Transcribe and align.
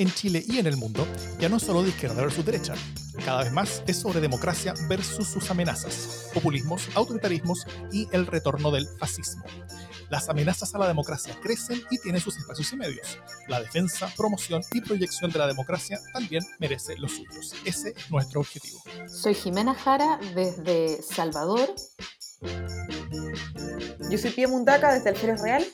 en 0.00 0.12
Chile 0.12 0.42
y 0.46 0.58
en 0.58 0.66
el 0.66 0.76
mundo 0.76 1.06
ya 1.38 1.48
no 1.48 1.58
es 1.58 1.62
solo 1.62 1.82
de 1.82 1.90
izquierda 1.90 2.22
versus 2.22 2.44
derecha. 2.44 2.74
Cada 3.24 3.44
vez 3.44 3.52
más 3.52 3.82
es 3.86 3.98
sobre 3.98 4.20
democracia 4.20 4.72
versus 4.88 5.28
sus 5.28 5.50
amenazas, 5.50 6.30
populismos, 6.32 6.88
autoritarismos 6.94 7.66
y 7.92 8.08
el 8.12 8.26
retorno 8.26 8.70
del 8.70 8.88
fascismo. 8.98 9.44
Las 10.08 10.28
amenazas 10.28 10.74
a 10.74 10.78
la 10.78 10.88
democracia 10.88 11.38
crecen 11.42 11.82
y 11.90 11.98
tienen 11.98 12.20
sus 12.20 12.36
espacios 12.38 12.72
y 12.72 12.76
medios. 12.76 13.18
La 13.46 13.60
defensa, 13.60 14.12
promoción 14.16 14.62
y 14.72 14.80
proyección 14.80 15.30
de 15.30 15.38
la 15.38 15.46
democracia 15.46 16.00
también 16.12 16.42
merece 16.58 16.96
los 16.96 17.12
suyos. 17.12 17.54
Ese 17.64 17.90
es 17.90 18.10
nuestro 18.10 18.40
objetivo. 18.40 18.82
Soy 19.06 19.34
Jimena 19.34 19.74
Jara 19.74 20.18
desde 20.34 21.02
Salvador. 21.02 21.74
Yo 24.10 24.18
soy 24.18 24.30
Pia 24.30 24.48
Mundaca 24.48 24.94
desde 24.94 25.10
Alférez 25.10 25.42
Real. 25.42 25.64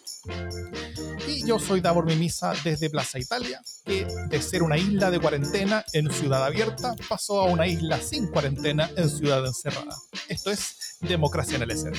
Y 1.26 1.44
yo 1.44 1.58
soy 1.58 1.80
Davor 1.80 2.06
Mimisa 2.06 2.52
desde 2.62 2.88
Plaza 2.88 3.18
Italia, 3.18 3.60
que 3.84 4.06
de 4.28 4.42
ser 4.42 4.62
una 4.62 4.78
isla 4.78 5.10
de 5.10 5.20
cuarentena 5.20 5.84
en 5.92 6.10
ciudad 6.10 6.44
abierta 6.44 6.94
pasó 7.08 7.40
a 7.40 7.46
una 7.46 7.66
isla 7.66 7.98
sin 7.98 8.28
cuarentena 8.28 8.90
en 8.96 9.10
ciudad 9.10 9.44
encerrada. 9.44 9.96
Esto 10.28 10.50
es 10.50 10.98
Democracia 11.00 11.56
en 11.56 11.62
el 11.62 11.70
SR. 11.72 11.96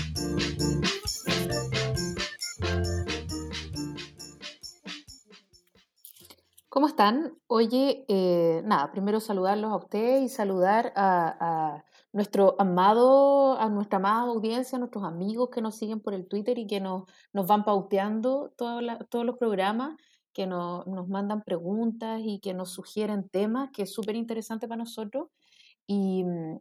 ¿Cómo 6.69 6.87
están? 6.87 7.33
Oye, 7.47 8.05
eh, 8.07 8.61
nada, 8.63 8.91
primero 8.91 9.19
saludarlos 9.19 9.71
a 9.71 9.77
ustedes 9.77 10.21
y 10.21 10.29
saludar 10.29 10.93
a, 10.95 11.83
nuestro 12.17 12.55
amado, 12.57 13.59
a 13.59 13.69
nuestra 13.69 13.97
amada 13.97 14.21
audiencia, 14.21 14.75
a 14.75 14.79
nuestros 14.79 15.03
amigos 15.03 15.49
que 15.51 15.61
nos 15.61 15.75
siguen 15.75 15.99
por 15.99 16.15
el 16.15 16.27
Twitter 16.27 16.57
y 16.57 16.65
que 16.65 16.79
nos, 16.79 17.03
nos 17.31 17.45
van 17.45 17.63
pauteando 17.63 18.51
todos 18.57 19.23
los 19.23 19.37
programas, 19.37 19.95
que 20.33 20.47
nos 20.47 21.07
mandan 21.07 21.43
preguntas 21.43 22.19
y 22.23 22.39
que 22.39 22.55
nos 22.55 22.71
sugieren 22.71 23.29
temas, 23.29 23.69
que 23.71 23.83
es 23.83 23.93
súper 23.93 24.15
interesante 24.15 24.67
para 24.67 24.79
nosotros. 24.79 25.27
Y 25.85 26.23
mm, 26.23 26.57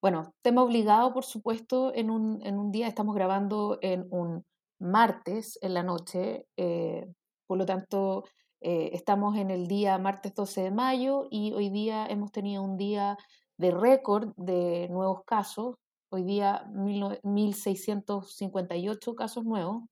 bueno, 0.00 0.34
tema 0.40 0.62
obligado, 0.62 1.12
por 1.12 1.24
supuesto, 1.24 1.92
en 1.96 2.08
un, 2.08 2.38
en 2.46 2.60
un 2.60 2.70
día, 2.70 2.86
estamos 2.86 3.16
grabando 3.16 3.78
en 3.82 4.06
un 4.10 4.44
martes 4.78 5.58
en 5.62 5.74
la 5.74 5.82
noche, 5.82 6.46
eh, 6.56 7.12
por 7.48 7.58
lo 7.58 7.66
tanto 7.66 8.22
eh, 8.60 8.90
estamos 8.92 9.36
en 9.36 9.50
el 9.50 9.66
día 9.66 9.98
martes 9.98 10.32
12 10.32 10.62
de 10.62 10.70
mayo 10.70 11.26
y 11.28 11.52
hoy 11.54 11.70
día 11.70 12.06
hemos 12.06 12.30
tenido 12.30 12.62
un 12.62 12.76
día 12.76 13.18
de 13.62 13.70
récord 13.70 14.34
de 14.36 14.88
nuevos 14.90 15.24
casos. 15.24 15.76
Hoy 16.10 16.24
día 16.24 16.66
1.658 16.74 19.14
casos 19.14 19.44
nuevos 19.44 19.84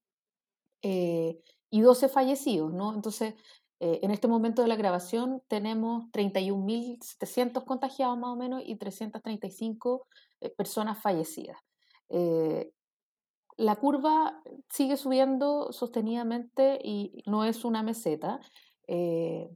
eh, 0.83 1.39
y 1.71 1.81
12 1.81 2.09
fallecidos, 2.09 2.73
¿no? 2.73 2.95
Entonces, 2.95 3.35
eh, 3.79 4.01
en 4.03 4.11
este 4.11 4.27
momento 4.29 4.63
de 4.63 4.69
la 4.69 4.77
grabación 4.77 5.43
tenemos 5.49 6.05
31.700 6.13 7.65
contagiados 7.65 8.19
más 8.19 8.31
o 8.31 8.37
menos 8.37 8.63
y 8.67 8.77
335 8.77 10.07
personas 10.57 11.01
fallecidas. 11.01 11.59
la 13.57 13.77
curva 13.77 14.43
sigue 14.71 14.97
subiendo 14.97 15.71
sostenidamente 15.71 16.81
y 16.83 17.23
no 17.27 17.45
es 17.45 17.65
una 17.65 17.83
meseta. 17.83 18.41
Eh, 18.89 19.49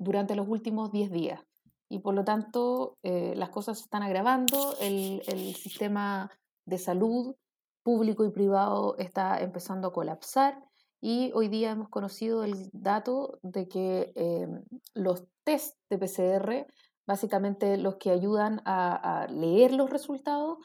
durante 0.00 0.34
los 0.34 0.48
últimos 0.48 0.90
10 0.90 1.10
días. 1.10 1.40
Y 1.90 1.98
por 1.98 2.14
lo 2.14 2.24
tanto, 2.24 2.96
eh, 3.02 3.34
las 3.36 3.50
cosas 3.50 3.78
se 3.78 3.84
están 3.84 4.02
agravando, 4.02 4.74
el, 4.80 5.20
sistema 5.54 6.30
de 6.64 6.78
salud 6.78 7.34
público 7.82 8.24
y 8.24 8.30
privado 8.30 8.96
está 8.98 9.40
empezando 9.40 9.88
a 9.88 9.92
colapsar 9.92 10.62
y 11.00 11.32
hoy 11.34 11.48
día 11.48 11.72
hemos 11.72 11.88
conocido 11.88 12.44
el 12.44 12.70
dato 12.72 13.38
de 13.42 13.68
que 13.68 14.12
eh, 14.14 14.46
los 14.94 15.26
test 15.44 15.78
de 15.90 15.98
PCR, 15.98 16.66
básicamente 17.06 17.76
los 17.76 17.96
que 17.96 18.10
ayudan 18.10 18.62
a, 18.64 19.26
leer 19.28 19.72
los 19.72 19.90
resultados, 19.90 20.58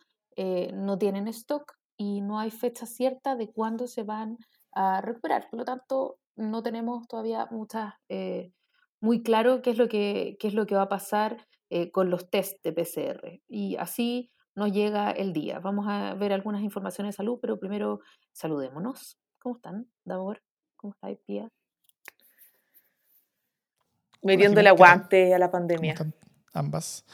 no 0.74 0.98
tienen 0.98 1.28
stock 1.30 1.74
y 1.98 2.22
no 2.22 2.40
hay 2.40 2.52
fecha 2.52 2.86
cierta 2.86 3.36
de 3.36 3.52
cuándo 3.52 3.88
se 3.88 4.04
van 4.04 4.38
a 4.74 5.02
recuperar. 5.02 5.50
Por 5.50 5.60
lo 5.60 5.66
tanto, 5.66 6.20
no 6.36 6.62
tenemos 6.62 7.08
todavía 7.08 7.48
muchas, 7.50 7.94
eh, 8.10 8.52
muy 9.06 9.22
claro 9.22 9.62
qué 9.62 9.70
es 9.70 9.78
lo 9.78 9.88
que, 9.88 10.36
qué 10.40 10.48
es 10.48 10.56
lo 10.56 10.66
que 10.66 10.76
va 10.76 10.82
a 10.82 10.90
pasar 10.90 11.48
eh, 11.70 11.92
con 11.92 12.10
los 12.10 12.30
test 12.32 12.62
de 12.64 12.74
PCR. 12.74 13.40
Y 13.48 13.76
así 13.78 14.32
nos 14.56 14.72
llega 14.72 15.12
el 15.12 15.32
día. 15.32 15.60
Vamos 15.60 15.86
a 15.88 16.16
ver 16.16 16.34
algunas 16.34 16.64
informaciones 16.64 17.14
de 17.14 17.18
salud, 17.18 17.38
pero 17.40 17.60
primero 17.60 18.00
saludémonos. 18.34 19.20
¿Cómo 19.40 19.58
están, 19.58 19.88
Davor? 20.04 20.42
¿Cómo 20.76 20.94
estáis, 20.94 21.20
Pía? 21.26 21.52
Metiendo 24.24 24.60
el 24.60 24.68
aguante 24.68 25.36
a 25.36 25.40
la 25.40 25.52
pandemia. 25.52 25.96
Ambas. 26.54 27.06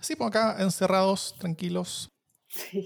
Así, 0.00 0.16
pues 0.16 0.28
acá 0.28 0.56
encerrados, 0.60 1.36
tranquilos, 1.38 2.10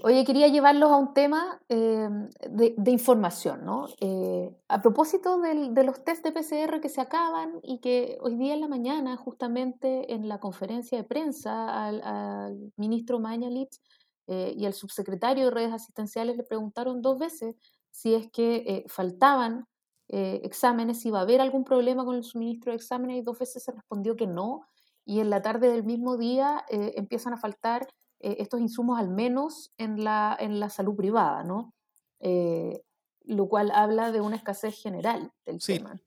Oye, 0.03 0.23
quería 0.25 0.47
llevarlos 0.47 0.91
a 0.91 0.95
un 0.95 1.13
tema 1.15 1.59
eh, 1.69 2.07
de, 2.49 2.91
información, 2.91 3.65
¿no? 3.65 3.87
Eh, 3.99 4.55
a 4.67 4.81
propósito 4.81 5.39
de 5.39 5.83
los 5.83 6.03
test 6.03 6.23
de 6.23 6.31
PCR 6.31 6.79
que 6.79 6.89
se 6.89 7.01
acaban 7.01 7.59
y 7.63 7.79
que 7.79 8.17
hoy 8.21 8.35
día 8.35 8.53
en 8.53 8.61
la 8.61 8.67
mañana, 8.67 9.17
justamente 9.17 10.13
en 10.13 10.27
la 10.27 10.39
conferencia 10.39 10.99
de 10.99 11.03
prensa, 11.03 11.87
al, 11.87 12.71
ministro 12.77 13.19
Mañalich 13.19 13.79
eh, 14.27 14.53
y 14.55 14.65
al 14.65 14.73
subsecretario 14.73 15.45
de 15.45 15.51
redes 15.51 15.73
asistenciales 15.73 16.37
le 16.37 16.43
preguntaron 16.43 17.01
dos 17.01 17.17
veces 17.17 17.55
si 17.89 18.13
es 18.13 18.29
que 18.29 18.85
faltaban 18.87 19.65
exámenes, 20.07 20.99
si 20.99 21.07
iba 21.07 21.19
a 21.19 21.23
haber 21.23 21.41
algún 21.41 21.63
problema 21.63 22.05
con 22.05 22.15
el 22.15 22.23
suministro 22.23 22.71
de 22.71 22.75
exámenes 22.75 23.17
y 23.17 23.21
dos 23.23 23.39
veces 23.39 23.63
se 23.63 23.71
respondió 23.71 24.15
que 24.15 24.27
no. 24.27 24.67
Y 25.05 25.21
en 25.21 25.29
la 25.31 25.41
tarde 25.41 25.71
del 25.71 25.83
mismo 25.83 26.17
día 26.17 26.65
empiezan 26.69 27.33
a 27.33 27.37
faltar 27.37 27.87
eh, 28.19 28.37
estos 28.39 28.59
insumos 28.59 28.99
al 28.99 29.09
menos 29.09 29.73
en 29.77 30.03
la, 30.03 30.35
en 30.39 30.59
la 30.59 30.69
salud 30.69 30.95
privada, 30.95 31.43
¿no? 31.43 31.73
Eh, 32.19 32.81
lo 33.23 33.47
cual 33.47 33.71
habla 33.71 34.11
de 34.11 34.21
una 34.21 34.35
escasez 34.35 34.81
general 34.81 35.31
del 35.45 35.61
sí. 35.61 35.77
tema. 35.77 35.99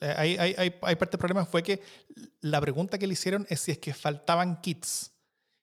Eh, 0.00 0.14
hay, 0.16 0.36
hay, 0.36 0.54
hay, 0.56 0.74
hay, 0.82 0.96
parte 0.96 1.12
del 1.12 1.18
problema 1.18 1.44
fue 1.44 1.62
que 1.62 1.82
la 2.40 2.60
pregunta 2.60 2.98
que 2.98 3.06
le 3.06 3.12
hicieron 3.12 3.46
es 3.48 3.60
si 3.60 3.72
es 3.72 3.78
que 3.78 3.94
faltaban 3.94 4.60
kits. 4.60 5.12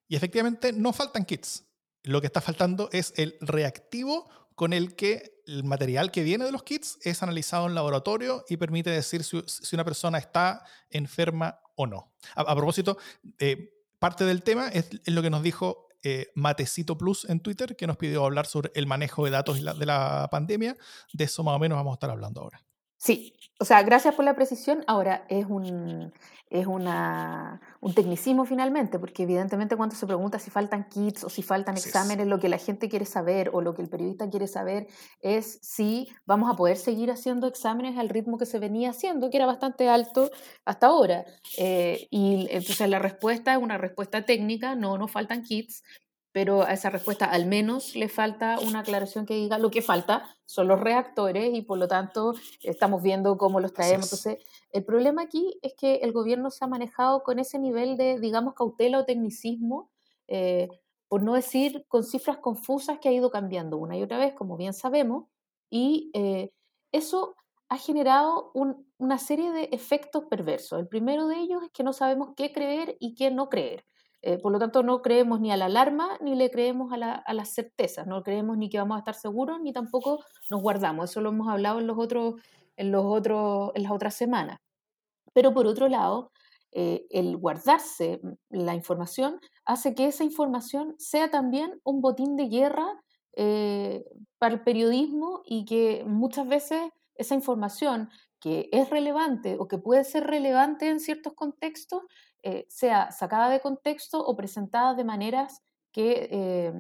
Y 0.08 0.16
efectivamente 0.16 0.74
no 0.74 0.94
faltan 0.94 1.26
kits. 1.26 1.66
Lo 2.04 2.22
que 2.22 2.28
está 2.28 2.42
faltando 2.42 2.90
es 2.92 3.14
el 3.18 3.38
reactivo 3.42 4.30
con 4.56 4.74
el 4.74 4.96
que 4.96 5.42
el 5.46 5.64
material 5.64 6.12
que 6.12 6.24
viene 6.24 6.46
de 6.46 6.52
los 6.52 6.64
kits 6.64 6.98
es 7.04 7.24
analizado 7.24 7.68
en 7.68 7.76
laboratorio 7.76 8.44
y 8.50 8.58
permite 8.58 8.90
decir 8.90 9.24
si, 9.24 9.42
si 9.46 9.76
una 9.76 9.86
persona 9.86 10.18
está 10.18 10.66
enferma 10.90 11.62
o 11.76 11.88
no. 11.88 12.12
A, 12.36 12.56
propósito, 12.56 12.98
eh, 13.40 13.79
parte 14.00 14.26
del 14.26 14.44
tema 14.44 14.70
es, 14.70 14.90
lo 15.06 15.22
que 15.22 15.30
nos 15.30 15.44
dijo 15.44 15.88
eh, 16.04 16.28
Matecito 16.36 16.98
Plus 16.98 17.26
en 17.30 17.42
Twitter, 17.42 17.76
que 17.76 17.88
nos 17.88 17.98
pidió 17.98 18.26
hablar 18.26 18.46
sobre 18.46 18.72
el 18.76 18.88
manejo 18.88 19.26
de 19.26 19.32
datos 19.32 19.58
de 19.62 19.86
la 19.86 20.28
pandemia. 20.32 20.78
De 21.14 21.26
eso 21.26 21.44
más 21.44 21.56
o 21.56 21.60
menos 21.60 21.78
vamos 21.78 21.92
a 21.92 21.96
estar 21.96 22.10
hablando 22.10 22.42
ahora. 22.42 22.64
Sí, 23.00 23.34
o 23.60 23.66
sea, 23.66 23.82
gracias 23.84 24.14
por 24.14 24.26
la 24.26 24.36
precisión. 24.36 24.84
Ahora 24.86 25.26
es 25.30 25.46
un, 25.46 26.12
es 26.50 26.68
una, 26.68 27.62
un 27.80 27.94
tecnicismo 27.94 28.44
finalmente, 28.44 29.00
porque 29.00 29.24
evidentemente 29.24 29.78
cuando 29.78 29.96
se 29.96 30.06
pregunta 30.06 30.38
si 30.38 30.52
faltan 30.52 30.90
kits 30.90 31.24
o 31.24 31.30
si 31.30 31.42
faltan 31.42 31.78
exámenes, 31.78 32.28
lo 32.28 32.40
que 32.40 32.50
la 32.50 32.58
gente 32.58 32.90
quiere 32.90 33.06
saber 33.06 33.52
o 33.54 33.62
lo 33.62 33.74
que 33.74 33.84
el 33.84 33.90
periodista 33.90 34.30
quiere 34.30 34.48
saber 34.48 34.88
es 35.22 35.60
si 35.62 36.10
vamos 36.26 36.52
a 36.52 36.58
poder 36.58 36.76
seguir 36.76 37.10
haciendo 37.10 37.48
exámenes 37.48 37.98
al 37.98 38.10
ritmo 38.10 38.38
que 38.38 38.46
se 38.46 38.60
venía 38.60 38.90
haciendo, 38.90 39.30
que 39.30 39.38
era 39.38 39.46
bastante 39.46 39.88
alto 39.88 40.30
hasta 40.66 40.88
ahora. 40.88 41.24
Eh, 41.58 42.08
y 42.12 42.48
entonces 42.52 42.90
la 42.90 43.00
respuesta 43.00 43.54
es 43.54 43.60
una 43.60 43.78
respuesta 43.78 44.26
técnica, 44.26 44.76
no 44.76 44.98
nos 44.98 45.10
faltan 45.10 45.44
kits, 45.44 45.84
pero 46.32 46.64
a 46.64 46.74
esa 46.74 46.90
respuesta 46.90 47.26
al 47.26 47.46
menos 47.46 47.96
le 47.96 48.08
falta 48.08 48.60
una 48.60 48.80
aclaración 48.80 49.26
que 49.26 49.36
diga 49.36 49.58
lo 49.58 49.72
que 49.72 49.82
falta 49.82 50.36
son 50.46 50.68
los 50.68 50.80
reactores 50.80 51.54
y 51.54 51.62
por 51.62 51.78
lo 51.78 51.88
tanto 51.88 52.34
estamos 52.62 53.02
viendo 53.02 53.38
cómo 53.38 53.60
los 53.60 53.74
traemos. 53.74 54.06
Entonces, 54.06 54.44
el 54.72 54.84
problema 54.86 55.24
aquí 55.24 55.58
es 55.62 55.74
que 55.76 55.96
el 55.96 56.12
gobierno 56.12 56.52
se 56.52 56.64
ha 56.64 56.68
manejado 56.68 57.24
con 57.24 57.40
ese 57.40 57.60
nivel 57.60 57.98
de, 57.98 58.20
digamos, 58.20 58.54
cautela 58.54 59.00
o 59.00 59.06
tecnicismo, 59.06 59.90
eh, 60.28 60.68
por 61.08 61.24
no 61.24 61.34
decir 61.34 61.86
con 61.88 62.04
cifras 62.04 62.38
confusas 62.38 63.00
que 63.00 63.10
ha 63.10 63.12
ido 63.12 63.32
cambiando 63.32 63.78
una 63.78 63.98
y 63.98 64.04
otra 64.04 64.20
vez, 64.20 64.34
como 64.34 64.58
bien 64.58 64.74
sabemos, 64.74 65.26
y 65.70 66.12
eh, 66.14 66.52
eso 66.92 67.36
ha 67.70 67.78
generado 67.78 68.52
una 68.98 69.18
serie 69.20 69.52
de 69.52 69.70
efectos 69.72 70.26
perversos. 70.26 70.80
El 70.80 70.88
primero 70.88 71.28
de 71.28 71.38
ellos 71.38 71.64
es 71.64 71.70
que 71.72 71.84
no 71.84 71.94
sabemos 71.94 72.34
qué 72.36 72.52
creer 72.52 72.98
y 73.00 73.14
qué 73.14 73.30
no 73.30 73.50
creer. 73.50 73.86
Eh, 74.22 74.38
por 74.38 74.52
lo 74.52 74.60
tanto, 74.60 74.84
no 74.84 75.02
creemos 75.02 75.40
ni 75.40 75.52
a 75.52 75.58
la 75.58 75.66
alarma 75.66 76.18
ni 76.22 76.36
le 76.36 76.52
creemos 76.52 76.92
a, 76.92 77.34
las 77.34 77.54
certezas, 77.54 78.06
no 78.06 78.22
creemos 78.22 78.58
ni 78.58 78.70
que 78.70 78.78
vamos 78.78 78.96
a 78.96 79.00
estar 79.00 79.16
seguros 79.16 79.62
ni 79.62 79.72
tampoco 79.72 80.24
nos 80.50 80.62
guardamos. 80.62 81.10
Eso 81.10 81.22
lo 81.22 81.30
hemos 81.30 81.48
hablado 81.48 81.80
en, 81.80 81.88
los 81.88 81.98
otros, 81.98 82.36
en, 82.76 82.92
los 82.92 83.06
otros, 83.06 83.72
en 83.76 83.84
las 83.84 83.92
otras 83.92 84.16
semanas. 84.16 84.60
Pero 85.34 85.54
por 85.54 85.68
otro 85.68 85.88
lado, 85.88 86.32
eh, 86.72 87.08
el 87.10 87.38
guardarse 87.38 88.22
la 88.50 88.76
información 88.76 89.40
hace 89.66 89.96
que 89.96 90.06
esa 90.08 90.24
información 90.24 90.96
sea 91.00 91.32
también 91.32 91.80
un 91.84 92.02
botín 92.02 92.36
de 92.36 92.48
guerra 92.48 92.88
eh, 93.36 94.06
para 94.38 94.56
el 94.56 94.64
periodismo 94.64 95.42
y 95.46 95.66
que 95.66 96.04
muchas 96.06 96.48
veces 96.48 96.82
esa 97.16 97.36
información 97.36 98.10
que 98.40 98.70
es 98.72 98.90
relevante 98.90 99.58
o 99.60 99.68
que 99.68 99.78
puede 99.78 100.04
ser 100.04 100.26
relevante 100.26 100.90
en 100.90 101.00
ciertos 101.00 101.34
contextos, 101.34 102.04
eh, 102.44 102.66
sea 102.70 103.12
sacada 103.12 103.50
de 103.50 103.60
contexto 103.60 104.20
o 104.20 104.36
presentada 104.36 104.94
de 104.94 105.04
maneras 105.04 105.62
que, 105.92 106.30
eh, 106.32 106.74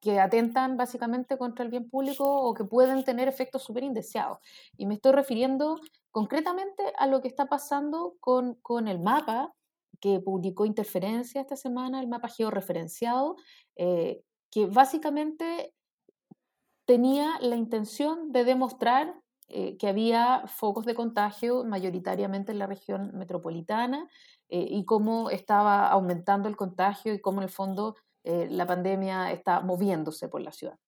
que 0.00 0.20
atentan 0.20 0.76
básicamente 0.76 1.38
contra 1.38 1.64
el 1.64 1.70
bien 1.70 1.88
público 1.88 2.24
o 2.24 2.54
que 2.54 2.64
pueden 2.64 3.04
tener 3.04 3.28
efectos 3.28 3.62
súper 3.62 3.84
indeseados. 3.84 4.38
Y 4.76 4.86
me 4.86 4.94
estoy 4.94 5.12
refiriendo 5.12 5.80
concretamente 6.10 6.82
a 6.98 7.06
lo 7.06 7.20
que 7.20 7.28
está 7.28 7.46
pasando 7.46 8.16
con, 8.20 8.54
con 8.62 8.88
el 8.88 9.00
mapa 9.00 9.54
que 10.00 10.20
publicó 10.20 10.66
Interferencia 10.66 11.40
esta 11.40 11.56
semana, 11.56 12.00
el 12.00 12.08
mapa 12.08 12.28
georreferenciado, 12.28 13.36
eh, 13.76 14.22
que 14.50 14.66
básicamente 14.66 15.72
tenía 16.84 17.38
la 17.40 17.56
intención 17.56 18.30
de 18.30 18.44
demostrar 18.44 19.14
eh, 19.48 19.76
que 19.76 19.88
había 19.88 20.44
focos 20.46 20.86
de 20.86 20.94
contagio 20.94 21.64
mayoritariamente 21.64 22.52
en 22.52 22.58
la 22.58 22.66
región 22.66 23.10
metropolitana 23.14 24.08
eh, 24.48 24.66
y 24.70 24.86
cómo 24.86 25.28
estaba 25.28 25.86
aumentando 25.88 26.48
el 26.48 26.56
contagio 26.56 27.12
y 27.12 27.20
cómo 27.20 27.40
en 27.40 27.44
el 27.44 27.50
fondo 27.50 27.94
eh, 28.24 28.48
la 28.50 28.66
pandemia 28.66 29.32
está 29.32 29.60
moviéndose 29.60 30.28
por 30.28 30.40
la 30.40 30.50
ciudad. 30.50 30.78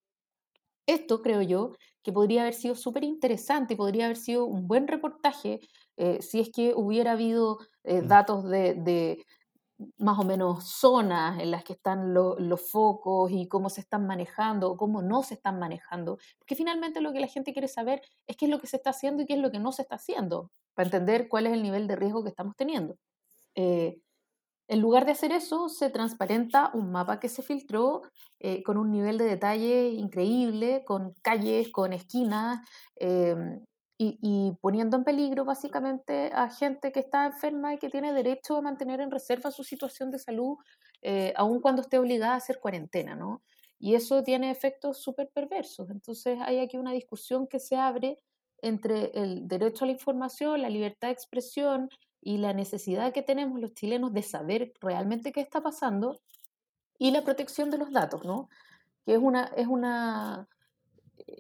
Esto 0.87 1.21
creo 1.21 1.43
yo 1.43 1.73
que 2.03 2.13
podría 2.13 2.43
haber 2.43 2.55
sido 2.55 2.77
súper 2.77 3.05
interesante 3.05 3.75
y 3.75 3.77
podría 3.77 4.07
haber 4.07 4.17
sido 4.17 4.47
un 4.47 4.67
buen 4.67 4.89
reportaje 4.89 5.61
si 6.21 6.41
es 6.41 6.51
que 6.53 6.75
hubiera 6.77 7.13
habido 7.13 7.59
mm. 7.85 8.07
datos 8.07 8.45
de, 8.45 9.25
más 9.99 10.19
o 10.19 10.25
menos 10.25 10.65
zonas 10.65 11.41
en 11.41 11.51
las 11.51 11.65
que 11.65 11.75
están 11.75 12.15
los 12.15 12.71
focos 12.71 13.31
y 13.31 13.47
cómo 13.49 13.69
se 13.69 13.83
están 13.83 14.07
manejando 14.07 14.77
cómo 14.77 15.03
no 15.03 15.23
se 15.23 15.35
están 15.35 15.59
manejando. 15.59 16.19
Porque 16.39 16.55
finalmente 16.55 17.01
lo 17.01 17.13
que 17.13 17.21
la 17.21 17.27
gente 17.27 17.53
quiere 17.53 17.69
saber 17.69 18.03
es 18.27 18.37
qué 18.37 18.47
es 18.47 18.51
lo 18.51 18.59
que 18.61 18.67
se 18.67 18.77
está 18.77 18.91
haciendo 18.91 19.23
y 19.23 19.27
qué 19.27 19.35
es 19.35 19.41
lo 19.41 19.51
que 19.51 19.59
no 19.59 19.73
se 19.73 19.83
está 19.83 19.97
haciendo, 19.97 20.51
para 20.75 20.87
entender 20.87 21.29
cuál 21.29 21.47
es 21.47 21.53
el 21.53 21.63
nivel 21.63 21.87
de 21.87 21.97
riesgo 21.97 22.23
que 22.23 22.31
estamos 22.31 22.57
teniendo. 22.57 22.97
Eh, 23.55 23.99
en 24.69 24.81
lugar 24.81 25.07
de 25.07 25.13
hacer 25.13 25.31
eso, 25.33 25.69
se 25.69 25.91
transparenta 25.91 26.71
un 26.75 26.91
mapa 26.91 27.21
que 27.21 27.29
se 27.29 27.43
filtró 27.43 28.03
eh, 28.41 28.63
con 28.65 28.79
un 28.79 28.91
nivel 28.91 29.17
de 29.17 29.25
detalle 29.25 29.91
increíble, 29.91 30.85
con 30.85 31.15
calles, 31.23 31.71
con 31.71 31.93
esquinas, 31.93 32.67
em, 32.97 33.65
y, 33.99 34.53
poniendo 34.61 34.97
en 34.97 35.05
peligro 35.05 35.45
básicamente 35.45 36.31
a 36.35 36.51
gente 36.51 36.93
que 36.93 37.01
está 37.01 37.27
enferma 37.27 37.75
y 37.75 37.79
que 37.79 37.89
tiene 37.89 38.13
derecho 38.13 38.57
a 38.57 38.63
mantener 38.63 39.01
en 39.01 39.11
reserva 39.11 39.51
su 39.51 39.65
situación 39.65 40.11
de 40.11 40.19
salud, 40.19 40.59
eh, 41.03 41.33
aun 41.37 41.61
cuando 41.61 41.83
esté 41.83 41.99
obligada 41.99 42.35
a 42.35 42.37
hacer 42.37 42.59
cuarentena, 42.61 43.15
¿no? 43.15 43.43
Y 43.79 43.95
eso 43.95 44.23
tiene 44.23 44.51
efectos 44.51 45.03
súper 45.03 45.31
perversos. 45.31 45.91
Entonces 45.91 46.39
hay 46.43 46.59
aquí 46.61 46.77
una 46.77 46.93
discusión 46.93 47.47
que 47.47 47.59
se 47.59 47.77
abre 47.77 48.19
entre 48.63 49.11
el 49.15 49.49
derecho 49.49 49.85
a 49.85 49.87
la 49.87 49.93
información, 49.93 50.63
la 50.63 50.71
libertad 50.71 51.09
de 51.09 51.13
expresión 51.13 51.89
y 52.21 52.39
la 52.39 52.53
necesidad 52.53 53.13
que 53.13 53.23
tenemos 53.23 53.61
los 53.61 53.75
chilenos 53.75 54.13
de 54.13 54.23
saber 54.23 54.73
realmente 54.81 55.33
qué 55.33 55.41
está 55.41 55.63
pasando 55.63 56.21
y 56.99 57.11
la 57.11 57.23
protección 57.23 57.71
de 57.71 57.79
los 57.79 57.93
datos, 57.93 58.25
¿no? 58.25 58.49
Que 59.05 59.15
es 59.15 59.19
una, 59.19 59.45
es 59.57 59.67
una 59.67 60.49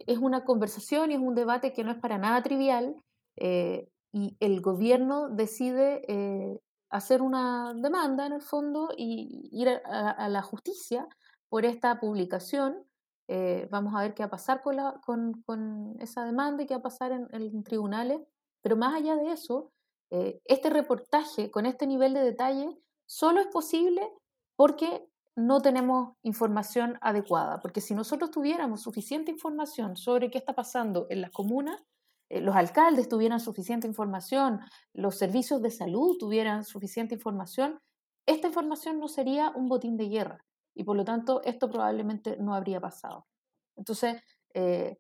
es 0.06 0.18
una 0.18 0.44
conversación 0.44 1.10
y 1.10 1.14
es 1.14 1.20
un 1.20 1.34
debate 1.34 1.72
que 1.72 1.84
no 1.84 1.90
es 1.90 1.98
para 1.98 2.18
nada 2.18 2.42
trivial 2.42 2.96
eh, 3.36 3.88
y 4.12 4.36
el 4.40 4.60
gobierno 4.60 5.28
decide 5.28 6.02
eh, 6.08 6.60
hacer 6.90 7.22
una 7.22 7.72
demanda 7.74 8.26
en 8.26 8.32
el 8.34 8.42
fondo 8.42 8.90
y 8.96 9.48
ir 9.52 9.68
a, 9.68 10.28
la 10.28 10.42
justicia 10.42 11.06
por 11.48 11.64
esta 11.64 11.98
publicación. 12.00 12.84
Eh, 13.28 13.68
vamos 13.70 13.94
a 13.94 14.02
ver 14.02 14.14
qué 14.14 14.22
va 14.22 14.28
a 14.28 14.30
pasar 14.30 14.62
con, 14.62 14.76
la, 14.76 15.00
con, 15.04 15.42
con, 15.44 15.96
esa 16.00 16.24
demanda 16.24 16.62
y 16.62 16.66
qué 16.66 16.74
va 16.74 16.80
a 16.80 16.82
pasar 16.82 17.12
en, 17.12 17.28
en 17.32 17.62
tribunales. 17.64 18.20
Pero 18.62 18.76
más 18.76 18.94
allá 18.94 19.16
de 19.16 19.32
eso, 19.32 19.72
este 20.08 20.70
reportaje 20.70 21.50
con 21.50 21.66
este 21.66 21.86
nivel 21.86 22.14
de 22.14 22.20
detalle 22.20 22.78
solo 23.06 23.40
es 23.40 23.48
posible 23.48 24.08
porque 24.54 25.04
no 25.36 25.60
tenemos 25.60 26.14
información 26.22 26.98
adecuada, 27.02 27.60
porque 27.60 27.82
si 27.82 27.94
nosotros 27.94 28.30
tuviéramos 28.30 28.80
suficiente 28.80 29.30
información 29.30 29.96
sobre 29.96 30.30
qué 30.30 30.38
está 30.38 30.54
pasando 30.54 31.06
en 31.10 31.20
las 31.20 31.30
comunas, 31.30 31.82
eh, 32.30 32.40
los 32.40 32.56
alcaldes 32.56 33.08
tuvieran 33.08 33.38
suficiente 33.38 33.86
información, 33.86 34.60
los 34.94 35.16
servicios 35.16 35.60
de 35.60 35.70
salud 35.70 36.16
tuvieran 36.18 36.64
suficiente 36.64 37.14
información, 37.14 37.78
esta 38.24 38.48
información 38.48 38.98
no 38.98 39.08
sería 39.08 39.52
un 39.54 39.68
botín 39.68 39.96
de 39.98 40.08
guerra 40.08 40.44
y 40.74 40.84
por 40.84 40.96
lo 40.96 41.04
tanto 41.04 41.42
esto 41.44 41.70
probablemente 41.70 42.38
no 42.38 42.54
habría 42.54 42.80
pasado. 42.80 43.26
Entonces, 43.76 44.22
eh, 44.54 44.96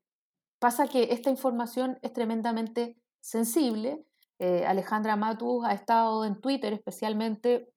pasa 0.58 0.86
que 0.86 1.14
esta 1.14 1.30
información 1.30 1.98
es 2.02 2.12
tremendamente 2.12 2.96
sensible. 3.20 4.04
Eh, 4.38 4.66
Alejandra 4.66 5.16
Matus 5.16 5.64
ha 5.64 5.72
estado 5.72 6.26
en 6.26 6.40
Twitter 6.40 6.74
especialmente 6.74 7.72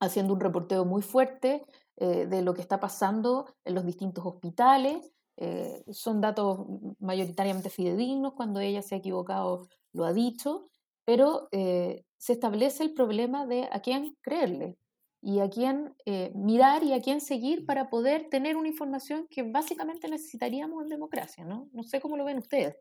haciendo 0.00 0.34
un 0.34 0.40
reporteo 0.40 0.84
muy 0.84 1.02
fuerte 1.02 1.64
eh, 1.96 2.26
de 2.26 2.42
lo 2.42 2.54
que 2.54 2.60
está 2.60 2.80
pasando 2.80 3.46
en 3.64 3.74
los 3.74 3.86
distintos 3.86 4.24
hospitales. 4.26 5.12
Eh, 5.36 5.84
son 5.92 6.20
datos 6.20 6.66
mayoritariamente 6.98 7.70
fidedignos, 7.70 8.34
cuando 8.34 8.60
ella 8.60 8.82
se 8.82 8.94
ha 8.94 8.98
equivocado 8.98 9.68
lo 9.92 10.04
ha 10.04 10.12
dicho, 10.12 10.68
pero 11.04 11.48
eh, 11.52 12.04
se 12.16 12.32
establece 12.32 12.82
el 12.84 12.94
problema 12.94 13.46
de 13.46 13.68
a 13.70 13.80
quién 13.80 14.16
creerle 14.22 14.76
y 15.20 15.40
a 15.40 15.48
quién 15.48 15.94
mirar 16.34 16.84
y 16.84 16.92
a 16.92 17.00
quién 17.00 17.22
seguir 17.22 17.64
para 17.64 17.88
poder 17.88 18.28
tener 18.28 18.56
una 18.56 18.68
información 18.68 19.26
que 19.30 19.42
básicamente 19.42 20.06
necesitaríamos 20.08 20.82
en 20.82 20.90
democracia, 20.90 21.46
¿no? 21.46 21.70
No 21.72 21.82
sé 21.82 21.98
cómo 21.98 22.18
lo 22.18 22.26
ven 22.26 22.36
ustedes. 22.38 22.76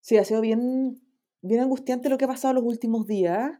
Sí, 0.00 0.16
ha 0.16 0.24
sido 0.24 0.40
bien, 0.40 1.00
bien 1.40 1.60
angustiante 1.60 2.08
lo 2.08 2.18
que 2.18 2.24
ha 2.26 2.28
pasado 2.28 2.54
los 2.54 2.64
últimos 2.64 3.06
días. 3.06 3.52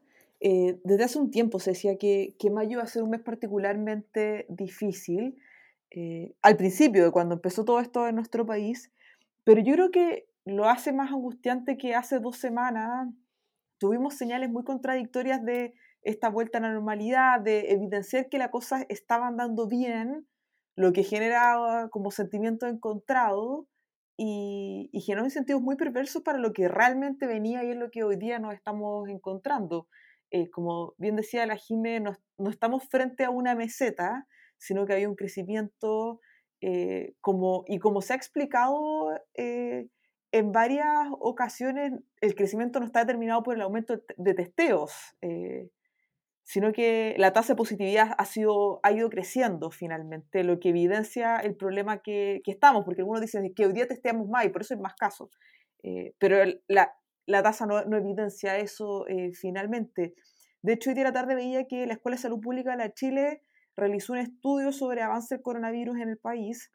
Eh, 0.44 0.80
desde 0.82 1.04
hace 1.04 1.18
un 1.20 1.30
tiempo 1.30 1.60
se 1.60 1.70
decía 1.70 1.96
que, 1.98 2.34
que, 2.36 2.50
mayo 2.50 2.72
iba 2.72 2.82
a 2.82 2.86
ser 2.88 3.04
un 3.04 3.10
mes 3.10 3.20
particularmente 3.20 4.44
difícil, 4.48 5.36
eh, 5.92 6.34
al 6.42 6.56
principio 6.56 7.04
de 7.04 7.12
cuando 7.12 7.36
empezó 7.36 7.64
todo 7.64 7.78
esto 7.78 8.08
en 8.08 8.16
nuestro 8.16 8.44
país, 8.44 8.90
pero 9.44 9.60
yo 9.60 9.74
creo 9.74 9.92
que 9.92 10.26
lo 10.44 10.68
hace 10.68 10.92
más 10.92 11.12
angustiante 11.12 11.78
que 11.78 11.94
hace 11.94 12.18
dos 12.18 12.38
semanas 12.38 13.08
tuvimos 13.78 14.14
señales 14.14 14.50
muy 14.50 14.64
contradictorias 14.64 15.44
de 15.44 15.74
esta 16.02 16.28
vuelta 16.28 16.58
a 16.58 16.62
la 16.62 16.72
normalidad, 16.72 17.40
de 17.40 17.70
evidenciar 17.70 18.28
que 18.28 18.38
las 18.38 18.48
cosas 18.48 18.84
estaban 18.88 19.36
dando 19.36 19.68
bien, 19.68 20.26
lo 20.74 20.92
que 20.92 21.04
generaba 21.04 21.88
como 21.90 22.10
sentimiento 22.10 22.66
encontrado 22.66 23.68
y, 24.16 24.90
y 24.92 25.02
generó 25.02 25.30
sentidos 25.30 25.62
muy 25.62 25.76
perversos 25.76 26.22
para 26.22 26.38
lo 26.38 26.52
que 26.52 26.66
realmente 26.66 27.28
venía 27.28 27.62
y 27.62 27.70
es 27.70 27.76
lo 27.76 27.92
que 27.92 28.02
hoy 28.02 28.16
día 28.16 28.40
nos 28.40 28.54
estamos 28.54 29.08
encontrando. 29.08 29.86
Eh, 30.32 30.48
como 30.50 30.94
bien 30.96 31.14
decía 31.14 31.44
la 31.44 31.56
Jime, 31.56 32.00
no, 32.00 32.16
no, 32.38 32.48
estamos 32.48 32.88
frente 32.88 33.24
a 33.24 33.30
una 33.30 33.54
meseta, 33.54 34.26
sino 34.56 34.86
que 34.86 34.94
hay 34.94 35.04
un 35.04 35.14
crecimiento, 35.14 36.20
eh, 36.62 37.12
como, 37.20 37.64
y 37.66 37.78
como 37.78 38.00
se 38.00 38.14
ha 38.14 38.16
explicado 38.16 39.10
eh, 39.34 39.88
en 40.32 40.50
varias 40.50 40.88
ocasiones, 41.20 41.92
el 42.22 42.34
crecimiento 42.34 42.80
no 42.80 42.86
está 42.86 43.00
determinado 43.00 43.42
por 43.42 43.56
el 43.56 43.60
aumento 43.60 44.02
de 44.16 44.32
testeos, 44.32 44.94
sino 46.44 46.72
que 46.72 47.14
la 47.18 47.34
tasa 47.34 47.52
de 47.52 47.58
positividad 47.58 48.14
ha, 48.16 48.24
sido, 48.24 48.80
ha 48.82 48.92
ido 48.92 49.10
creciendo 49.10 49.70
finalmente, 49.70 50.44
lo 50.44 50.58
que 50.60 50.70
evidencia 50.70 51.36
el 51.36 51.56
problema 51.56 52.00
que, 52.00 52.40
que 52.42 52.52
estamos, 52.52 52.86
porque 52.86 53.02
algunos 53.02 53.20
dicen 53.20 53.52
que 53.54 53.66
hoy 53.66 53.74
día 53.74 53.86
testeamos 53.86 54.26
más 54.30 54.46
y 54.46 54.48
por 54.48 54.62
eso 54.62 54.72
hay 54.72 54.80
más 54.80 54.94
casos. 54.94 55.28
pero 56.18 56.36
la, 56.68 56.90
la 57.26 57.42
tasa 57.42 57.66
no, 57.66 57.78
evidencia 57.78 58.58
eso 58.58 59.06
eh, 59.08 59.32
finalmente. 59.32 60.14
De 60.62 60.74
hecho, 60.74 60.90
hoy 60.90 60.94
día 60.94 61.04
la 61.04 61.12
tarde 61.12 61.34
veía 61.34 61.66
que 61.66 61.86
la 61.86 61.94
Escuela 61.94 62.16
de 62.16 62.22
Salud 62.22 62.40
Pública 62.40 62.72
de 62.72 62.78
la 62.78 62.92
Chile 62.92 63.42
realizó 63.76 64.12
un 64.12 64.20
estudio 64.20 64.72
sobre 64.72 65.02
avance 65.02 65.34
del 65.34 65.42
coronavirus 65.42 65.98
en 65.98 66.08
el 66.08 66.18
país 66.18 66.70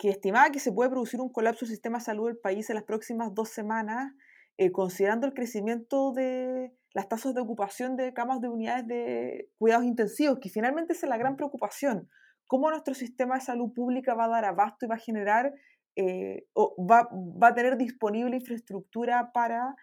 que 0.00 0.08
estimaba 0.08 0.50
que 0.50 0.60
se 0.60 0.72
puede 0.72 0.88
producir 0.88 1.20
un 1.20 1.30
colapso 1.30 1.66
del 1.66 1.72
sistema 1.72 1.98
de 1.98 2.04
salud 2.04 2.28
del 2.28 2.38
país 2.38 2.70
en 2.70 2.76
las 2.76 2.84
próximas 2.84 3.34
dos 3.34 3.50
semanas, 3.50 4.14
eh, 4.56 4.72
considerando 4.72 5.26
el 5.26 5.34
crecimiento 5.34 6.12
de 6.12 6.72
las 6.94 7.06
tasas 7.06 7.34
de 7.34 7.42
ocupación 7.42 7.96
de 7.96 8.14
camas 8.14 8.40
de 8.40 8.48
unidades 8.48 8.86
de 8.86 9.50
cuidados 9.58 9.84
intensivos, 9.84 10.38
que 10.40 10.48
finalmente 10.48 10.94
es 10.94 11.02
la 11.02 11.18
gran 11.18 11.36
preocupación. 11.36 12.08
¿Cómo 12.46 12.70
nuestro 12.70 12.94
sistema 12.94 13.34
de 13.34 13.42
salud 13.42 13.72
pública 13.74 14.14
va 14.14 14.24
a 14.24 14.28
dar 14.28 14.44
abasto 14.46 14.86
y 14.86 14.88
va 14.88 14.94
a 14.94 14.98
generar 14.98 15.52
eh, 15.96 16.46
va, 16.56 17.08
va, 17.12 17.48
a 17.48 17.54
tener 17.54 17.76
disponible 17.76 18.36
infraestructura 18.36 19.32
para 19.32 19.74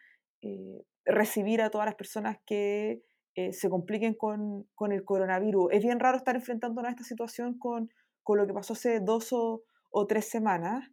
eh, 0.42 0.84
recibir 1.06 1.62
a 1.62 1.70
todas 1.70 1.86
las 1.86 1.96
personas 1.96 2.38
que 2.46 3.02
eh, 3.36 3.54
se 3.54 3.70
compliquen 3.70 4.14
con, 4.14 4.68
con, 4.76 4.92
el 4.92 5.04
coronavirus. 5.04 5.72
Es 5.72 5.84
bien 5.84 6.00
raro 6.00 6.18
estar 6.18 6.36
enfrentándonos 6.36 6.90
a 6.90 6.92
esta 6.92 7.04
situación 7.04 7.58
con, 7.60 7.90
con 8.24 8.38
lo 8.38 8.48
que 8.48 8.54
pasó 8.54 8.74
hace 8.74 9.00
dos 9.00 9.32
o, 9.34 9.64
o 9.90 10.08
tres 10.08 10.30
semanas. 10.30 10.90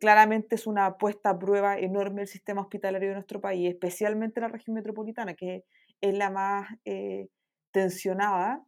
claramente 0.00 0.54
es 0.54 0.66
una 0.66 0.96
puesta 0.96 1.30
a 1.30 1.38
prueba 1.38 1.78
enorme 1.78 2.22
el 2.22 2.28
sistema 2.28 2.60
hospitalario 2.60 3.08
de 3.08 3.14
nuestro 3.14 3.40
país, 3.40 3.68
especialmente 3.68 4.40
la 4.40 4.48
región 4.48 4.74
metropolitana, 4.74 5.34
que 5.34 5.64
es 6.00 6.14
la 6.16 6.30
más 6.30 6.68
tensionada. 7.72 8.64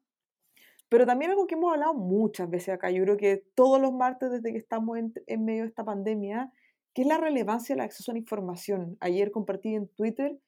Pero 0.88 1.04
también 1.07 1.30
algo 1.30 1.47
que 1.47 1.54
hemos 1.54 1.73
hablado 1.73 1.95
muchas 1.95 2.49
veces 2.49 2.71
acá, 2.71 2.90
yo 2.90 3.02
creo 3.02 3.16
que 3.16 3.45
todos 3.54 3.80
los 3.80 3.92
martes 3.92 4.30
desde 4.30 4.52
que 4.52 4.59
estamos 4.59 4.99
en, 4.99 5.45
medio 5.45 5.62
de 5.62 5.68
esta 5.68 5.85
pandemia, 5.85 6.50
¿qué 6.95 7.02
es 7.02 7.09
la 7.09 7.18
relevancia 7.18 7.75
del 7.75 7.85
acceso 7.85 8.11
a 8.11 8.14
la 8.14 8.21
información? 8.21 8.97
Ayer 9.00 9.30
compartí 9.30 9.75
en 9.75 9.88
Twitter 9.88 10.38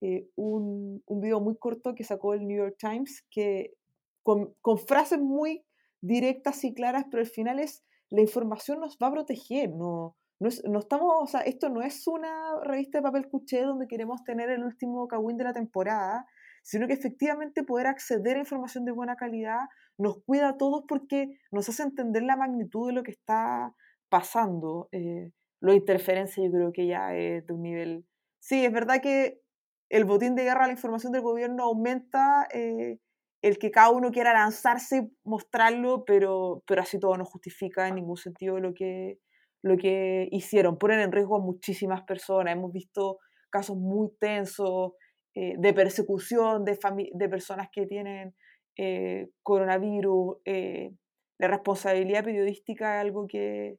eh, 0.00 0.28
un, 0.36 1.02
un, 1.04 1.20
video 1.20 1.40
muy 1.40 1.56
corto 1.58 1.94
que 1.94 2.04
sacó 2.04 2.32
el 2.32 2.46
New 2.46 2.56
York 2.56 2.76
Times 2.78 3.26
que 3.30 3.74
con, 4.22 4.54
con, 4.62 4.78
frases 4.78 5.20
muy 5.20 5.62
directas 6.00 6.64
y 6.64 6.72
claras, 6.72 7.04
pero 7.10 7.22
al 7.22 7.28
final 7.28 7.58
es 7.58 7.84
la 8.08 8.22
información 8.22 8.80
nos 8.80 8.96
va 8.96 9.08
a 9.08 9.12
proteger, 9.12 9.70
no, 9.70 10.16
no, 10.40 10.48
no 10.64 10.78
estamos, 10.78 11.12
o 11.20 11.26
sea, 11.26 11.40
esto 11.42 11.68
no 11.68 11.82
es 11.82 12.06
una 12.06 12.58
revista 12.64 12.98
de 12.98 13.02
papel 13.02 13.28
cuché 13.28 13.62
donde 13.62 13.86
queremos 13.86 14.24
tener 14.24 14.48
el 14.48 14.64
último 14.64 15.06
cagüín 15.06 15.36
de 15.36 15.44
la 15.44 15.52
temporada, 15.52 16.26
sino 16.62 16.86
que 16.86 16.94
efectivamente 16.94 17.62
poder 17.62 17.86
acceder 17.86 18.36
a 18.36 18.40
información 18.40 18.84
de 18.84 18.92
buena 18.92 19.16
calidad 19.16 19.60
nos 20.00 20.22
cuida 20.24 20.48
a 20.48 20.56
todos 20.56 20.84
porque 20.88 21.38
nos 21.52 21.68
hace 21.68 21.82
entender 21.82 22.22
la 22.22 22.36
magnitud 22.36 22.88
de 22.88 22.94
lo 22.94 23.02
que 23.02 23.10
está 23.10 23.74
pasando. 24.08 24.88
Eh, 24.92 25.30
de 25.60 25.74
interferencia 25.74 26.42
yo 26.42 26.50
creo 26.50 26.72
que 26.72 26.86
ya 26.86 27.14
es 27.14 27.46
de 27.46 27.52
un 27.52 27.62
nivel... 27.62 28.06
Sí, 28.38 28.64
es 28.64 28.72
verdad 28.72 29.02
que 29.02 29.42
el 29.90 30.06
botín 30.06 30.34
de 30.34 30.44
guerra 30.44 30.64
a 30.64 30.66
la 30.68 30.72
información 30.72 31.12
del 31.12 31.20
gobierno 31.20 31.64
aumenta 31.64 32.48
eh, 32.52 32.98
el 33.42 33.58
que 33.58 33.70
cada 33.70 33.90
uno 33.90 34.10
quiera 34.10 34.32
lanzarse 34.32 35.10
mostrarlo, 35.22 36.04
pero, 36.06 36.62
pero 36.66 36.80
así 36.80 36.98
todo 36.98 37.16
no 37.18 37.26
justifica 37.26 37.86
en 37.86 37.96
ningún 37.96 38.16
sentido 38.16 38.58
lo 38.58 38.72
que, 38.72 39.18
lo 39.62 39.76
que 39.76 40.28
hicieron. 40.32 40.78
Ponen 40.78 41.00
en 41.00 41.12
riesgo 41.12 41.36
a 41.36 41.40
muchísimas 41.40 42.02
personas. 42.04 42.54
Hemos 42.54 42.72
visto 42.72 43.18
casos 43.50 43.76
muy 43.76 44.08
tensos 44.18 44.92
eh, 45.34 45.56
de 45.58 45.74
persecución 45.74 46.64
de, 46.64 46.78
de 47.12 47.28
personas 47.28 47.68
que 47.70 47.86
tienen 47.86 48.34
eh, 48.76 49.30
coronavirus. 49.42 50.38
Eh, 50.44 50.92
la 51.38 51.48
responsabilidad 51.48 52.24
periodística 52.24 52.96
es 52.96 53.00
algo 53.00 53.26
que, 53.26 53.78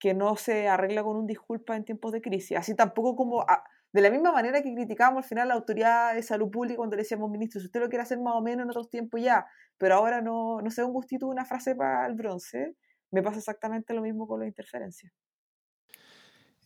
que 0.00 0.14
no 0.14 0.36
se 0.36 0.68
arregla 0.68 1.02
con 1.02 1.16
un 1.16 1.26
disculpa 1.26 1.76
en 1.76 1.84
tiempos 1.84 2.12
de 2.12 2.20
crisis. 2.20 2.56
Así 2.56 2.74
tampoco 2.74 3.16
como... 3.16 3.42
Ah, 3.42 3.64
de 3.92 4.00
la 4.00 4.10
misma 4.10 4.32
manera 4.32 4.60
que 4.60 4.74
criticábamos 4.74 5.22
al 5.22 5.28
final 5.28 5.48
la 5.48 5.54
autoridad 5.54 6.16
de 6.16 6.22
salud 6.24 6.50
pública 6.50 6.78
cuando 6.78 6.96
le 6.96 7.02
decíamos, 7.02 7.30
ministro, 7.30 7.60
si 7.60 7.66
usted 7.66 7.78
lo 7.78 7.88
quiere 7.88 8.02
hacer 8.02 8.18
más 8.18 8.34
o 8.34 8.40
menos 8.40 8.64
en 8.64 8.70
otros 8.70 8.90
tiempos 8.90 9.22
ya, 9.22 9.46
pero 9.78 9.94
ahora 9.94 10.20
no, 10.20 10.60
no 10.60 10.70
sea 10.72 10.84
un 10.84 10.92
gustito 10.92 11.28
una 11.28 11.44
frase 11.44 11.76
para 11.76 12.04
el 12.08 12.14
bronce, 12.14 12.74
me 13.12 13.22
pasa 13.22 13.38
exactamente 13.38 13.94
lo 13.94 14.02
mismo 14.02 14.26
con 14.26 14.40
la 14.40 14.46
interferencia. 14.48 15.12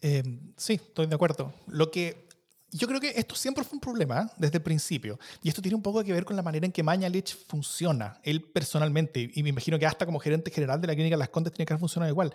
Em, 0.00 0.54
sí, 0.56 0.74
estoy 0.74 1.06
de 1.06 1.14
acuerdo. 1.14 1.52
Lo 1.66 1.90
que 1.90 2.27
yo 2.70 2.86
creo 2.86 3.00
que 3.00 3.12
esto 3.16 3.34
siempre 3.34 3.64
fue 3.64 3.76
un 3.76 3.80
problema 3.80 4.22
¿eh? 4.22 4.34
desde 4.38 4.58
el 4.58 4.62
principio. 4.62 5.18
Y 5.42 5.48
esto 5.48 5.62
tiene 5.62 5.76
un 5.76 5.82
poco 5.82 6.02
que 6.04 6.12
ver 6.12 6.24
con 6.24 6.36
la 6.36 6.42
manera 6.42 6.66
en 6.66 6.72
que 6.72 6.82
Mañalich 6.82 7.36
funciona, 7.46 8.20
él 8.22 8.42
personalmente. 8.42 9.30
Y 9.34 9.42
me 9.42 9.50
imagino 9.50 9.78
que 9.78 9.86
hasta 9.86 10.06
como 10.06 10.18
gerente 10.18 10.50
general 10.50 10.80
de 10.80 10.86
la 10.86 10.94
clínica 10.94 11.16
Las 11.16 11.30
Condes 11.30 11.52
tiene 11.52 11.66
que 11.66 11.76
funcionar 11.78 12.08
igual. 12.08 12.32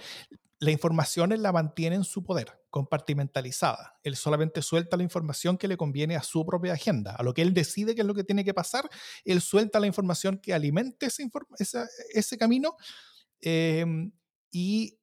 La 0.59 0.71
información 0.71 1.33
él 1.33 1.43
la 1.43 1.51
mantiene 1.51 1.97
en 1.97 2.03
su 2.03 2.23
poder, 2.23 2.47
compartimentalizada. 2.69 3.99
Él 4.01 4.15
solamente 4.15 4.61
suelta 4.61 4.95
la 4.95 5.03
información 5.03 5.57
que 5.57 5.67
le 5.67 5.75
conviene 5.75 6.15
a 6.15 6.23
su 6.23 6.45
propia 6.45 6.73
agenda. 6.73 7.15
A 7.15 7.23
lo 7.23 7.33
que 7.33 7.41
él 7.41 7.53
decide 7.53 7.95
qué 7.95 8.01
es 8.01 8.07
lo 8.07 8.13
que 8.13 8.23
tiene 8.23 8.45
que 8.45 8.53
pasar, 8.53 8.89
él 9.25 9.41
suelta 9.41 9.79
la 9.79 9.87
información 9.87 10.37
que 10.37 10.53
alimente 10.53 11.05
ese, 11.05 11.29
ese 12.13 12.37
camino 12.37 12.77
Em, 13.43 14.11
y, 14.51 14.97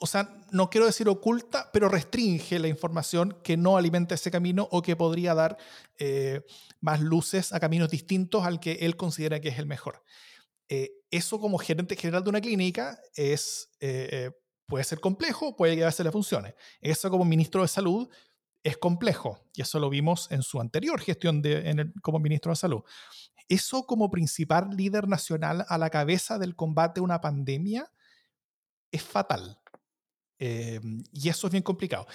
o 0.00 0.06
sea, 0.06 0.30
no 0.50 0.70
quiero 0.70 0.86
decir 0.86 1.08
oculta, 1.08 1.70
pero 1.72 1.88
restringe 1.88 2.58
la 2.58 2.68
información 2.68 3.38
que 3.42 3.56
no 3.56 3.76
alimenta 3.76 4.14
ese 4.14 4.30
camino 4.30 4.68
o 4.70 4.82
que 4.82 4.96
podría 4.96 5.34
dar 5.34 5.56
eh, 5.98 6.42
más 6.80 7.00
luces 7.00 7.52
a 7.52 7.60
caminos 7.60 7.90
distintos 7.90 8.44
al 8.44 8.60
que 8.60 8.72
él 8.80 8.96
considera 8.96 9.40
que 9.40 9.48
es 9.48 9.58
el 9.58 9.66
mejor. 9.66 10.04
Eh, 10.68 10.92
eso 11.10 11.40
como 11.40 11.58
gerente 11.58 11.96
general 11.96 12.22
de 12.22 12.30
una 12.30 12.40
clínica 12.40 13.00
es, 13.14 13.70
eh, 13.80 14.30
puede 14.66 14.84
ser 14.84 15.00
complejo, 15.00 15.56
puede 15.56 15.76
que 15.76 15.82
a 15.82 15.86
veces 15.86 16.04
le 16.04 16.12
funcione. 16.12 16.54
Eso 16.80 17.10
como 17.10 17.24
ministro 17.24 17.62
de 17.62 17.68
salud 17.68 18.08
es 18.62 18.76
complejo, 18.76 19.40
y 19.54 19.62
eso 19.62 19.78
lo 19.78 19.88
vimos 19.88 20.30
en 20.30 20.42
su 20.42 20.60
anterior 20.60 21.00
gestión 21.00 21.40
de, 21.42 21.90
como 22.02 22.18
ministro 22.18 22.52
de 22.52 22.56
salud. 22.56 22.82
Eso 23.48 23.86
como 23.86 24.10
principal 24.10 24.70
líder 24.76 25.08
nacional 25.08 25.64
a 25.68 25.78
la 25.78 25.88
cabeza 25.88 26.38
del 26.38 26.54
combate 26.54 27.00
a 27.00 27.04
una 27.04 27.20
pandemia 27.20 27.90
es 28.92 29.02
fatal. 29.02 29.58
Em, 30.38 31.02
y 31.12 31.28
eso 31.28 31.46
es 31.46 31.52
bien 31.52 31.62
complicado. 31.62 32.06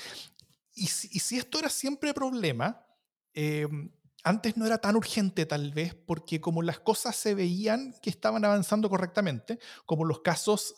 Y 0.75 0.87
si, 0.87 1.37
esto 1.37 1.59
era 1.59 1.69
siempre 1.69 2.13
problema, 2.13 2.85
em, 3.33 3.91
antes 4.23 4.55
no 4.55 4.65
era 4.65 4.77
tan 4.77 4.95
urgente 4.95 5.45
tal 5.45 5.71
vez 5.73 5.93
porque 5.93 6.39
como 6.39 6.61
las 6.61 6.79
cosas 6.79 7.15
se 7.15 7.35
veían 7.35 7.93
que 8.01 8.09
estaban 8.09 8.45
avanzando 8.45 8.89
correctamente, 8.89 9.59
como 9.85 10.05
los 10.05 10.21
casos 10.21 10.73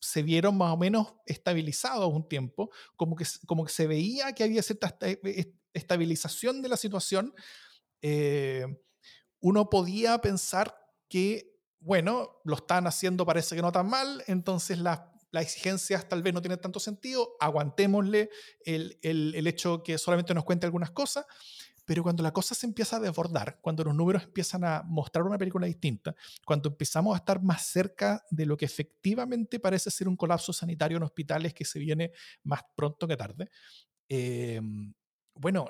se 0.00 0.22
vieron 0.22 0.58
más 0.58 0.72
o 0.72 0.76
menos 0.76 1.14
estabilizados 1.26 2.12
un 2.12 2.28
tiempo, 2.28 2.70
como 2.96 3.14
que, 3.14 3.24
como 3.46 3.64
que 3.64 3.72
se 3.72 3.86
veía 3.86 4.32
que 4.32 4.42
había 4.42 4.62
cierta 4.62 4.96
estabilización 5.72 6.62
de 6.62 6.68
la 6.68 6.76
situación, 6.76 7.32
eh, 8.02 8.66
uno 9.40 9.70
podía 9.70 10.20
pensar 10.20 10.76
que, 11.08 11.56
bueno, 11.78 12.40
lo 12.44 12.56
están 12.56 12.86
haciendo 12.86 13.24
parece 13.24 13.54
que 13.54 13.62
no 13.62 13.72
tan 13.72 13.88
mal, 13.88 14.22
entonces 14.26 14.78
las, 14.78 15.00
las 15.30 15.44
exigencias 15.44 16.08
tal 16.08 16.22
vez 16.22 16.34
no 16.34 16.42
tienen 16.42 16.60
tanto 16.60 16.80
sentido, 16.80 17.36
aguantémosle 17.40 18.30
el, 18.64 18.98
el, 19.02 19.46
hecho 19.46 19.82
que 19.82 19.98
solamente 19.98 20.34
nos 20.34 20.44
cuente 20.44 20.66
algunas 20.66 20.90
cosas, 20.90 21.26
pero 21.84 22.02
cuando 22.02 22.22
la 22.22 22.32
cosa 22.32 22.54
se 22.54 22.66
empieza 22.66 22.96
a 22.96 23.00
desbordar, 23.00 23.58
cuando 23.60 23.84
los 23.84 23.94
números 23.94 24.24
empiezan 24.24 24.64
a 24.64 24.82
mostrar 24.84 25.24
una 25.24 25.38
película 25.38 25.66
distinta, 25.66 26.14
cuando 26.44 26.68
empezamos 26.68 27.14
a 27.14 27.18
estar 27.18 27.42
más 27.42 27.66
cerca 27.66 28.24
de 28.30 28.46
lo 28.46 28.56
que 28.56 28.64
efectivamente 28.64 29.58
parece 29.58 29.90
ser 29.90 30.08
un 30.08 30.16
colapso 30.16 30.52
sanitario 30.52 30.96
en 30.96 31.02
hospitales 31.02 31.54
que 31.54 31.64
se 31.64 31.78
viene 31.78 32.12
más 32.44 32.62
pronto 32.76 33.08
que 33.08 33.16
tarde, 33.16 33.50
eh, 34.08 34.60
bueno, 35.34 35.68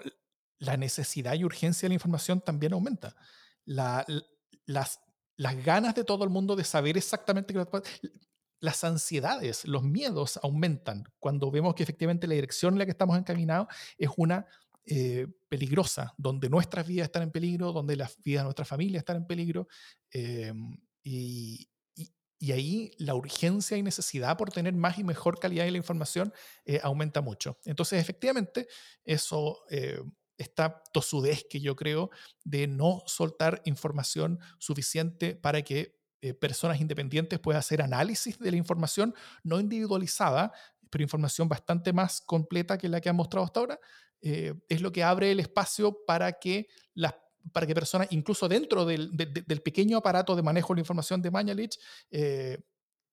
la 0.59 0.77
necesidad 0.77 1.35
y 1.35 1.45
urgencia 1.45 1.87
de 1.87 1.91
la 1.91 1.95
información 1.95 2.41
también 2.41 2.73
aumenta. 2.73 3.17
La, 3.65 4.05
las, 4.67 5.01
las 5.37 5.65
ganas 5.65 5.95
de 5.95 6.05
todo 6.05 6.25
el 6.25 6.31
mundo 6.31 6.55
de 6.55 6.65
saber 6.65 6.97
exactamente 6.99 7.55
qué 7.55 7.67
las 8.61 8.85
ansiedades, 8.85 9.67
los 9.67 9.83
miedos 9.83 10.39
aumentan 10.43 11.05
cuando 11.19 11.51
vemos 11.51 11.75
que 11.75 11.83
efectivamente 11.83 12.27
la 12.27 12.35
dirección 12.35 12.75
en 12.75 12.79
la 12.79 12.85
que 12.85 12.93
estamos 12.93 13.19
encaminados 13.19 13.69
es 13.99 14.11
una 14.17 14.47
eh, 14.85 15.27
peligrosa, 15.49 16.15
donde 16.17 16.49
nuestras 16.49 16.87
vidas 16.87 17.07
están 17.07 17.23
en 17.23 17.31
peligro, 17.31 17.73
donde 17.73 17.97
las 17.97 18.21
vidas 18.23 18.43
de 18.43 18.45
nuestra 18.45 18.65
familia 18.65 18.99
están 18.99 19.17
en 19.17 19.27
peligro, 19.27 19.69
eh, 20.13 20.53
y, 21.03 21.69
ahí 22.51 22.91
la 22.99 23.15
urgencia 23.15 23.77
y 23.77 23.83
necesidad 23.83 24.37
por 24.39 24.51
tener 24.51 24.73
más 24.73 24.99
y 24.99 25.05
mejor 25.05 25.39
calidad 25.39 25.65
de 25.65 25.71
la 25.71 25.77
información 25.77 26.33
eh, 26.65 26.81
aumenta 26.83 27.21
mucho. 27.21 27.59
Entonces, 27.65 28.01
efectivamente, 28.01 28.67
eso 29.05 29.63
esta 30.41 30.83
tosudez 30.93 31.45
que 31.49 31.61
yo 31.61 31.77
creo 31.77 32.11
de 32.45 32.67
no 32.67 33.03
soltar 33.07 33.61
información 33.67 34.41
suficiente 34.59 35.37
para 35.37 35.61
que 35.63 36.00
eh, 36.23 36.35
personas 36.35 36.81
independientes 36.81 37.39
puedan 37.39 37.61
hacer 37.61 37.83
análisis 37.83 38.39
de 38.39 38.51
la 38.51 38.57
información 38.57 39.15
no 39.43 39.61
individualizada, 39.61 40.53
pero 40.91 41.03
información 41.03 41.49
bastante 41.49 41.93
más 41.93 42.21
completa 42.21 42.77
que 42.77 42.89
la 42.89 43.01
que 43.01 43.09
han 43.09 43.17
mostrado 43.17 43.45
hasta 43.45 43.61
ahora, 43.61 43.81
eh, 44.23 44.55
es 44.69 44.81
lo 44.81 44.93
que 44.93 45.03
abre 45.03 45.31
el 45.33 45.41
espacio 45.41 46.05
para 46.07 46.33
que 46.33 46.69
las 46.95 47.15
para 47.53 47.67
que 47.67 47.75
personas, 47.75 48.09
incluso 48.11 48.49
dentro 48.49 48.85
del, 48.85 49.17
del 49.17 49.63
pequeño 49.63 49.97
aparato 49.97 50.37
de 50.37 50.43
manejo 50.43 50.75
de 50.75 50.77
la 50.77 50.81
información 50.81 51.23
de 51.23 51.31
Mañalich, 51.31 51.79
eh, 52.11 52.59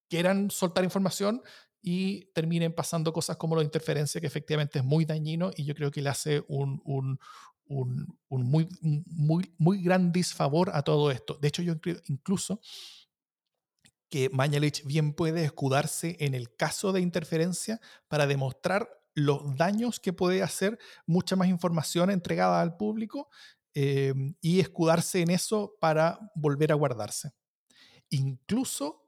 quieran 0.10 0.52
soltar 0.52 0.84
información 0.84 1.42
y 1.82 2.26
terminen 2.34 2.74
pasando 2.74 3.14
cosas 3.14 3.38
como 3.38 3.56
la 3.56 3.64
interferencia, 3.64 4.20
que 4.20 4.28
efectivamente 4.28 4.80
es 4.80 4.86
muy 4.86 5.06
dañino 5.06 5.52
y 5.56 5.64
yo 5.64 5.74
creo 5.74 5.92
que 5.92 6.02
le 6.02 6.10
hace 6.10 6.44
un, 6.50 6.82
un, 6.84 7.20
un, 7.68 8.20
un 8.28 8.44
muy, 8.44 8.68
muy, 8.82 9.54
muy 9.58 9.82
gran 9.82 10.12
disfavor 10.12 10.72
a 10.74 10.82
todo 10.82 11.12
esto. 11.12 11.38
De 11.42 11.48
hecho, 11.48 11.62
yo 11.62 11.80
creo 11.80 11.98
incluso 12.08 12.60
que 14.10 14.30
Mañalich 14.30 14.84
bien 14.86 15.14
puede 15.14 15.44
escudarse 15.44 16.16
en 16.20 16.34
el 16.34 16.56
caso 16.56 16.92
de 16.92 17.02
interferencia 17.02 17.80
para 18.08 18.28
demostrar 18.28 18.90
los 19.14 19.56
daños 19.56 20.00
que 20.00 20.14
puede 20.14 20.44
hacer 20.44 20.78
mucha 21.06 21.36
más 21.36 21.48
información 21.48 22.12
entregada 22.12 22.62
al 22.62 22.78
público 22.78 23.30
eh, 23.74 24.14
y 24.42 24.60
escudarse 24.60 25.22
en 25.22 25.32
eso 25.32 25.76
para 25.80 26.20
volver 26.36 26.72
a 26.72 26.76
guardarse. 26.76 27.32
Incluso 28.10 29.08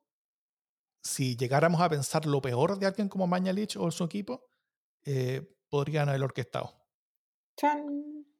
si 1.01 1.35
llegáramos 1.35 1.81
a 1.81 1.89
pensar 1.89 2.25
lo 2.25 2.41
peor 2.41 2.77
de 2.77 2.85
alguien 2.85 3.09
como 3.09 3.27
Mañalich 3.27 3.77
o 3.77 3.89
su 3.91 4.03
equipo, 4.03 4.45
eh, 5.05 5.55
podrían 5.69 6.09
haber 6.09 6.23
orquestado. 6.23 6.75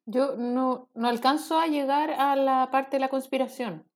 Yo 0.05 0.35
no, 0.37 0.89
no, 0.93 1.07
alcanzo 1.07 1.59
a 1.59 1.67
llegar 1.67 2.11
a 2.11 2.35
la 2.35 2.69
parte 2.71 2.97
de 2.97 3.01
la 3.01 3.09
conspiración, 3.09 3.88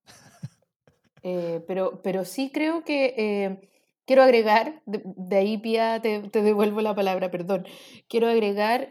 eh, 1.24 1.64
pero, 1.68 2.02
pero 2.04 2.26
sí 2.26 2.52
creo 2.54 2.84
que 2.84 3.16
eh, 3.18 3.70
quiero 4.06 4.24
agregar, 4.24 4.82
de, 4.86 5.38
ahí 5.38 5.58
Pia 5.58 6.02
te, 6.02 6.20
te, 6.30 6.42
devuelvo 6.42 6.82
la 6.82 6.94
palabra, 6.94 7.32
perdón, 7.32 7.66
quiero 8.08 8.28
agregar 8.28 8.90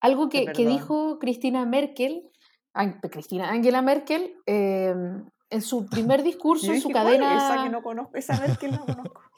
algo 0.00 0.28
que, 0.28 0.46
que, 0.46 0.66
dijo 0.66 1.18
Cristina 1.18 1.66
Merkel, 1.66 2.30
Cristina 3.10 3.50
Angela 3.50 3.82
Merkel, 3.82 4.36
en 5.50 5.62
su 5.62 5.86
primer 5.86 6.22
discurso, 6.22 6.72
en 6.72 6.80
su 6.80 6.90
cadena. 6.90 7.36
Esa 7.36 7.64
que 7.64 7.70
no 7.70 7.82
conozco, 7.82 8.16
esa 8.16 8.56
que 8.56 8.68
no 8.68 8.84
conozco. 8.84 9.22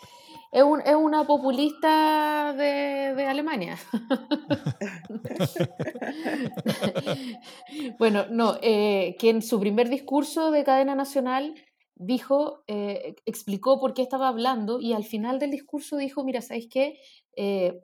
Es, 0.52 0.64
un, 0.64 0.80
es 0.80 0.96
una 0.96 1.28
populista 1.28 2.52
de, 2.54 3.14
de 3.14 3.25
Alemania. 3.25 3.78
bueno, 8.00 8.26
no, 8.30 8.56
eh, 8.60 9.14
que 9.20 9.30
en 9.30 9.42
su 9.42 9.60
primer 9.60 9.88
discurso 9.88 10.50
de 10.50 10.64
cadena 10.64 10.96
nacional 10.96 11.54
dijo, 12.00 12.64
eh, 12.66 13.14
explicó 13.26 13.78
por 13.78 13.92
qué 13.92 14.02
estaba 14.02 14.28
hablando 14.28 14.80
y 14.80 14.95
al 14.95 15.04
final 15.04 15.38
del 15.38 15.50
discurso 15.50 15.99
dijo, 15.99 16.25
mira, 16.25 16.40
¿sabéis 16.40 16.69
qué? 16.71 16.99
Eh, 17.37 17.78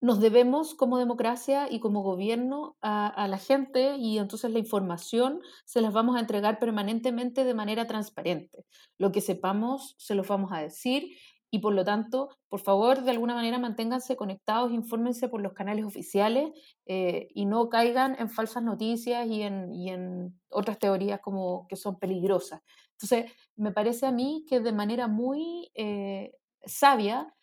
nos 0.00 0.20
debemos 0.20 0.74
como 0.74 0.98
democracia 0.98 1.66
y 1.70 1.80
como 1.80 2.02
gobierno 2.02 2.76
a, 2.82 3.26
la 3.28 3.38
gente 3.38 3.96
y 3.96 4.18
entonces 4.18 4.52
la 4.52 4.60
información 4.60 5.40
se 5.64 5.80
las 5.80 5.92
vamos 5.92 6.16
a 6.16 6.20
entregar 6.20 6.60
permanentemente 6.60 7.44
de 7.44 7.54
manera 7.54 7.86
transparente. 7.86 8.64
Lo 8.98 9.10
que 9.10 9.20
sepamos 9.20 9.96
se 9.98 10.14
los 10.14 10.28
vamos 10.28 10.52
a 10.52 10.60
decir 10.60 11.16
y 11.50 11.60
por 11.60 11.74
lo 11.74 11.84
tanto, 11.84 12.28
por 12.48 12.60
favor, 12.60 13.02
de 13.02 13.10
alguna 13.10 13.34
manera 13.34 13.58
manténganse 13.58 14.14
conectados, 14.14 14.70
infórmense 14.70 15.28
por 15.28 15.40
los 15.40 15.54
canales 15.54 15.84
oficiales 15.84 16.50
eh, 16.86 17.28
y 17.34 17.46
no 17.46 17.68
caigan 17.68 18.16
en 18.20 18.28
falsas 18.28 18.62
noticias 18.62 19.26
y 19.26 19.42
en, 19.42 19.72
y 19.72 19.90
en, 19.90 20.38
otras 20.48 20.78
teorías 20.78 21.20
como 21.20 21.66
que 21.68 21.76
son 21.76 21.98
peligrosas. 21.98 22.60
Entonces, 23.00 23.32
me 23.56 23.72
parece 23.72 24.06
a 24.06 24.12
mí 24.12 24.44
que 24.48 24.60
de 24.60 24.72
manera 24.72 25.06
muy 25.06 25.70
eh, 25.74 26.32
sabia 26.64 27.34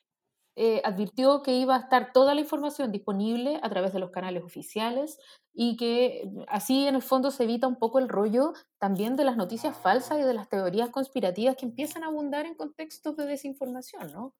eh, 0.55 0.81
advirtió 0.83 1.41
que 1.41 1.55
iba 1.55 1.75
a 1.75 1.79
estar 1.79 2.13
toda 2.13 2.36
la 2.36 2.41
información 2.41 2.91
disponible 2.91 3.60
a 3.63 3.69
través 3.69 3.91
de 3.91 4.00
los 4.00 4.12
canales 4.12 4.43
oficiales 4.43 5.17
y 5.51 5.77
que 5.77 6.29
mm, 6.31 6.41
así 6.48 6.88
en 6.88 6.93
el 6.93 7.01
fondo 7.01 7.31
se 7.31 7.43
evita 7.45 7.67
un 7.67 7.77
poco 7.77 7.98
el 7.98 8.07
rollo 8.07 8.53
también 8.77 9.15
de 9.15 9.24
las 9.24 9.36
noticias 9.36 9.75
falsas 9.75 10.19
y 10.19 10.24
de 10.24 10.33
las 10.36 10.50
teorías 10.50 10.91
conspirativas 10.91 11.55
que 11.55 11.65
empiezan 11.65 12.03
a 12.03 12.07
abundar 12.07 12.45
en 12.45 12.53
contextos 12.53 13.15
de 13.17 13.25
desinformación, 13.25 14.12
¿no? 14.12 14.36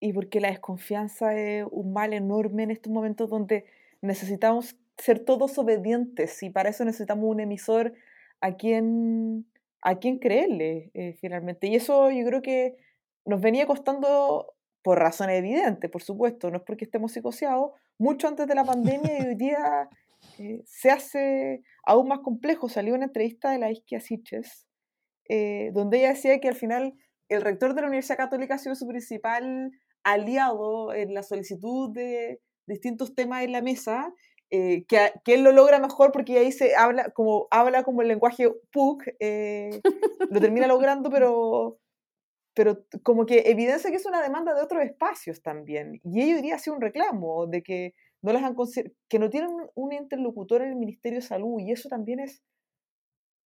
Y 0.00 0.14
porque 0.14 0.40
la 0.40 0.48
desconfianza 0.48 1.34
es 1.34 1.66
un 1.70 1.92
mal 1.92 2.14
enorme 2.14 2.62
en 2.62 2.70
estos 2.70 2.90
momentos 2.90 3.28
donde 3.28 3.66
necesitamos 4.00 4.76
ser 4.96 5.24
todos 5.26 5.58
obedientes 5.58 6.42
y 6.42 6.48
para 6.48 6.70
eso 6.70 6.86
necesitamos 6.86 7.26
un 7.26 7.40
emisor 7.40 7.92
a 8.40 8.56
quien, 8.56 9.46
a 9.82 9.98
quien 9.98 10.18
creerle 10.18 10.90
eh, 10.94 11.14
finalmente. 11.20 11.66
Y 11.66 11.76
eso 11.76 12.10
yo 12.10 12.24
creo 12.24 12.42
que 12.42 12.76
nos 13.24 13.40
venía 13.40 13.66
costando 13.66 14.54
por 14.82 14.98
razones 14.98 15.38
evidentes, 15.38 15.90
por 15.90 16.02
supuesto, 16.02 16.50
no 16.50 16.58
es 16.58 16.62
porque 16.64 16.84
estemos 16.84 17.12
psicoseados, 17.12 17.72
mucho 17.98 18.28
antes 18.28 18.46
de 18.46 18.54
la 18.54 18.64
pandemia 18.64 19.18
y 19.18 19.26
hoy 19.26 19.34
día 19.34 19.88
eh, 20.38 20.62
se 20.64 20.90
hace 20.90 21.62
aún 21.84 22.08
más 22.08 22.20
complejo. 22.20 22.68
Salió 22.68 22.94
una 22.94 23.04
entrevista 23.04 23.50
de 23.50 23.58
la 23.58 23.70
Isquia 23.70 24.00
Siches, 24.00 24.66
eh, 25.28 25.70
donde 25.74 25.98
ella 25.98 26.08
decía 26.10 26.40
que 26.40 26.48
al 26.48 26.54
final 26.54 26.94
el 27.28 27.42
rector 27.42 27.74
de 27.74 27.82
la 27.82 27.88
Universidad 27.88 28.16
Católica 28.16 28.54
ha 28.54 28.58
sido 28.58 28.74
su 28.74 28.86
principal 28.86 29.70
aliado 30.02 30.94
en 30.94 31.12
la 31.12 31.22
solicitud 31.22 31.92
de 31.92 32.40
distintos 32.66 33.14
temas 33.14 33.44
en 33.44 33.52
la 33.52 33.60
mesa, 33.60 34.12
eh, 34.50 34.84
que, 34.86 35.12
que, 35.24 35.34
él 35.34 35.42
lo 35.42 35.52
logra 35.52 35.78
mejor 35.78 36.12
porque 36.12 36.38
ahí 36.38 36.52
se 36.52 36.74
habla 36.74 37.10
como, 37.10 37.48
habla 37.50 37.84
como 37.84 38.02
el 38.02 38.08
lenguaje 38.08 38.50
PUC, 38.72 39.04
lo 40.30 40.40
termina 40.40 40.66
logrando, 40.66 41.10
pero 41.10 41.78
pero 42.52 42.84
como 43.04 43.26
que 43.26 43.44
evidencia 43.46 43.90
que 43.90 43.96
es 43.96 44.06
una 44.06 44.22
demanda 44.22 44.54
de 44.54 44.62
otros 44.62 44.82
espacios 44.82 45.40
también. 45.40 46.00
Y 46.04 46.20
ellos 46.20 46.36
hoy 46.36 46.42
día 46.42 46.58
un 46.72 46.80
reclamo 46.80 47.46
de 47.46 47.62
que 47.62 47.94
no, 48.22 48.32
las 48.32 48.42
han 48.42 48.56
que 49.08 49.18
no 49.18 49.30
tienen 49.30 49.50
un 49.74 49.92
interlocutor 49.92 50.62
en 50.62 50.70
el 50.70 50.76
Ministerio 50.76 51.20
de 51.20 51.26
Salud, 51.26 51.60
y 51.60 51.72
eso 51.72 51.88
también 51.88 52.20
es, 52.20 52.42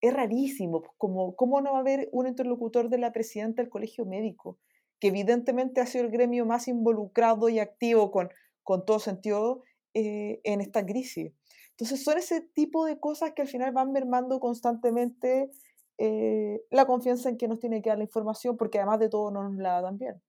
es 0.01 0.13
rarísimo, 0.13 0.81
pues, 0.83 0.93
como, 0.99 1.37
¿cómo 1.37 1.61
no 1.61 1.73
va 1.73 1.79
a 1.79 1.81
haber 1.83 2.09
un 2.13 2.27
interlocutor 2.27 2.89
de 2.89 2.99
la 2.99 3.13
presidenta 3.13 3.63
del 3.63 3.71
Colegio 3.71 4.05
Médico? 4.07 4.59
que 5.01 5.09
evidentemente 5.09 5.81
ha 5.81 5.87
sido 5.87 6.05
el 6.05 6.11
gremio 6.11 6.47
más 6.47 6.69
involucrado 6.69 7.49
y 7.49 7.59
activo 7.59 8.11
con, 8.11 8.31
con 8.63 8.85
todo 8.85 8.99
sentido 8.99 9.63
eh, 9.95 10.41
en 10.45 10.61
esta 10.61 10.85
crisis. 10.85 11.33
Entonces 11.71 12.05
son 12.05 12.19
ese 12.19 12.41
tipo 12.41 12.85
de 12.85 13.01
cosas 13.01 13.33
que 13.33 13.43
al 13.43 13.49
final 13.49 13.73
van 13.73 13.93
mermando 13.93 14.39
constantemente 14.41 15.51
eh, 15.99 16.63
la 16.71 16.87
confianza 16.87 17.29
en 17.29 17.37
que 17.37 17.49
nos 17.49 17.61
tiene 17.61 17.81
que 17.83 17.91
dar 17.91 17.99
la 17.99 18.05
información, 18.05 18.57
porque 18.57 18.79
además 18.79 19.01
de 19.01 19.09
todo 19.09 19.31
no 19.31 19.49
nos 19.49 19.57
la 19.57 19.81
dan 19.81 19.99
bien. 19.99 20.21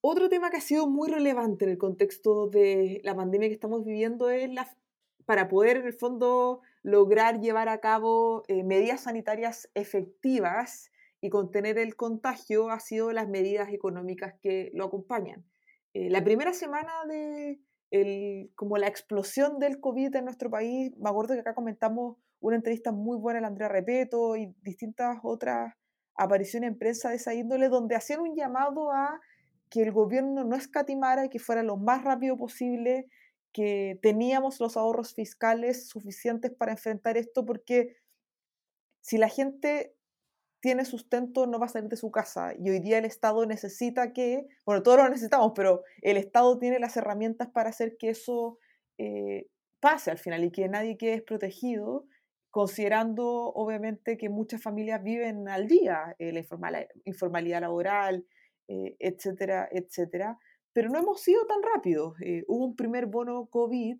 Otro 0.00 0.28
tema 0.28 0.50
que 0.50 0.58
ha 0.58 0.60
sido 0.60 0.86
muy 0.86 1.08
relevante 1.08 1.64
en 1.64 1.70
el 1.72 1.78
contexto 1.78 2.46
de 2.46 3.00
la 3.04 3.16
pandemia 3.16 3.48
que 3.48 3.54
estamos 3.54 3.84
viviendo 3.84 4.30
es 4.30 4.52
la, 4.52 4.68
para 5.24 5.48
poder 5.48 5.78
en 5.78 5.86
el 5.86 5.94
fondo 5.94 6.60
lograr 6.84 7.40
llevar 7.40 7.68
a 7.68 7.80
cabo 7.80 8.44
eh, 8.46 8.62
medidas 8.62 9.00
sanitarias 9.00 9.68
efectivas 9.74 10.92
y 11.20 11.30
contener 11.30 11.78
el 11.78 11.96
contagio 11.96 12.70
ha 12.70 12.78
sido 12.78 13.10
las 13.10 13.26
medidas 13.26 13.70
económicas 13.70 14.34
que 14.42 14.70
lo 14.74 14.84
acompañan. 14.84 15.44
Eh, 15.94 16.10
la 16.10 16.22
primera 16.22 16.52
semana 16.52 16.92
de 17.08 17.58
como 18.56 18.76
la 18.76 18.88
explosión 18.88 19.60
del 19.60 19.78
COVID 19.78 20.16
en 20.16 20.24
nuestro 20.24 20.50
país, 20.50 20.92
me 20.98 21.08
acuerdo 21.08 21.34
que 21.34 21.40
acá 21.40 21.54
comentamos 21.54 22.16
una 22.40 22.56
entrevista 22.56 22.90
muy 22.90 23.16
buena 23.16 23.40
de 23.40 23.46
Andrea 23.46 23.68
Repeto 23.68 24.36
y 24.36 24.52
distintas 24.62 25.18
otras 25.22 25.74
apariciones 26.16 26.72
en 26.72 26.78
prensa 26.78 27.10
de 27.10 27.16
esa 27.16 27.34
índole, 27.34 27.68
donde 27.68 27.94
hacían 27.94 28.20
un 28.20 28.34
llamado 28.34 28.90
a 28.90 29.20
que 29.70 29.82
el 29.82 29.92
gobierno 29.92 30.44
no 30.44 30.56
escatimara 30.56 31.24
y 31.24 31.28
que 31.28 31.38
fuera 31.38 31.62
lo 31.62 31.76
más 31.76 32.02
rápido 32.02 32.36
posible, 32.36 33.06
que 33.54 33.98
teníamos 34.02 34.60
los 34.60 34.76
ahorros 34.76 35.14
fiscales 35.14 35.88
suficientes 35.88 36.50
para 36.50 36.72
enfrentar 36.72 37.16
esto, 37.16 37.46
porque 37.46 37.96
si 39.00 39.16
la 39.16 39.28
gente 39.28 39.94
tiene 40.60 40.86
sustento 40.86 41.46
no 41.46 41.58
va 41.58 41.66
a 41.66 41.68
salir 41.68 41.90
de 41.90 41.96
su 41.96 42.10
casa. 42.10 42.54
Y 42.58 42.70
hoy 42.70 42.80
día 42.80 42.98
el 42.98 43.04
Estado 43.04 43.44
necesita 43.46 44.12
que, 44.14 44.46
bueno, 44.64 44.82
todos 44.82 44.96
lo 44.96 45.08
necesitamos, 45.08 45.52
pero 45.54 45.82
el 46.00 46.16
Estado 46.16 46.58
tiene 46.58 46.78
las 46.78 46.96
herramientas 46.96 47.48
para 47.50 47.68
hacer 47.68 47.96
que 47.98 48.10
eso 48.10 48.58
eh, 48.98 49.46
pase 49.80 50.10
al 50.10 50.18
final 50.18 50.42
y 50.42 50.50
que 50.50 50.68
nadie 50.68 50.96
quede 50.96 51.12
desprotegido, 51.12 52.06
considerando 52.50 53.52
obviamente 53.52 54.16
que 54.16 54.30
muchas 54.30 54.62
familias 54.62 55.02
viven 55.02 55.48
al 55.48 55.68
día, 55.68 56.16
eh, 56.18 56.32
la 56.32 56.86
informalidad 57.04 57.60
laboral, 57.60 58.26
eh, 58.66 58.96
etcétera, 58.98 59.68
etcétera. 59.70 60.38
Pero 60.74 60.90
no 60.90 60.98
hemos 60.98 61.22
sido 61.22 61.46
tan 61.46 61.62
rápidos. 61.62 62.16
hubo 62.46 62.66
un 62.66 62.76
primer 62.76 63.06
bono 63.06 63.46
COVID, 63.46 63.96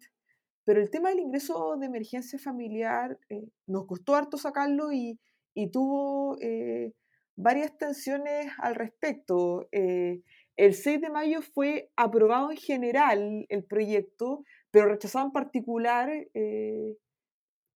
pero 0.66 0.82
el 0.82 0.90
tema 0.90 1.08
del 1.08 1.20
ingreso 1.20 1.76
de 1.78 1.86
emergencia 1.86 2.38
familiar 2.38 3.18
nos 3.66 3.86
costó 3.86 4.14
harto 4.14 4.36
sacarlo 4.36 4.92
y 4.92 5.18
y 5.54 5.70
tuvo 5.70 6.36
eh, 6.40 6.92
varias 7.36 7.76
tensiones 7.78 8.52
al 8.58 8.74
respecto. 8.74 9.68
Eh, 9.72 10.20
el 10.56 10.74
6 10.74 11.00
de 11.00 11.10
mayo 11.10 11.40
fue 11.42 11.90
aprobado 11.96 12.50
en 12.50 12.56
general 12.56 13.46
el 13.48 13.64
proyecto, 13.64 14.44
pero 14.70 14.88
rechazado 14.88 15.26
en 15.26 15.32
particular 15.32 16.10
eh, 16.34 16.96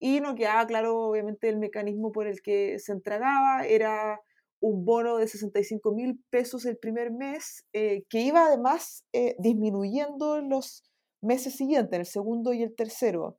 y 0.01 0.21
no 0.21 0.35
quedaba 0.35 0.67
claro 0.67 0.97
obviamente 1.09 1.49
el 1.49 1.59
mecanismo 1.59 2.13
por 2.13 2.27
el 2.27 2.41
que 2.43 2.79
se 2.79 2.93
entregaba. 2.93 3.67
Era 3.67 4.21
un 4.61 4.85
bono 4.85 5.19
de 5.19 5.29
65 5.29 5.93
mil 5.93 6.23
pesos 6.31 6.65
el 6.67 6.77
primer 6.77 7.11
mes, 7.13 7.65
que 7.73 8.21
iba 8.21 8.47
además 8.47 9.05
disminuyendo 9.39 10.39
en 10.39 10.49
los 10.49 10.85
meses 11.21 11.57
siguientes, 11.57 11.93
en 11.93 12.01
el 12.01 12.07
segundo 12.07 12.53
y 12.53 12.63
el 12.63 12.75
tercero. 12.75 13.39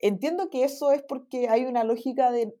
Entiendo 0.00 0.48
que 0.50 0.64
eso 0.64 0.92
es 0.92 1.02
porque 1.02 1.48
hay 1.48 1.64
una 1.64 1.84
lógica 1.84 2.30
de 2.30 2.54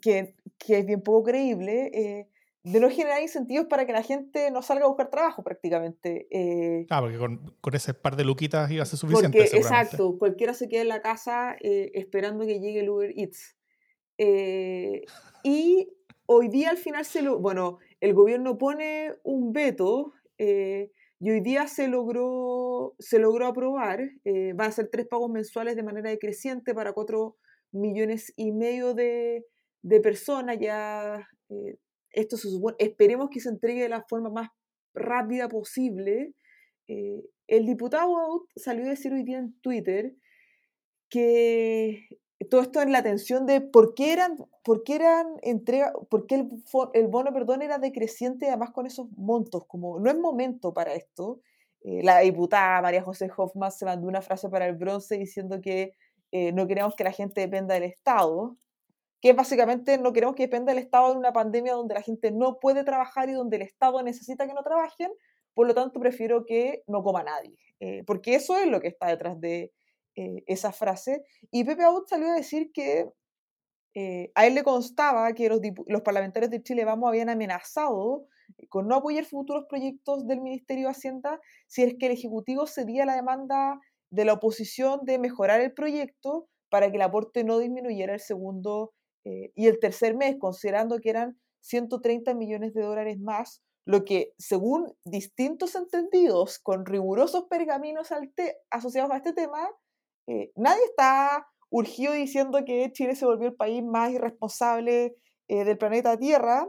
que, 0.00 0.34
que 0.58 0.78
es 0.78 0.86
bien 0.86 1.02
poco 1.02 1.24
creíble, 1.24 1.90
eh, 1.92 2.28
de 2.64 2.80
no 2.80 2.88
generar 2.88 3.20
incentivos 3.20 3.66
para 3.66 3.86
que 3.86 3.92
la 3.92 4.02
gente 4.02 4.50
no 4.50 4.62
salga 4.62 4.84
a 4.84 4.88
buscar 4.88 5.10
trabajo 5.10 5.42
prácticamente. 5.42 6.28
Eh, 6.30 6.86
ah, 6.90 7.00
porque 7.00 7.18
con, 7.18 7.54
con, 7.60 7.74
ese 7.74 7.92
par 7.92 8.16
de 8.16 8.24
luquitas 8.24 8.70
iba 8.70 8.82
a 8.82 8.86
ser 8.86 8.98
suficiente. 8.98 9.38
Porque, 9.38 9.56
exacto, 9.56 10.16
cualquiera 10.18 10.54
se 10.54 10.68
queda 10.68 10.82
en 10.82 10.88
la 10.88 11.02
casa 11.02 11.56
eh, 11.60 11.90
esperando 11.94 12.46
que 12.46 12.60
llegue 12.60 12.80
el 12.80 12.88
Uber 12.88 13.12
Eats. 13.16 13.56
y 15.44 15.88
hoy 16.26 16.48
día 16.48 16.70
al 16.70 16.76
final 16.76 17.04
se 17.04 17.22
lo, 17.22 17.38
bueno, 17.38 17.78
el 18.00 18.14
gobierno 18.14 18.58
pone 18.58 19.14
un 19.24 19.52
veto 19.52 20.12
y 20.38 21.30
hoy 21.30 21.40
día 21.40 21.68
se 21.68 21.86
logró, 21.86 22.94
se 22.98 23.20
logró 23.20 23.46
aprobar, 23.46 24.00
van 24.24 24.68
a 24.68 24.72
ser 24.72 24.88
tres 24.90 25.06
pagos 25.06 25.30
mensuales 25.30 25.76
de 25.76 25.84
manera 25.84 26.10
decreciente 26.10 26.74
para 26.74 26.92
cuatro 26.92 27.36
millones 27.70 28.32
y 28.36 28.50
medio 28.50 28.94
de, 28.94 29.44
de 29.82 30.00
personas, 30.00 30.58
ya 30.60 31.28
eh, 31.48 31.76
esto 32.10 32.36
se 32.36 32.48
supone, 32.48 32.76
esperemos 32.78 33.28
que 33.30 33.40
se 33.40 33.48
entregue 33.48 33.82
de 33.82 33.88
la 33.88 34.04
forma 34.08 34.30
más 34.30 34.48
rápida 34.94 35.48
posible. 35.48 36.34
Eh, 36.88 37.22
el 37.48 37.66
diputado 37.66 38.46
salió 38.56 38.86
a 38.86 38.90
decir 38.90 39.12
hoy 39.12 39.24
día 39.24 39.38
en 39.38 39.58
Twitter 39.60 40.14
que 41.08 42.06
todo 42.44 42.62
esto 42.62 42.80
en 42.80 42.92
la 42.92 42.98
atención 42.98 43.46
de 43.46 43.60
por 43.60 43.94
qué 43.94 44.12
eran, 44.12 44.36
por 44.62 44.84
qué 44.84 44.96
eran 44.96 45.26
entrega, 45.42 45.92
por 46.08 46.26
qué 46.26 46.36
el, 46.36 46.48
el, 46.94 47.08
bono, 47.08 47.32
perdón, 47.32 47.62
era 47.62 47.78
decreciente 47.78 48.48
además 48.48 48.70
con 48.70 48.86
esos 48.86 49.06
montos, 49.16 49.64
como 49.66 49.98
no 49.98 50.10
es 50.10 50.18
momento 50.18 50.72
para 50.72 50.94
esto. 50.94 51.40
Eh, 51.84 52.02
la 52.02 52.20
diputada 52.20 52.80
María 52.80 53.02
José 53.02 53.30
Hoffman 53.36 53.72
se 53.72 53.84
mandó 53.84 54.06
una 54.06 54.22
frase 54.22 54.48
para 54.48 54.66
el 54.66 54.76
bronce 54.76 55.18
diciendo 55.18 55.60
que 55.60 55.94
eh, 56.30 56.52
no 56.52 56.66
queremos 56.66 56.94
que 56.94 57.04
la 57.04 57.12
gente 57.12 57.40
dependa 57.40 57.74
del 57.74 57.82
Estado, 57.84 58.56
que 59.20 59.32
básicamente 59.32 59.98
no 59.98 60.12
queremos 60.12 60.34
que 60.34 60.44
dependa 60.44 60.72
del 60.72 60.82
Estado 60.82 61.12
en 61.12 61.18
una 61.18 61.32
pandemia 61.32 61.74
donde 61.74 61.94
la 61.94 62.02
gente 62.02 62.30
no 62.30 62.58
puede 62.60 62.84
trabajar 62.84 63.28
y 63.28 63.32
donde 63.32 63.56
el 63.56 63.62
Estado 63.62 64.02
necesita 64.02 64.46
que 64.46 64.54
no 64.54 64.62
trabajen, 64.62 65.10
por 65.54 65.66
lo 65.66 65.74
tanto 65.74 66.00
prefiero 66.00 66.44
que 66.46 66.82
no 66.86 67.02
coma 67.02 67.22
nadie, 67.22 67.56
eh, 67.80 68.02
porque 68.06 68.34
eso 68.34 68.56
es 68.56 68.66
lo 68.66 68.80
que 68.80 68.88
está 68.88 69.08
detrás 69.08 69.40
de 69.40 69.72
esa 70.14 70.72
frase. 70.72 71.24
Y 71.50 71.64
Pepe 71.64 71.84
Aut 71.84 72.08
salió 72.08 72.30
a 72.30 72.34
decir 72.34 72.70
que 72.72 73.08
a 74.34 74.46
él 74.46 74.54
le 74.54 74.62
constaba 74.62 75.32
que 75.32 75.48
los, 75.48 75.60
los 75.86 76.02
parlamentarios 76.02 76.50
de 76.50 76.62
Chile 76.62 76.84
Vamos 76.84 77.08
habían 77.08 77.28
amenazado 77.28 78.26
con 78.68 78.88
no 78.88 78.96
apoyar 78.96 79.24
futuros 79.24 79.64
proyectos 79.68 80.26
del 80.26 80.40
Ministerio 80.40 80.86
de 80.86 80.90
Hacienda 80.90 81.40
si 81.66 81.82
es 81.82 81.94
que 81.98 82.06
el 82.06 82.12
Ejecutivo 82.12 82.66
cedía 82.66 83.06
la 83.06 83.16
demanda 83.16 83.80
de 84.10 84.24
la 84.24 84.34
oposición 84.34 85.00
de 85.04 85.18
mejorar 85.18 85.60
el 85.60 85.72
proyecto 85.72 86.48
para 86.70 86.90
que 86.90 86.96
el 86.96 87.02
aporte 87.02 87.44
no 87.44 87.58
disminuyera 87.58 88.14
el 88.14 88.20
segundo 88.20 88.92
eh, 89.24 89.52
y 89.54 89.66
el 89.66 89.78
tercer 89.78 90.16
mes, 90.16 90.36
considerando 90.38 90.98
que 90.98 91.10
eran 91.10 91.38
130 91.60 92.34
millones 92.34 92.74
de 92.74 92.82
dólares 92.82 93.18
más, 93.20 93.62
lo 93.84 94.04
que, 94.04 94.32
según 94.38 94.94
distintos 95.04 95.74
entendidos 95.74 96.58
con 96.58 96.86
rigurosos 96.86 97.44
pergaminos 97.48 98.08
asociados 98.70 99.10
a 99.10 99.16
este 99.16 99.32
tema, 99.32 99.68
eh, 100.26 100.52
nadie 100.56 100.84
está 100.84 101.46
urgido 101.70 102.12
diciendo 102.12 102.64
que 102.64 102.90
Chile 102.92 103.16
se 103.16 103.26
volvió 103.26 103.48
el 103.48 103.54
país 103.54 103.82
más 103.82 104.10
irresponsable 104.12 105.16
eh, 105.48 105.64
del 105.64 105.78
planeta 105.78 106.16
Tierra, 106.18 106.68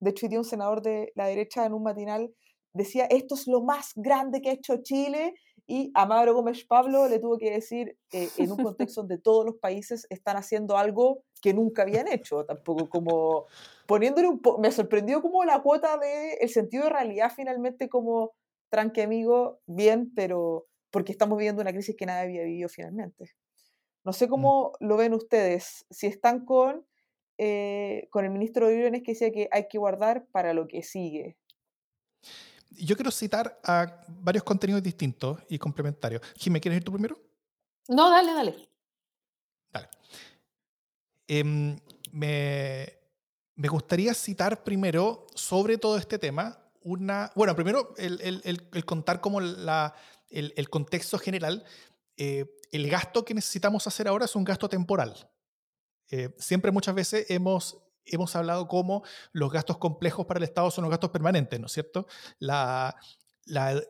de 0.00 0.10
hecho, 0.10 0.26
un 0.26 0.44
senador 0.44 0.82
de 0.82 1.12
la 1.14 1.26
derecha 1.26 1.64
en 1.64 1.72
un 1.72 1.82
matinal 1.82 2.32
decía, 2.74 3.06
esto 3.06 3.34
es 3.34 3.46
lo 3.46 3.62
más 3.62 3.92
grande 3.96 4.42
que 4.42 4.50
ha 4.50 4.52
hecho 4.52 4.82
Chile, 4.82 5.34
y 5.66 5.90
Amaro 5.94 6.34
Gómez 6.34 6.64
Pablo 6.64 7.08
le 7.08 7.18
tuvo 7.18 7.38
que 7.38 7.50
decir, 7.50 7.96
eh, 8.12 8.28
en 8.36 8.52
un 8.52 8.58
contexto 8.58 9.00
donde 9.00 9.18
todos 9.18 9.44
los 9.44 9.56
países 9.56 10.06
están 10.10 10.36
haciendo 10.36 10.76
algo 10.76 11.24
que 11.42 11.54
nunca 11.54 11.82
habían 11.82 12.06
hecho, 12.06 12.44
tampoco 12.44 12.88
como 12.88 13.46
poniéndole 13.86 14.28
un 14.28 14.38
poco, 14.40 14.60
me 14.60 14.70
sorprendió 14.70 15.22
como 15.22 15.44
la 15.44 15.62
cuota 15.62 15.96
de 15.96 16.34
el 16.34 16.48
sentido 16.50 16.84
de 16.84 16.90
realidad 16.90 17.32
finalmente 17.34 17.88
como 17.88 18.32
tranque 18.70 19.02
amigo, 19.02 19.58
bien, 19.66 20.12
pero 20.14 20.66
porque 20.96 21.12
estamos 21.12 21.36
viviendo 21.36 21.60
una 21.60 21.72
crisis 21.72 21.94
que 21.94 22.06
nadie 22.06 22.22
había 22.22 22.44
vivido 22.44 22.70
finalmente. 22.70 23.36
No 24.02 24.14
sé 24.14 24.26
mm. 24.26 24.30
cómo 24.30 24.72
lo 24.80 24.96
ven 24.96 25.12
ustedes, 25.12 25.84
si 25.90 26.06
están 26.06 26.46
con 26.46 26.86
eh, 27.36 28.08
con 28.10 28.24
el 28.24 28.30
ministro 28.30 28.66
de 28.66 28.76
Briones 28.76 29.02
que 29.02 29.12
decía 29.12 29.30
que 29.30 29.46
hay 29.52 29.68
que 29.68 29.76
guardar 29.76 30.26
para 30.32 30.54
lo 30.54 30.66
que 30.66 30.82
sigue. 30.82 31.36
Yo 32.70 32.96
quiero 32.96 33.10
citar 33.10 33.60
a 33.62 34.06
varios 34.08 34.42
contenidos 34.42 34.82
distintos 34.82 35.38
y 35.50 35.58
complementarios. 35.58 36.22
Jimé, 36.36 36.62
¿quieres 36.62 36.78
ir 36.78 36.84
tú 36.84 36.92
primero? 36.92 37.20
No, 37.88 38.08
dale, 38.08 38.32
dale. 38.32 38.68
Dale. 39.70 39.88
Em, 41.28 41.78
me, 42.10 42.90
me, 43.54 43.68
gustaría 43.68 44.14
citar 44.14 44.64
primero 44.64 45.26
sobre 45.34 45.76
todo 45.76 45.98
este 45.98 46.18
tema 46.18 46.58
una... 46.84 47.30
Bueno, 47.34 47.54
primero 47.54 47.92
el, 47.98 48.18
el, 48.22 48.66
el, 48.72 48.84
contar 48.86 49.20
como 49.20 49.42
la, 49.42 49.94
el, 50.30 50.68
contexto 50.68 51.18
general. 51.18 51.64
Eh, 52.16 52.46
el 52.72 52.90
gasto 52.90 53.24
que 53.24 53.34
necesitamos 53.34 53.86
hacer 53.86 54.08
ahora 54.08 54.24
es 54.24 54.36
un 54.36 54.44
gasto 54.44 54.68
temporal. 54.68 55.30
Eh, 56.10 56.34
siempre 56.38 56.70
muchas 56.70 56.94
veces 56.94 57.26
hemos, 57.30 57.78
hemos 58.04 58.34
hablado 58.36 58.68
cómo 58.68 59.02
los 59.32 59.52
gastos 59.52 59.78
complejos 59.78 60.26
para 60.26 60.38
el 60.38 60.44
Estado 60.44 60.70
son 60.70 60.82
los 60.82 60.90
gastos 60.90 61.10
permanentes, 61.10 61.58
¿no 61.58 61.66
es 61.66 61.72
cierto? 61.72 62.06
La, 62.38 62.96
la, 63.44 63.82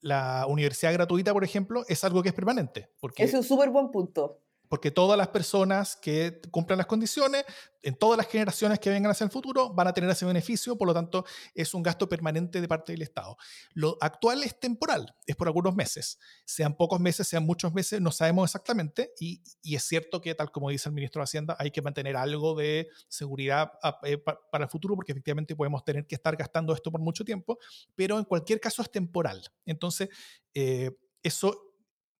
la 0.00 0.46
universidad 0.48 0.92
gratuita, 0.92 1.32
por 1.32 1.44
ejemplo, 1.44 1.84
es 1.88 2.02
algo 2.04 2.22
que 2.22 2.30
es 2.30 2.34
permanente. 2.34 2.90
Porque, 3.00 3.24
es 3.24 3.34
un 3.34 3.44
súper 3.44 3.70
buen 3.70 3.90
punto 3.90 4.42
porque 4.68 4.90
todas 4.90 5.16
las 5.16 5.28
personas 5.28 5.96
que 5.96 6.40
cumplan 6.50 6.78
las 6.78 6.86
condiciones, 6.86 7.44
en 7.82 7.94
todas 7.94 8.16
las 8.16 8.26
generaciones 8.26 8.80
que 8.80 8.90
vengan 8.90 9.12
hacia 9.12 9.24
el 9.24 9.30
futuro, 9.30 9.72
van 9.72 9.86
a 9.86 9.92
tener 9.92 10.10
ese 10.10 10.26
beneficio, 10.26 10.76
por 10.76 10.88
lo 10.88 10.94
tanto, 10.94 11.24
es 11.54 11.72
un 11.72 11.82
gasto 11.82 12.08
permanente 12.08 12.60
de 12.60 12.66
parte 12.66 12.92
del 12.92 13.02
Estado. 13.02 13.36
Lo 13.74 13.96
actual 14.00 14.42
es 14.42 14.58
temporal, 14.58 15.14
es 15.26 15.36
por 15.36 15.46
algunos 15.46 15.74
meses, 15.76 16.18
sean 16.44 16.76
pocos 16.76 16.98
meses, 17.00 17.28
sean 17.28 17.44
muchos 17.44 17.72
meses, 17.72 18.00
no 18.00 18.10
sabemos 18.10 18.48
exactamente, 18.48 19.12
y, 19.20 19.42
es 19.62 19.84
cierto 19.84 20.20
que, 20.20 20.34
tal 20.34 20.50
como 20.50 20.70
dice 20.70 20.88
el 20.88 20.94
ministro 20.94 21.20
de 21.20 21.24
Hacienda, 21.24 21.56
hay 21.58 21.70
que 21.70 21.82
mantener 21.82 22.16
algo 22.16 22.54
de 22.54 22.88
seguridad 23.08 23.72
eh, 24.02 24.18
para 24.18 24.64
el 24.64 24.70
futuro, 24.70 24.96
porque 24.96 25.12
efectivamente 25.12 25.54
podemos 25.54 25.84
tener 25.84 26.06
que 26.06 26.16
estar 26.16 26.36
gastando 26.36 26.74
esto 26.74 26.90
por 26.90 27.00
mucho 27.00 27.24
tiempo, 27.24 27.58
pero 27.94 28.18
en 28.18 28.24
cualquier 28.24 28.58
caso 28.58 28.82
es 28.82 28.90
temporal. 28.90 29.42
Entonces, 29.64 30.08
eh, 30.54 30.90
eso 31.22 31.65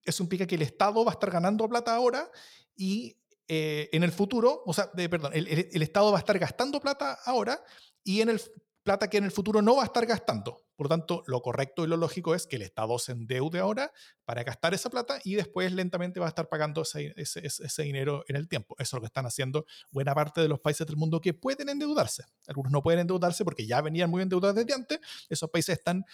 eso 0.07 0.23
implica 0.23 0.47
que 0.47 0.55
el 0.55 0.63
Estado 0.63 1.05
va 1.05 1.13
a 1.13 1.15
estar 1.15 1.31
ganando 1.31 1.69
plata 1.69 1.95
ahora 1.95 2.31
y 2.77 3.17
eh, 3.49 3.89
en 3.93 4.03
el 4.03 4.13
futuro, 4.13 4.63
o 4.67 4.73
sea, 4.73 4.91
perdón, 4.93 5.33
el, 5.35 5.47
el, 5.49 5.83
Estado 5.83 6.11
va 6.11 6.19
a 6.19 6.21
estar 6.21 6.39
gastando 6.39 6.81
plata 6.81 7.19
ahora 7.25 7.63
y 8.03 8.21
en 8.21 8.31
el 8.31 8.41
plata 8.87 9.11
que 9.11 9.19
en 9.19 9.25
el 9.25 9.33
futuro 9.33 9.61
no 9.61 9.77
va 9.77 9.83
a 9.83 9.87
estar 9.87 10.07
gastando. 10.07 10.63
Por 10.77 10.87
lo 10.87 10.89
tanto, 10.89 11.23
lo 11.27 11.43
correcto 11.43 11.85
y 11.85 11.89
lo 11.89 11.97
lógico 11.97 12.35
es 12.35 12.47
que 12.47 12.57
el 12.57 12.63
Estado 12.63 12.99
se 12.99 13.13
endeude 13.13 13.59
ahora 13.59 13.93
para 14.25 14.45
gastar 14.45 14.75
esa 14.75 14.91
plata 14.91 15.19
y 15.25 15.35
después 15.35 15.73
lentamente 15.73 16.21
va 16.21 16.27
a 16.27 16.29
estar 16.29 16.49
pagando 16.49 16.83
ese, 16.83 17.13
ese, 17.17 17.41
ese, 17.45 17.83
dinero 17.83 18.25
en 18.29 18.37
el 18.37 18.49
tiempo. 18.49 18.77
Eso 18.79 18.91
es 18.91 18.93
lo 18.95 19.01
que 19.01 19.07
están 19.07 19.27
haciendo 19.27 19.67
buena 19.91 20.15
parte 20.15 20.41
de 20.41 20.49
los 20.49 20.61
países 20.61 20.87
del 20.87 20.97
mundo 20.97 21.21
que 21.21 21.35
pueden 21.35 21.69
endeudarse. 21.69 22.25
Algunos 22.47 22.73
no 22.73 22.83
pueden 22.83 23.01
endeudarse 23.01 23.45
porque 23.45 23.67
ya 23.67 23.81
venían 23.81 24.09
muy 24.09 24.23
endeudados 24.23 24.55
desde 24.55 24.75
antes. 24.75 25.01
Esos 25.29 25.51
países 25.51 25.79
están 25.79 26.05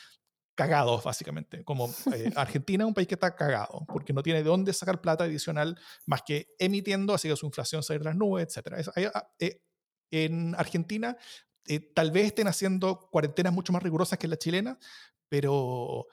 cagados, 0.55 1.03
básicamente. 1.05 1.65
Como 1.65 1.89
eh, 2.15 2.33
Argentina 2.37 2.85
es 2.85 2.89
un 2.89 2.95
país 2.95 3.09
que 3.09 3.15
está 3.15 3.35
cagado, 3.35 3.85
porque 3.89 4.13
no 4.13 4.23
tiene 4.23 4.43
de 4.43 4.49
dónde 4.49 4.73
sacar 4.73 5.01
plata 5.01 5.25
adicional 5.25 5.79
más 6.07 6.23
que 6.23 6.55
emitiendo, 6.59 7.15
así 7.15 7.29
que 7.29 7.37
su 7.37 7.47
inflación 7.47 7.83
se 7.83 7.99
de 7.99 8.05
las 8.05 8.17
nubes, 8.17 8.57
etc. 8.57 8.89
Ah, 9.15 9.29
eh, 9.39 9.63
en 10.11 10.55
Argentina 10.57 11.17
eh, 11.67 11.93
tal 11.95 12.11
vez 12.11 12.27
estén 12.27 12.49
haciendo 12.49 13.09
cuarentenas 13.11 13.53
mucho 13.53 13.73
más 13.73 13.83
rigurosas 13.83 14.19
que 14.19 14.29
la 14.29 14.37
chilena, 14.37 14.79
pero 15.29 16.07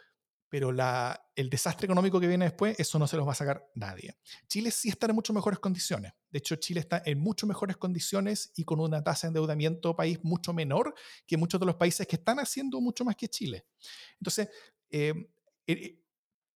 pero 0.49 0.71
la, 0.71 1.29
el 1.35 1.49
desastre 1.49 1.85
económico 1.85 2.19
que 2.19 2.27
viene 2.27 2.45
después, 2.45 2.77
eso 2.79 2.97
no 2.97 3.07
se 3.07 3.15
los 3.15 3.27
va 3.27 3.33
a 3.33 3.35
sacar 3.35 3.69
nadie. 3.75 4.17
Chile 4.47 4.71
sí 4.71 4.89
está 4.89 5.05
en 5.07 5.15
mucho 5.15 5.31
mejores 5.31 5.59
condiciones. 5.59 6.13
De 6.29 6.39
hecho, 6.39 6.55
Chile 6.55 6.79
está 6.79 7.01
en 7.05 7.19
mucho 7.19 7.45
mejores 7.45 7.77
condiciones 7.77 8.51
y 8.55 8.63
con 8.63 8.79
una 8.79 9.03
tasa 9.03 9.27
de 9.27 9.29
endeudamiento 9.29 9.95
país 9.95 10.19
mucho 10.23 10.51
menor 10.51 10.93
que 11.27 11.37
muchos 11.37 11.59
de 11.59 11.67
los 11.67 11.75
países 11.75 12.07
que 12.07 12.15
están 12.15 12.39
haciendo 12.39 12.81
mucho 12.81 13.05
más 13.05 13.15
que 13.15 13.27
Chile. 13.27 13.67
Entonces, 14.19 14.49
eh, 14.89 15.13
eh, 15.67 15.99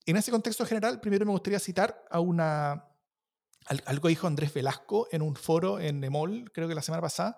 en 0.06 0.18
ese 0.18 0.32
contexto 0.32 0.66
general, 0.66 1.00
primero 1.00 1.26
me 1.26 1.32
gustaría 1.32 1.60
citar 1.60 2.04
a 2.10 2.20
una, 2.20 2.86
algo 3.86 4.10
dijo 4.10 4.28
Andrés 4.28 4.54
Velasco 4.54 5.08
en 5.12 5.22
un 5.22 5.36
foro 5.36 5.80
en 5.80 6.00
Nemol, 6.00 6.52
creo 6.52 6.68
que 6.68 6.76
la 6.76 6.82
semana 6.82 7.02
pasada, 7.02 7.38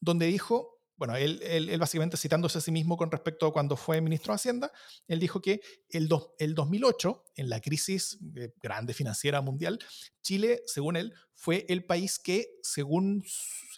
donde 0.00 0.26
dijo 0.26 0.73
bueno, 0.96 1.16
él, 1.16 1.40
él, 1.42 1.78
básicamente 1.78 2.16
citándose 2.16 2.58
a 2.58 2.60
sí 2.60 2.70
mismo 2.70 2.96
con 2.96 3.10
respecto 3.10 3.46
a 3.46 3.52
cuando 3.52 3.76
fue 3.76 4.00
ministro 4.00 4.32
de 4.32 4.36
Hacienda, 4.36 4.72
él 5.08 5.18
dijo 5.18 5.40
que 5.40 5.60
el, 5.88 6.08
el 6.38 6.54
2008, 6.54 7.24
en 7.36 7.48
la 7.48 7.60
crisis 7.60 8.18
eh, 8.36 8.52
grande 8.62 8.94
financiera 8.94 9.40
mundial, 9.40 9.78
Chile, 10.22 10.62
según 10.66 10.96
él, 10.96 11.12
fue 11.34 11.66
el 11.68 11.84
país 11.84 12.18
que, 12.18 12.46
según 12.62 13.24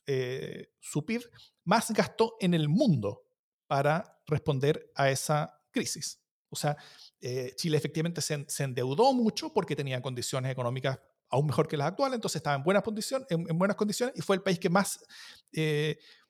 eh, 0.06 0.68
su 0.80 1.06
PIB, 1.06 1.22
más 1.64 1.90
gastó 1.92 2.36
en 2.40 2.52
el 2.52 2.68
mundo 2.68 3.24
para 3.66 4.20
responder 4.26 4.92
a 4.94 5.10
esa 5.10 5.58
crisis. 5.70 6.20
O 6.50 6.56
sea, 6.56 6.76
eh, 7.20 7.54
Chile 7.56 7.78
efectivamente 7.78 8.20
se, 8.20 8.44
se, 8.46 8.64
endeudó 8.64 9.12
mucho 9.12 9.52
porque 9.52 9.74
tenía 9.74 10.00
condiciones 10.00 10.52
económicas 10.52 10.98
aún 11.28 11.46
mejor 11.46 11.66
que 11.66 11.76
las 11.76 11.88
actuales, 11.88 12.16
entonces 12.16 12.36
estaba 12.36 12.56
en 12.56 12.62
buenas 12.62 12.82
condiciones, 12.82 13.26
en, 13.30 13.58
buenas 13.58 13.76
condiciones 13.76 14.14
y 14.16 14.22
fue 14.22 14.36
el 14.36 14.42
país 14.42 14.58
que 14.58 14.70
más 14.70 15.00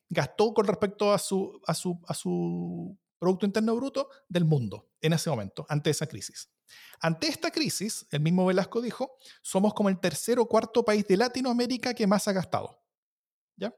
gastó 0.08 0.54
con 0.54 0.66
respecto 0.66 1.12
a 1.12 1.18
su, 1.18 1.60
a 1.66 1.74
su, 1.74 2.00
a 2.06 2.14
su 2.14 2.98
Producto 3.18 3.46
Interno 3.46 3.74
Bruto 3.76 4.08
del 4.28 4.44
mundo 4.44 4.90
en 5.00 5.12
ese 5.12 5.30
momento, 5.30 5.66
ante 5.68 5.90
esa 5.90 6.06
crisis. 6.06 6.50
Ante 7.00 7.28
esta 7.28 7.50
crisis, 7.50 8.06
el 8.10 8.20
mismo 8.20 8.44
Velasco 8.46 8.80
dijo, 8.80 9.16
somos 9.42 9.74
como 9.74 9.88
el 9.88 9.98
tercer 9.98 10.38
o 10.38 10.46
cuarto 10.46 10.84
país 10.84 11.06
de 11.06 11.16
Latinoamérica 11.16 11.94
que 11.94 12.06
más 12.06 12.26
ha 12.28 12.32
gastado. 12.32 12.82
¿Ya? 13.56 13.74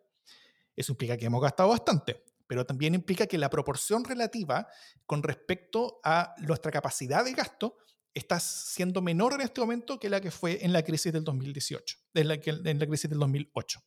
Eso 0.74 0.92
implica 0.92 1.16
que 1.16 1.26
hemos 1.26 1.42
gastado 1.42 1.68
bastante, 1.68 2.24
pero 2.46 2.64
también 2.64 2.94
implica 2.94 3.26
que 3.26 3.38
la 3.38 3.50
proporción 3.50 4.04
relativa 4.04 4.66
con 5.06 5.22
respecto 5.22 6.00
a 6.02 6.34
nuestra 6.38 6.72
capacidad 6.72 7.24
de 7.24 7.32
gasto 7.32 7.76
está 8.14 8.40
siendo 8.40 9.02
menor 9.02 9.34
en 9.34 9.42
este 9.42 9.60
momento 9.60 10.00
que 10.00 10.08
la 10.08 10.20
que 10.20 10.30
fue 10.30 10.64
en 10.64 10.72
la 10.72 10.82
crisis 10.82 11.12
del 11.12 11.24
2018, 11.24 11.96
en 12.14 12.28
la, 12.28 12.34
en 12.34 12.78
la 12.78 12.86
crisis 12.86 13.08
del 13.08 13.18
2008. 13.18 13.80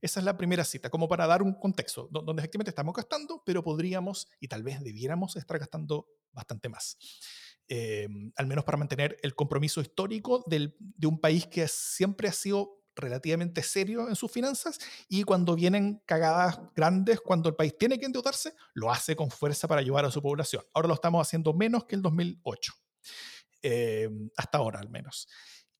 Esa 0.00 0.20
es 0.20 0.24
la 0.24 0.36
primera 0.36 0.64
cita, 0.64 0.90
como 0.90 1.08
para 1.08 1.26
dar 1.26 1.42
un 1.42 1.54
contexto, 1.54 2.08
donde 2.10 2.40
efectivamente 2.40 2.70
estamos 2.70 2.94
gastando, 2.94 3.42
pero 3.44 3.62
podríamos 3.62 4.28
y 4.40 4.48
tal 4.48 4.62
vez 4.62 4.82
debiéramos 4.82 5.36
estar 5.36 5.58
gastando 5.58 6.06
bastante 6.32 6.68
más. 6.68 6.96
Em, 7.66 8.32
al 8.36 8.46
menos 8.46 8.64
para 8.64 8.78
mantener 8.78 9.18
el 9.22 9.34
compromiso 9.34 9.80
histórico 9.80 10.42
de 10.46 11.06
un 11.06 11.20
país 11.20 11.46
que 11.46 11.68
siempre 11.68 12.28
ha 12.28 12.32
sido 12.32 12.78
relativamente 12.98 13.62
serio 13.62 14.08
en 14.08 14.16
sus 14.16 14.30
finanzas 14.30 14.78
y 15.08 15.22
cuando 15.22 15.54
vienen 15.54 16.02
cagadas 16.04 16.60
grandes, 16.74 17.20
cuando 17.20 17.48
el 17.48 17.54
país 17.54 17.76
tiene 17.78 17.98
que 17.98 18.06
endeudarse, 18.06 18.54
lo 18.74 18.90
hace 18.90 19.16
con 19.16 19.30
fuerza 19.30 19.68
para 19.68 19.80
ayudar 19.80 20.04
a 20.04 20.10
su 20.10 20.20
población. 20.20 20.64
Ahora 20.74 20.88
lo 20.88 20.94
estamos 20.94 21.26
haciendo 21.26 21.52
menos 21.54 21.84
que 21.84 21.94
el 21.94 22.02
2008, 22.02 22.72
eh, 23.62 24.08
hasta 24.36 24.58
ahora 24.58 24.80
al 24.80 24.90
menos. 24.90 25.28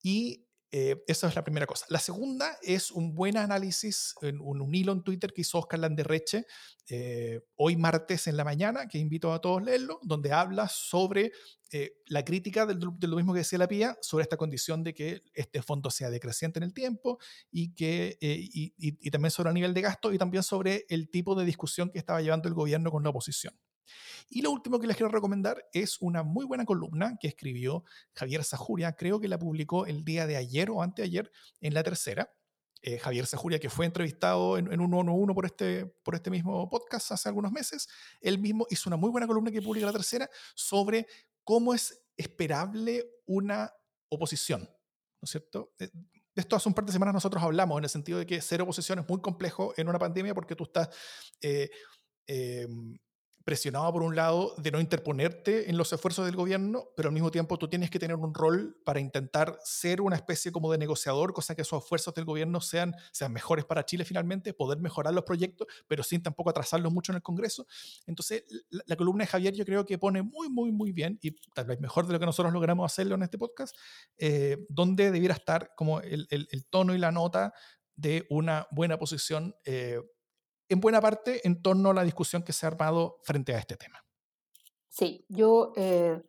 Y 0.03 0.48
eh, 0.71 1.03
esa 1.07 1.29
es 1.29 1.35
la 1.35 1.45
primera 1.45 1.67
cosa. 1.67 1.87
La 1.89 1.99
segunda 1.99 2.59
es 2.61 2.91
un 2.91 3.15
buen 3.15 3.39
análisis, 3.39 4.15
en 4.21 4.39
un, 4.41 4.75
hilo 4.75 4.93
en 4.93 5.03
Twitter 5.03 5.33
que 5.33 5.41
hizo 5.41 5.59
Oscar 5.59 5.81
Landerreche 5.81 6.45
eh, 6.89 7.41
hoy 7.57 7.77
martes 7.77 8.27
en 8.27 8.37
la 8.37 8.45
mañana, 8.45 8.87
que 8.87 8.99
invito 8.99 9.33
a 9.33 9.41
todos 9.41 9.63
a 9.63 9.65
leerlo, 9.65 9.99
donde 10.03 10.33
habla 10.33 10.69
sobre 10.69 11.33
eh, 11.73 11.93
la 12.07 12.23
crítica 12.23 12.67
de 12.67 12.75
lo 12.75 13.17
mismo 13.17 13.33
que 13.33 13.41
decía 13.41 13.59
la 13.59 13.69
PIA, 13.69 13.97
sobre 14.03 14.25
esta 14.25 14.37
condición 14.37 14.85
de 14.85 14.93
que 14.93 15.23
este 15.33 15.63
fondo 15.63 15.91
sea 15.91 16.11
decreciente 16.11 16.59
en 16.59 16.65
el 16.65 16.75
tiempo 16.75 17.19
y, 17.51 17.75
que, 17.75 18.19
y, 18.21 18.73
y 18.77 19.11
también 19.11 19.31
sobre 19.31 19.49
el 19.49 19.55
nivel 19.55 19.73
de 19.73 19.83
gasto 19.83 20.13
y 20.13 20.19
también 20.19 20.43
sobre 20.43 20.85
el 20.91 21.09
tipo 21.11 21.35
de 21.35 21.47
discusión 21.47 21.91
que 21.91 21.99
estaba 21.99 22.21
llevando 22.21 22.49
el 22.49 22.55
gobierno 22.55 22.91
con 22.91 23.03
la 23.03 23.11
oposición. 23.11 23.59
Y 24.29 24.43
lo 24.43 24.51
último 24.51 24.79
que 24.79 24.87
les 24.87 24.97
quiero 24.97 25.11
recomendar 25.11 25.69
es 25.73 26.01
una 26.01 26.23
muy 26.23 26.45
buena 26.45 26.65
columna 26.65 27.17
que 27.21 27.29
escribió 27.29 27.85
Javier 28.15 28.45
Sajuria, 28.45 28.97
creo 28.97 29.21
que 29.21 29.29
la 29.29 29.39
publicó 29.39 29.87
el 29.87 30.05
día 30.05 30.27
de 30.27 30.37
ayer 30.37 30.71
o 30.71 30.83
anteayer 30.83 31.31
en 31.61 31.75
la 31.75 31.83
tercera. 31.83 32.33
Eh, 32.81 32.99
Javier 32.99 33.27
Sajuria, 33.27 33.59
que 33.59 33.71
fue 33.71 33.87
entrevistado 33.87 34.57
en, 34.57 34.81
un 34.81 34.95
1 34.95 35.13
1 35.13 35.35
por 35.35 35.47
este, 35.47 35.87
por 35.87 36.15
este 36.15 36.31
mismo 36.31 36.71
podcast 36.71 37.11
hace 37.11 37.29
algunos 37.29 37.51
meses, 37.51 37.89
él 38.21 38.39
mismo 38.39 38.67
hizo 38.71 38.89
una 38.89 38.97
muy 38.97 39.11
buena 39.11 39.27
columna 39.27 39.51
que 39.51 39.61
publica 39.61 39.87
la 39.87 39.93
tercera 39.93 40.31
sobre 40.55 41.09
cómo 41.43 41.75
es 41.75 42.05
esperable 42.17 43.05
una 43.27 43.73
oposición, 44.09 44.63
¿no 44.63 45.25
es 45.25 45.31
cierto? 45.31 45.73
Eh, 45.81 45.91
de 46.39 46.43
esto 46.43 46.55
hace 46.55 46.69
un 46.69 46.75
par 46.75 46.85
de 46.85 46.93
semanas 46.93 47.15
nosotros 47.15 47.43
hablamos 47.43 47.79
en 47.79 47.85
el 47.85 47.91
sentido 47.91 48.21
de 48.21 48.27
que 48.27 48.41
ser 48.41 48.63
oposición 48.63 49.01
es 49.01 49.09
muy 49.09 49.21
complejo 49.21 49.75
en 49.77 49.89
una 49.89 49.99
pandemia 49.99 50.35
porque 50.35 50.55
tú 50.55 50.63
estás 50.63 50.89
eh, 51.41 51.69
em, 52.29 52.97
presionado 53.49 53.91
por 53.95 54.03
un 54.03 54.15
lado 54.15 54.55
de 54.59 54.71
no 54.71 54.79
interponerte 54.79 55.71
en 55.71 55.79
los 55.79 55.91
esfuerzos 55.91 56.27
del 56.27 56.37
gobierno, 56.37 56.91
pero 56.95 57.09
al 57.09 57.15
mismo 57.15 57.31
tiempo 57.31 57.57
tú 57.57 57.67
tienes 57.67 57.89
que 57.89 57.99
tener 57.99 58.15
un 58.15 58.35
rol 58.35 58.77
para 58.85 59.01
intentar 59.01 59.59
ser 59.65 60.03
una 60.03 60.17
especie 60.17 60.53
como 60.53 60.71
de 60.71 60.77
negociador, 60.77 61.33
cosa 61.33 61.55
que 61.55 61.63
esos 61.63 61.83
esfuerzos 61.83 62.13
del 62.13 62.27
gobierno 62.27 62.61
sean, 62.61 62.95
sean 63.11 63.33
mejores 63.33 63.65
para 63.65 63.87
Chile 63.87 64.05
finalmente, 64.05 64.53
poder 64.53 64.81
mejorar 64.81 65.15
los 65.15 65.25
proyectos, 65.25 65.67
pero 65.87 66.03
sin 66.03 66.23
tampoco 66.23 66.51
atrasarlos 66.51 66.93
mucho 66.93 67.11
en 67.11 67.17
el 67.17 67.23
Congreso. 67.23 67.67
Entonces, 68.07 68.45
la, 68.69 68.97
columna 68.97 69.25
de 69.25 69.29
Javier 69.29 69.55
yo 69.55 69.65
creo 69.65 69.87
que 69.87 69.97
pone 69.97 70.21
muy, 70.21 70.51
muy, 70.51 70.71
muy 70.71 70.93
bien, 70.93 71.19
y 71.23 71.35
tal 71.55 71.65
vez 71.65 71.81
mejor 71.81 72.07
de 72.07 72.13
lo 72.13 72.21
que 72.21 72.27
nosotros 72.27 72.53
logramos 72.53 72.93
hacerlo 72.93 73.15
en 73.15 73.23
este 73.23 73.39
podcast, 73.39 73.75
eh, 74.19 74.59
donde 74.69 75.11
debiera 75.11 75.35
estar 75.35 75.73
como 75.75 76.01
el, 76.01 76.27
el, 76.29 76.49
el, 76.51 76.67
tono 76.67 76.95
y 76.95 76.99
la 76.99 77.13
nota 77.13 77.55
de 77.97 78.27
una 78.29 78.67
buena 78.71 78.99
posición. 78.99 79.57
Eh, 79.65 80.03
en 80.69 80.81
buena 80.81 81.01
parte 81.01 81.47
en 81.47 81.63
torno 81.63 81.91
a 81.91 81.95
la 81.95 82.05
discusión 82.05 82.43
que 82.43 82.53
se 82.53 82.67
ha 82.67 82.69
armado 82.69 83.19
frente 83.23 83.55
a 83.55 83.59
este 83.59 83.77
tema. 83.77 84.05
Sí, 84.89 85.25
yo, 85.29 85.73
eh, 85.77 86.23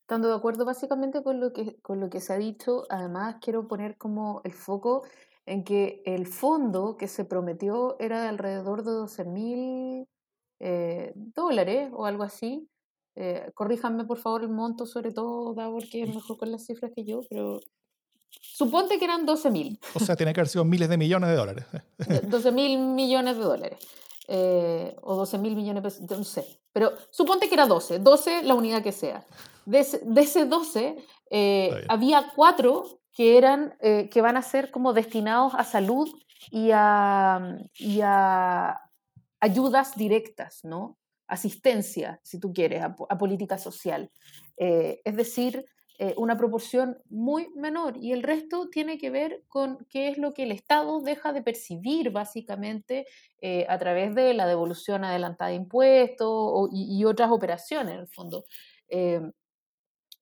estando 0.00 0.28
de 0.28 0.34
acuerdo 0.34 0.64
básicamente 0.64 1.22
con 1.22 1.40
lo, 1.40 1.52
que, 1.52 1.80
con 1.80 2.00
lo 2.00 2.10
que 2.10 2.20
se 2.20 2.32
ha 2.32 2.38
dicho, 2.38 2.84
además 2.90 3.36
quiero 3.40 3.66
poner 3.68 3.96
como 3.96 4.40
el 4.44 4.52
foco 4.52 5.02
en 5.46 5.64
que 5.64 6.02
el 6.04 6.26
fondo 6.26 6.96
que 6.96 7.08
se 7.08 7.24
prometió 7.24 7.96
era 7.98 8.22
de 8.22 8.28
alrededor 8.28 8.84
de 8.84 8.92
12 8.92 9.24
mil 9.24 10.08
eh, 10.60 11.12
dólares 11.14 11.90
o 11.92 12.06
algo 12.06 12.22
así. 12.22 12.68
Eh, 13.16 13.50
corríjanme 13.54 14.04
por 14.04 14.18
favor 14.18 14.42
el 14.42 14.50
monto, 14.50 14.86
sobre 14.86 15.12
todo, 15.12 15.54
porque 15.54 16.02
es 16.02 16.14
mejor 16.14 16.36
con 16.38 16.52
las 16.52 16.66
cifras 16.66 16.92
que 16.94 17.04
yo, 17.04 17.22
pero 17.28 17.60
Suponte 18.40 18.98
que 18.98 19.04
eran 19.04 19.24
12 19.24 19.50
mil. 19.50 19.80
O 19.94 20.00
sea, 20.00 20.16
tiene 20.16 20.32
que 20.32 20.40
haber 20.40 20.48
sido 20.48 20.64
miles 20.64 20.88
de 20.88 20.96
millones 20.96 21.30
de 21.30 21.36
dólares. 21.36 21.64
12 22.28 22.52
mil 22.52 22.78
millones 22.78 23.36
de 23.36 23.42
dólares. 23.42 23.78
Eh, 24.32 24.94
o 25.02 25.16
12 25.16 25.38
mil 25.38 25.56
millones 25.56 25.82
de 25.82 25.88
pesos, 25.88 26.18
no 26.18 26.24
sé. 26.24 26.44
Pero 26.72 26.92
suponte 27.10 27.48
que 27.48 27.54
era 27.54 27.66
12, 27.66 27.98
12 27.98 28.44
la 28.44 28.54
unidad 28.54 28.80
que 28.80 28.92
sea. 28.92 29.26
De 29.66 29.80
ese, 29.80 30.44
12, 30.44 31.04
eh, 31.30 31.84
había 31.88 32.30
cuatro 32.36 33.00
que, 33.12 33.38
eran, 33.38 33.74
eh, 33.80 34.08
que 34.08 34.20
van 34.20 34.36
a 34.36 34.42
ser 34.42 34.70
como 34.70 34.92
destinados 34.92 35.54
a 35.56 35.64
salud 35.64 36.08
y 36.50 36.70
a, 36.72 37.56
y 37.74 38.02
a 38.04 38.78
ayudas 39.40 39.96
directas, 39.96 40.60
¿no? 40.62 40.96
Asistencia, 41.26 42.20
si 42.22 42.38
tú 42.38 42.52
quieres, 42.52 42.82
a, 42.82 42.94
a 43.08 43.18
política 43.18 43.58
social. 43.58 44.12
es 44.56 45.16
decir, 45.16 45.64
eh, 46.02 46.14
una 46.16 46.38
proporción 46.38 46.96
muy 47.10 47.50
menor 47.56 47.98
y 47.98 48.12
el 48.12 48.22
resto 48.22 48.70
tiene 48.70 48.96
que 48.96 49.10
ver 49.10 49.44
con 49.48 49.84
qué 49.90 50.08
es 50.08 50.16
lo 50.16 50.32
que 50.32 50.44
el 50.44 50.50
Estado 50.50 51.02
deja 51.02 51.34
de 51.34 51.42
percibir 51.42 52.10
básicamente 52.10 53.04
eh, 53.42 53.66
a 53.68 53.76
través 53.78 54.14
de 54.14 54.32
la 54.32 54.46
devolución 54.46 55.04
adelantada 55.04 55.50
de 55.50 55.56
impuestos 55.56 56.70
y, 56.72 57.04
otras 57.04 57.30
operaciones 57.30 57.92
en 57.92 58.00
el 58.00 58.08
fondo. 58.08 58.46
Eh, 58.88 59.20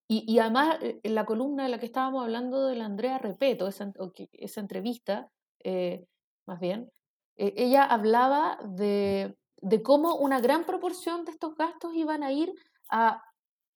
y, 0.08 0.36
además, 0.40 0.78
en 0.80 1.14
la 1.14 1.24
columna 1.24 1.66
en 1.66 1.70
la 1.70 1.78
que 1.78 1.86
estábamos 1.86 2.24
hablando 2.24 2.66
de 2.66 2.74
la 2.74 2.86
Andrea 2.86 3.18
Repeto, 3.18 3.68
esa, 3.68 3.92
esa 4.32 4.60
entrevista, 4.60 5.30
más 6.44 6.58
bien, 6.58 6.90
ella 7.36 7.84
hablaba 7.84 8.58
de, 8.64 9.36
de 9.60 9.82
cómo 9.84 10.16
una 10.16 10.40
gran 10.40 10.64
proporción 10.64 11.24
de 11.24 11.30
estos 11.30 11.54
gastos 11.54 11.94
iban 11.94 12.24
a 12.24 12.32
ir 12.32 12.52
a 12.90 13.22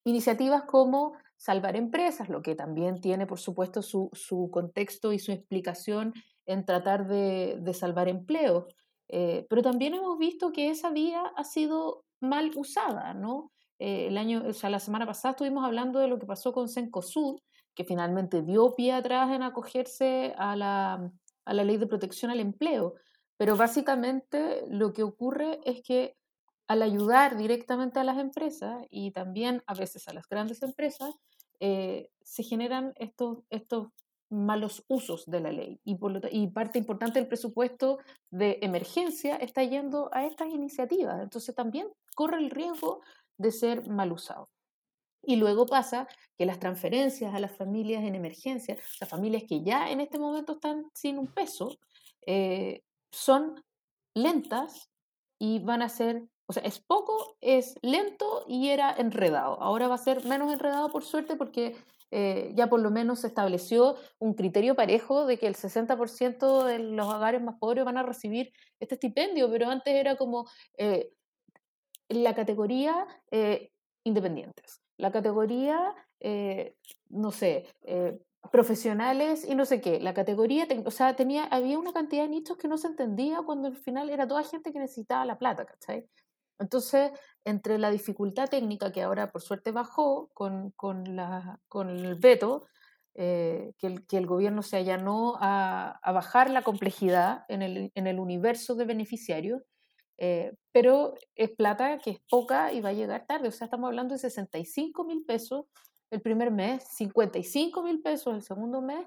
iniciativas 0.05 0.65
como 0.65 1.15
salvar 1.43 1.75
empresas, 1.75 2.29
lo 2.29 2.41
que 2.41 2.55
también 2.55 3.01
tiene, 3.01 3.27
por 3.27 3.41
supuesto, 3.41 3.83
su, 3.83 4.49
contexto 4.53 5.13
y 5.13 5.19
su 5.19 5.33
explicación 5.33 6.15
en 6.47 6.65
tratar 6.65 7.09
de, 7.09 7.75
salvar 7.75 8.07
empleo. 8.07 8.69
Eh, 9.09 9.45
pero 9.51 9.61
también 9.61 9.95
hemos 9.95 10.17
visto 10.19 10.53
que 10.53 10.71
esa 10.71 10.91
vía 10.91 11.25
ha 11.37 11.43
sido 11.43 12.05
mal 12.21 12.53
usada, 12.55 13.13
¿no? 13.13 13.51
Eh, 13.81 14.07
el 14.07 14.19
año, 14.19 14.45
o 14.47 14.53
sea, 14.53 14.71
la 14.71 14.79
semana 14.79 15.05
pasada 15.05 15.33
estuvimos 15.33 15.65
hablando 15.65 15.99
de 15.99 16.07
lo 16.07 16.21
que 16.21 16.27
pasó 16.27 16.53
con 16.53 16.69
Cencosud, 16.69 17.41
que 17.75 17.83
finalmente 17.83 18.43
dio 18.43 18.77
pie 18.77 18.93
atrás 18.93 19.33
en 19.33 19.43
acogerse 19.43 20.35
a 20.39 20.55
la, 20.55 21.11
a 21.45 21.55
la 21.55 21.65
ley 21.65 21.77
de 21.77 21.89
protección 21.89 22.31
al 22.31 22.39
empleo. 22.39 22.95
Pero 23.37 23.57
básicamente 23.57 24.65
lo 24.69 24.93
que 24.93 25.03
ocurre 25.03 25.59
es 25.65 25.83
que 25.83 26.15
al 26.73 26.83
ayudar 26.83 27.37
directamente 27.37 28.01
a 28.01 28.05
las 28.05 28.19
empresas 28.19 28.83
y 28.89 29.11
también 29.11 29.63
a 29.67 29.75
veces 29.75 30.09
a 30.09 30.15
las 30.15 30.27
grandes 30.27 30.63
empresas, 30.63 31.15
eh, 31.61 32.09
se 32.23 32.43
generan 32.43 32.95
estos, 32.97 33.41
estos 33.51 33.89
malos 34.31 34.83
usos 34.89 35.27
de 35.27 35.41
la 35.41 35.53
ley 35.53 35.79
y, 35.85 35.97
por 35.97 36.19
y 36.33 36.47
parte 36.49 36.79
importante 36.79 37.19
del 37.19 37.29
presupuesto 37.29 37.99
de 38.31 38.59
emergencia 38.63 39.37
está 39.37 39.63
yendo 39.63 40.09
a 40.13 40.25
estas 40.25 40.49
iniciativas. 40.49 41.21
Entonces 41.23 41.55
también 41.55 41.89
corre 42.15 42.39
el 42.39 42.51
riesgo 42.51 43.03
de 43.37 43.53
ser 43.53 43.87
mal 43.89 44.11
usado. 44.11 44.49
Y 45.23 45.37
luego 45.37 45.67
pasa 45.67 46.09
que 46.39 46.47
las 46.47 46.59
transferencias 46.59 47.35
a 47.35 47.39
las 47.39 47.55
familias 47.55 48.03
en 48.03 48.15
emergencia, 48.15 48.79
las 48.99 49.11
familias 49.11 49.45
que 49.47 49.63
ya 49.63 49.91
en 49.91 50.01
este 50.01 50.19
momento 50.19 50.55
están 50.55 50.87
sin 50.95 51.19
un 51.19 51.27
peso, 51.27 51.77
eh, 52.27 52.83
son 53.13 53.63
lentas 54.15 54.89
y 55.39 55.59
van 55.59 55.83
a 55.83 55.89
ser 55.91 56.23
o 56.47 56.53
sea, 56.53 56.63
es 56.65 56.81
poco, 56.81 57.37
es 57.41 57.77
lento 57.83 58.45
y 58.47 58.69
era 58.69 58.93
enredado. 58.93 59.61
Ahora 59.63 59.89
va 59.89 59.95
a 59.95 59.99
ser 59.99 60.25
menos 60.25 60.53
enredado 60.53 60.91
por 60.91 61.05
suerte 61.05 61.37
porque 61.37 61.77
eh, 62.11 62.53
ya 62.55 62.69
por 62.69 62.81
lo 62.81 62.91
menos 62.91 63.21
se 63.21 63.29
estableció 63.29 63.97
un 64.19 64.35
criterio 64.35 64.75
parejo 64.75 65.25
de 65.25 65.39
que 65.39 65.47
el 65.47 65.57
60% 65.57 66.65
de 66.65 66.79
los 66.79 67.07
hogares 67.07 67.43
más 67.43 67.59
pobres 67.59 67.87
van 67.87 67.97
a 67.97 68.03
recibir 68.03 68.53
este 68.81 68.97
estipendio, 68.97 69.51
pero 69.51 69.71
antes 69.71 69.95
era 69.95 70.17
como 70.17 70.47
eh, 70.77 71.11
la 72.11 72.35
categoría 72.35 73.07
eh, 73.31 73.71
independientes, 74.05 74.83
la 74.99 75.11
categoría, 75.11 75.95
no 77.09 77.33
sé, 77.33 77.67
profesionales 78.51 79.45
y 79.49 79.55
no 79.55 79.65
sé 79.65 79.81
qué. 79.81 79.99
La 80.01 80.13
categoría, 80.13 80.67
o 80.85 80.91
sea, 80.91 81.17
tenía, 81.17 81.45
había 81.45 81.79
una 81.79 81.93
cantidad 81.93 82.25
de 82.25 82.29
nichos 82.29 82.57
que 82.59 82.69
no 82.69 82.77
se 82.77 82.89
entendía 82.89 83.41
cuando 83.43 83.69
al 83.69 83.77
final 83.77 84.11
era 84.11 84.27
toda 84.27 84.45
gente 84.45 84.73
que 84.73 84.79
necesitaba 84.79 85.25
la 85.25 85.39
plata, 85.39 85.65
¿cachai? 85.65 86.09
Entonces, 86.63 87.11
entre 87.45 87.79
la 87.79 87.91
dificultad 87.91 88.49
técnica, 88.49 88.93
que 88.93 89.03
ahora 89.03 89.31
por 89.31 89.43
suerte 89.43 89.73
bajó 89.73 90.31
con, 90.33 90.71
con, 90.73 91.07
el 91.89 92.15
veto, 92.17 92.67
eh, 93.15 93.75
que, 93.79 93.87
el, 93.89 94.07
que, 94.07 94.17
el, 94.17 94.27
gobierno 94.27 94.63
se 94.63 94.79
allanó 94.79 95.37
a, 95.41 95.99
a 96.03 96.13
bajar 96.13 96.49
la 96.51 96.63
complejidad 96.63 97.45
en 97.49 97.63
el, 97.63 97.93
en 97.95 98.07
el 98.07 98.19
universo 98.19 98.75
de 98.75 98.87
beneficiarios, 98.87 99.63
eh, 100.19 100.55
pero 100.71 101.15
es 101.35 101.51
plata 101.51 101.99
que 101.99 102.11
es 102.11 102.21
poca 102.31 102.73
y 102.73 102.81
va 102.81 102.91
a 102.91 102.95
llegar 102.95 103.27
tarde. 103.27 103.49
O 103.49 103.53
sea, 103.53 103.65
estamos 103.65 103.89
hablando 103.89 104.15
de 104.15 104.21
65 104.21 105.05
mil 105.05 105.25
pesos 105.25 105.67
el 106.11 106.21
primer 106.21 106.51
mes, 106.51 106.85
55 106.97 107.83
mil 107.83 108.01
pesos 108.03 108.35
el 108.35 108.43
segundo 108.43 108.83
mes 108.83 109.07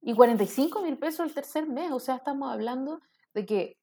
y 0.00 0.14
45 0.14 0.82
mil 0.82 0.98
pesos 0.98 1.26
el 1.26 1.34
tercer 1.34 1.68
mes. 1.68 1.92
O 1.92 2.00
sea, 2.00 2.16
estamos 2.16 2.52
hablando 2.52 3.00
de 3.32 3.46
que 3.46 3.78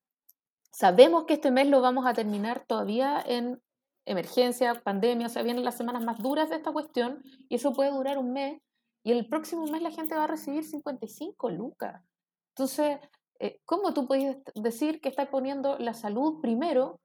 Sabemos 0.73 1.25
que 1.25 1.35
este 1.35 1.51
mes 1.51 1.67
lo 1.67 1.81
vamos 1.81 2.07
a 2.07 2.13
terminar 2.13 2.65
todavía 2.65 3.23
en 3.23 3.61
emergencia, 4.05 4.73
pandemia, 4.73 5.27
o 5.27 5.29
sea, 5.29 5.43
vienen 5.43 5.63
las 5.63 5.77
semanas 5.77 6.03
más 6.03 6.17
duras 6.17 6.49
de 6.49 6.55
esta 6.55 6.73
cuestión 6.73 7.21
y 7.47 7.55
eso 7.55 7.73
puede 7.73 7.91
durar 7.91 8.17
un 8.17 8.33
mes 8.33 8.59
y 9.03 9.11
el 9.11 9.27
próximo 9.27 9.67
mes 9.67 9.83
la 9.83 9.91
gente 9.91 10.15
va 10.15 10.23
a 10.23 10.27
recibir 10.27 10.63
55 10.63 11.51
lucas. 11.51 12.01
Entonces, 12.55 12.97
eh, 13.39 13.59
¿cómo 13.65 13.93
tú 13.93 14.07
puedes 14.07 14.37
decir 14.55 14.99
que 14.99 15.09
estás 15.09 15.27
poniendo 15.27 15.77
la 15.77 15.93
salud 15.93 16.41
primero 16.41 16.99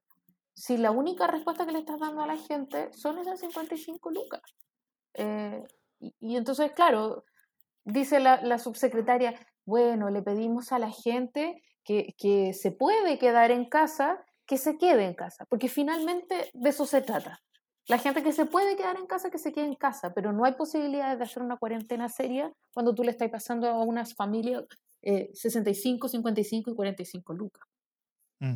si 0.55 0.77
la 0.77 0.89
única 0.89 1.27
respuesta 1.27 1.67
que 1.67 1.71
le 1.71 1.79
estás 1.79 1.99
dando 1.99 2.21
a 2.21 2.27
la 2.27 2.37
gente 2.37 2.91
son 2.91 3.19
esas 3.19 3.39
55 3.39 4.09
lucas? 4.09 4.41
Eh, 5.13 5.63
y, 5.99 6.37
entonces, 6.37 6.71
claro, 6.71 7.23
dice 7.83 8.19
la, 8.19 8.57
subsecretaria, 8.57 9.39
bueno, 9.65 10.09
le 10.09 10.23
pedimos 10.23 10.71
a 10.71 10.79
la 10.79 10.89
gente 10.89 11.61
que, 12.17 12.53
se 12.53 12.71
puede 12.71 13.17
quedar 13.17 13.51
en 13.51 13.65
casa, 13.65 14.23
que 14.45 14.57
se 14.57 14.77
quede 14.77 15.05
en 15.05 15.13
casa, 15.13 15.45
porque 15.49 15.69
finalmente 15.69 16.49
de 16.53 16.69
eso 16.69 16.85
se 16.85 17.01
trata. 17.01 17.41
La 17.87 17.97
gente 17.97 18.21
que 18.21 18.31
se 18.31 18.45
puede 18.45 18.75
quedar 18.75 18.97
en 18.97 19.07
casa, 19.07 19.31
que 19.31 19.39
se 19.39 19.51
quede 19.51 19.65
en 19.65 19.75
casa, 19.75 20.13
pero 20.13 20.31
no 20.31 20.45
hay 20.45 20.53
posibilidades 20.53 21.17
de 21.17 21.25
hacer 21.25 21.41
una 21.41 21.57
cuarentena 21.57 22.07
seria 22.07 22.51
cuando 22.73 22.93
tú 22.93 23.03
le 23.03 23.11
estás 23.11 23.29
pasando 23.29 23.67
a 23.67 23.83
unas 23.83 24.13
familias 24.13 24.65
65, 25.01 26.07
55 26.07 26.71
y 26.71 26.75
45 26.75 27.33
lucas. 27.33 27.63
Mm. 28.39 28.55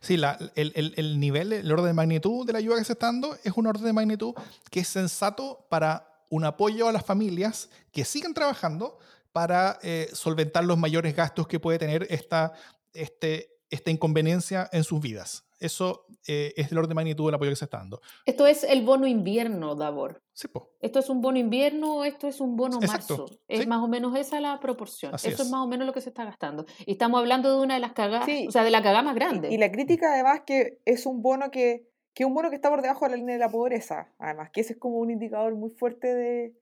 Sí, 0.00 0.20
el, 0.54 1.20
nivel, 1.20 1.52
el 1.52 1.72
orden 1.72 1.86
de 1.86 1.92
magnitud 1.92 2.46
de 2.46 2.52
la 2.52 2.58
ayuda 2.58 2.78
que 2.78 2.84
se 2.84 2.92
está 2.92 3.06
dando 3.06 3.36
es 3.42 3.52
un 3.56 3.66
orden 3.66 3.84
de 3.84 3.92
magnitud 3.92 4.34
que 4.70 4.80
es 4.80 4.88
sensato 4.88 5.66
para 5.70 6.26
un 6.28 6.44
apoyo 6.44 6.88
a 6.88 6.92
las 6.92 7.04
familias 7.04 7.70
que 7.90 8.04
siguen 8.04 8.34
trabajando 8.34 8.98
para 9.32 9.78
eh, 9.82 10.08
solventar 10.12 10.64
los 10.64 10.78
mayores 10.78 11.16
gastos 11.16 11.48
que 11.48 11.58
puede 11.58 11.78
tener 11.78 12.06
esta, 12.10 12.52
este, 12.92 13.58
esta 13.70 13.90
inconveniencia 13.90 14.68
en 14.72 14.84
sus 14.84 15.00
vidas. 15.00 15.44
Eso 15.62 16.06
eh, 16.26 16.52
es 16.56 16.72
el 16.72 16.78
orden 16.78 16.88
de 16.88 16.94
magnitud 16.96 17.26
del 17.26 17.36
apoyo 17.36 17.50
que 17.50 17.56
se 17.56 17.66
está 17.66 17.78
dando. 17.78 18.00
Esto 18.26 18.48
es 18.48 18.64
el 18.64 18.82
bono 18.82 19.06
invierno, 19.06 19.76
Davor. 19.76 20.20
Sí, 20.32 20.48
po. 20.48 20.72
Esto 20.80 20.98
es 20.98 21.08
un 21.08 21.20
bono 21.20 21.38
invierno 21.38 21.98
o 21.98 22.04
esto 22.04 22.26
es 22.26 22.40
un 22.40 22.56
bono 22.56 22.80
marzo. 22.80 23.26
Es 23.46 23.66
más 23.68 23.80
o 23.80 23.86
menos 23.86 24.16
esa 24.16 24.40
la 24.40 24.58
proporción. 24.58 25.14
Eso 25.14 25.28
es. 25.28 25.50
más 25.50 25.62
o 25.62 25.68
menos 25.68 25.86
lo 25.86 25.92
que 25.92 26.00
se 26.00 26.08
está 26.08 26.24
gastando. 26.24 26.66
Y 26.84 26.92
estamos 26.92 27.20
hablando 27.20 27.48
de 27.48 27.62
una 27.62 27.74
de 27.74 27.80
las 27.80 27.92
cagadas, 27.92 28.28
o 28.48 28.50
sea, 28.50 28.64
de 28.64 28.70
la 28.70 28.82
cagada 28.82 29.04
más 29.04 29.14
grande. 29.14 29.52
Y, 29.52 29.58
la 29.58 29.70
crítica 29.70 30.14
además 30.14 30.42
que 30.44 30.80
es 30.84 31.06
un 31.06 31.22
bono 31.22 31.52
que, 31.52 31.88
que 32.12 32.24
un 32.24 32.34
bono 32.34 32.50
que 32.50 32.56
está 32.56 32.68
por 32.68 32.82
debajo 32.82 33.04
de 33.04 33.12
la 33.12 33.16
línea 33.18 33.34
de 33.34 33.40
la 33.40 33.50
pobreza. 33.50 34.12
Además, 34.18 34.50
que 34.50 34.62
ese 34.62 34.72
es 34.72 34.78
como 34.80 34.96
un 34.96 35.12
indicador 35.12 35.54
muy 35.54 35.70
fuerte 35.70 36.12
de, 36.12 36.54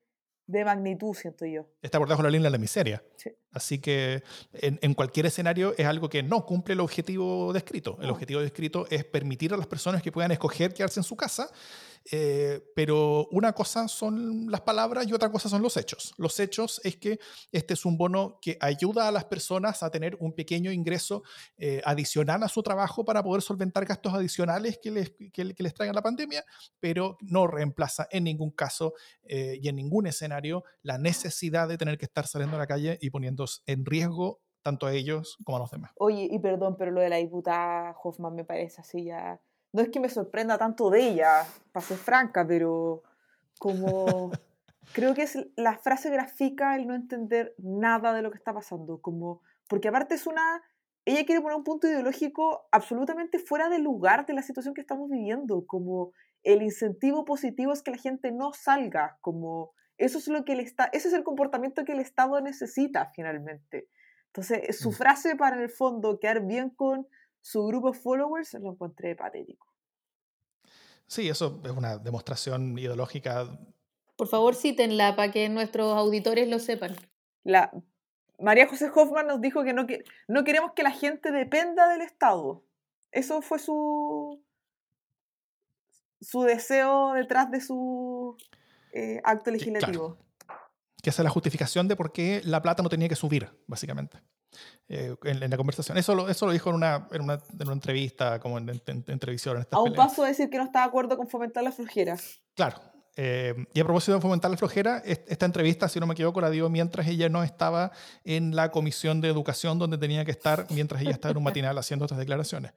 de 0.51 0.65
magnitud, 0.65 1.15
siento 1.15 1.47
yo. 1.47 1.67
Está 1.83 1.99
por 1.99 2.09
debajo 2.09 2.23
de 2.23 2.29
la 2.29 2.33
línea 2.33 2.47
de 2.49 2.53
la 2.53 2.59
miseria. 2.59 3.03
Así 3.53 3.79
que 3.79 4.23
en, 4.53 4.95
cualquier 4.95 5.27
escenario 5.27 5.75
es 5.77 5.87
algo 5.87 6.09
que 6.09 6.23
no 6.23 6.45
cumple 6.45 6.75
el 6.75 6.81
objetivo 6.81 7.53
descrito. 7.53 7.99
El 8.01 8.11
objetivo 8.11 8.41
descrito 8.41 8.87
es 8.91 9.05
permitir 9.05 9.53
a 9.55 9.57
las 9.57 9.67
personas 9.67 10.03
que 10.03 10.13
puedan 10.13 10.31
escoger 10.31 10.75
quedarse 10.75 11.01
en 11.01 11.05
su 11.05 11.17
casa 11.17 11.51
eh, 12.11 12.61
pero 12.75 13.29
una 13.31 13.53
cosa 13.53 13.87
son 13.89 14.51
las 14.51 14.63
palabras 14.63 15.07
y 15.07 15.13
otra 15.13 15.31
cosa 15.31 15.49
son 15.49 15.63
los 15.63 15.77
hechos. 15.77 16.15
Los 16.17 16.41
hechos 16.41 16.81
es 16.85 16.97
que 16.97 17.19
este 17.53 17.75
es 17.75 17.85
un 17.85 17.97
bono 17.97 18.39
que 18.41 18.57
ayuda 18.61 19.09
a 19.09 19.13
las 19.13 19.27
personas 19.27 19.83
a 19.83 19.91
tener 19.91 20.17
un 20.21 20.33
pequeño 20.33 20.73
ingreso 20.73 21.23
eh, 21.57 21.81
adicional 21.85 22.43
a 22.43 22.49
su 22.49 22.63
trabajo 22.63 23.05
para 23.05 23.23
poder 23.23 23.43
solventar 23.43 23.85
gastos 23.85 24.15
adicionales 24.15 24.79
que 24.83 24.91
les, 24.91 25.11
que, 25.33 25.45
les 25.45 25.75
traiga 25.75 25.93
la 25.93 26.03
pandemia, 26.03 26.45
pero 26.79 27.19
no 27.21 27.47
reemplaza 27.47 28.09
en 28.11 28.25
ningún 28.25 28.51
caso 28.51 28.95
eh, 29.25 29.59
y 29.61 29.69
en 29.69 29.77
ningún 29.77 30.07
escenario 30.07 30.65
la 30.83 30.99
necesidad 30.99 31.69
de 31.69 31.79
tener 31.79 31.99
que 31.99 32.07
estar 32.07 32.27
saliendo 32.27 32.57
a 32.57 32.61
la 32.61 32.67
calle 32.67 32.99
y 33.01 33.11
poniéndose 33.11 33.61
en 33.67 33.85
riesgo 33.85 34.41
tanto 34.63 34.87
a 34.87 34.93
ellos 34.93 35.39
como 35.45 35.57
a 35.57 35.61
los 35.61 35.71
demás. 35.71 35.93
Oye, 35.97 36.29
y 36.31 36.39
perdón, 36.39 36.77
pero 36.79 36.91
lo 36.91 37.01
de 37.01 37.09
la 37.09 37.17
diputada 37.17 37.97
Hoffman 38.03 38.35
me 38.35 38.45
parece 38.45 38.81
así 38.81 39.05
ya 39.05 39.41
no 39.73 39.83
es 39.83 39.89
que 39.91 40.01
me 40.01 40.09
sorprenda 40.09 40.59
tanto 40.59 40.91
de 40.91 41.01
ella, 41.09 41.45
para 41.73 41.87
ser 41.87 41.97
franca, 41.97 42.47
pero 42.47 43.03
como 43.59 44.31
creo 44.93 45.15
que 45.15 45.23
es 45.23 45.39
la 45.57 45.79
frase 45.79 46.11
gráfica 46.11 46.77
el 46.77 46.87
no 46.87 46.95
entender 46.95 47.55
nada 47.59 48.13
de 48.13 48.23
lo 48.23 48.31
que 48.31 48.39
está 48.39 48.53
pasando, 48.53 49.01
como 49.01 49.43
porque 49.69 49.89
aparte 49.89 50.15
es 50.15 50.27
una 50.27 50.63
ella 51.05 51.25
quiere 51.25 51.41
poner 51.41 51.57
un 51.57 51.65
punto 51.65 51.89
ideológico 51.89 52.69
absolutamente 52.73 53.39
fuera 53.39 53.69
de 53.69 53.79
lugar 53.79 54.27
de 54.27 54.35
la 54.35 54.43
situación 54.43 54.75
que 54.75 54.81
estamos 54.81 55.09
viviendo, 55.09 55.67
como 55.67 56.13
el 56.43 56.63
incentivo 56.63 57.25
positivo 57.25 57.73
es 57.73 57.83
que 57.83 57.91
la 57.91 57.97
gente 57.97 58.33
no 58.33 58.53
salga, 58.53 59.19
como 59.21 59.73
eso 59.99 60.19
es 60.19 60.29
lo 60.29 60.45
que 60.45 60.53
el 60.53 60.61
está, 60.61 60.85
ese 60.93 61.09
es 61.09 61.15
el 61.15 61.25
comportamiento 61.25 61.85
que 61.85 61.93
el 61.93 62.01
Estado 62.01 62.41
necesita 62.41 63.11
finalmente. 63.15 63.89
Entonces, 64.27 64.79
su 64.79 64.91
mm. 64.91 64.95
frase 64.95 65.37
para 65.37 65.57
en 65.57 65.63
el 65.63 65.71
fondo 65.71 66.19
quedar 66.21 66.47
bien 66.47 66.71
con 66.71 67.07
su 67.41 67.65
grupo 67.67 67.93
de 67.93 67.99
followers 67.99 68.55
lo 68.55 68.73
encontré 68.73 69.17
patético. 69.17 69.67
Sí, 71.07 71.29
eso 71.29 71.61
es 71.65 71.71
una 71.73 71.99
demostración 71.99 72.79
ideológica. 72.79 73.59
Por 74.17 74.29
favor, 74.29 74.55
cítenla 74.55 75.17
para 75.17 75.33
que 75.33 75.49
nuestros 75.49 75.97
auditores 75.97 76.49
lo 76.49 76.59
sepan. 76.59 76.95
La 77.43 77.73
María 78.39 78.69
José 78.69 78.91
Hoffman 78.95 79.27
nos 79.27 79.41
dijo 79.41 79.65
que 79.65 79.73
no, 79.73 79.87
que 79.87 80.05
no 80.29 80.45
queremos 80.45 80.73
que 80.75 80.83
la 80.83 80.93
gente 80.93 81.33
dependa 81.33 81.89
del 81.89 82.03
Estado. 82.03 82.63
Eso 83.13 83.43
fue 83.43 83.59
su, 83.59 84.41
su 86.21 86.43
deseo 86.43 87.13
detrás 87.15 87.51
de 87.51 87.61
su 87.61 88.37
eh, 88.93 89.21
acto 89.25 89.51
legislativo. 89.51 90.17
Que 91.03 91.11
esa 91.11 91.23
es 91.23 91.25
la 91.25 91.31
justificación 91.31 91.89
de 91.89 91.97
por 91.97 92.13
qué 92.13 92.41
la 92.45 92.63
plata 92.63 92.83
no 92.83 92.89
tenía 92.89 93.09
que 93.09 93.17
subir, 93.17 93.51
básicamente. 93.67 94.19
Eh, 94.93 95.15
en, 95.23 95.49
la 95.49 95.57
conversación. 95.57 95.97
Eso 95.99 96.17
lo, 96.17 96.29
eso 96.29 96.47
lo 96.47 96.53
dijo 96.53 96.69
en 96.71 96.75
una, 96.75 97.07
en 97.13 97.23
una, 97.23 97.35
en 97.35 97.63
una 97.63 97.75
entrevista, 97.75 98.41
como 98.41 98.59
en, 98.59 98.67
televisión. 98.81 99.65
a 99.71 99.81
un 99.81 99.95
paso 99.95 100.23
de 100.23 100.31
decir 100.31 100.51
que 100.51 100.59
no 100.59 100.65
está 100.65 100.81
de 100.81 100.87
acuerdo 100.87 101.17
con 101.17 101.29
fomentar 101.29 101.63
la 101.63 101.71
flojera. 101.71 102.17
Claro. 102.57 102.81
Eh, 103.15 103.55
y 103.73 103.79
a 103.79 103.85
propósito 103.85 104.15
de 104.15 104.21
fomentar 104.21 104.51
la 104.51 104.57
flojera, 104.57 105.01
esta 105.05 105.47
entrevista, 105.47 105.89
si 105.89 106.01
no 106.01 106.09
me 106.09 106.15
equivoco, 106.15 106.41
la 106.41 106.51
dio 106.51 106.69
mientras 106.69 107.07
ella 107.07 107.29
no 107.29 107.45
estaba 107.45 107.93
en 108.25 108.57
la 108.57 108.73
comisión 108.73 109.21
de 109.21 109.29
educación 109.29 109.79
donde 109.79 109.97
tenía 109.97 110.25
que 110.25 110.33
estar, 110.33 110.67
mientras 110.71 111.03
ella 111.03 111.13
estaba 111.13 111.31
en 111.31 111.39
un 111.39 111.45
matinal 111.45 111.79
haciendo 111.79 112.07
estas 112.07 112.19
declaraciones. 112.19 112.73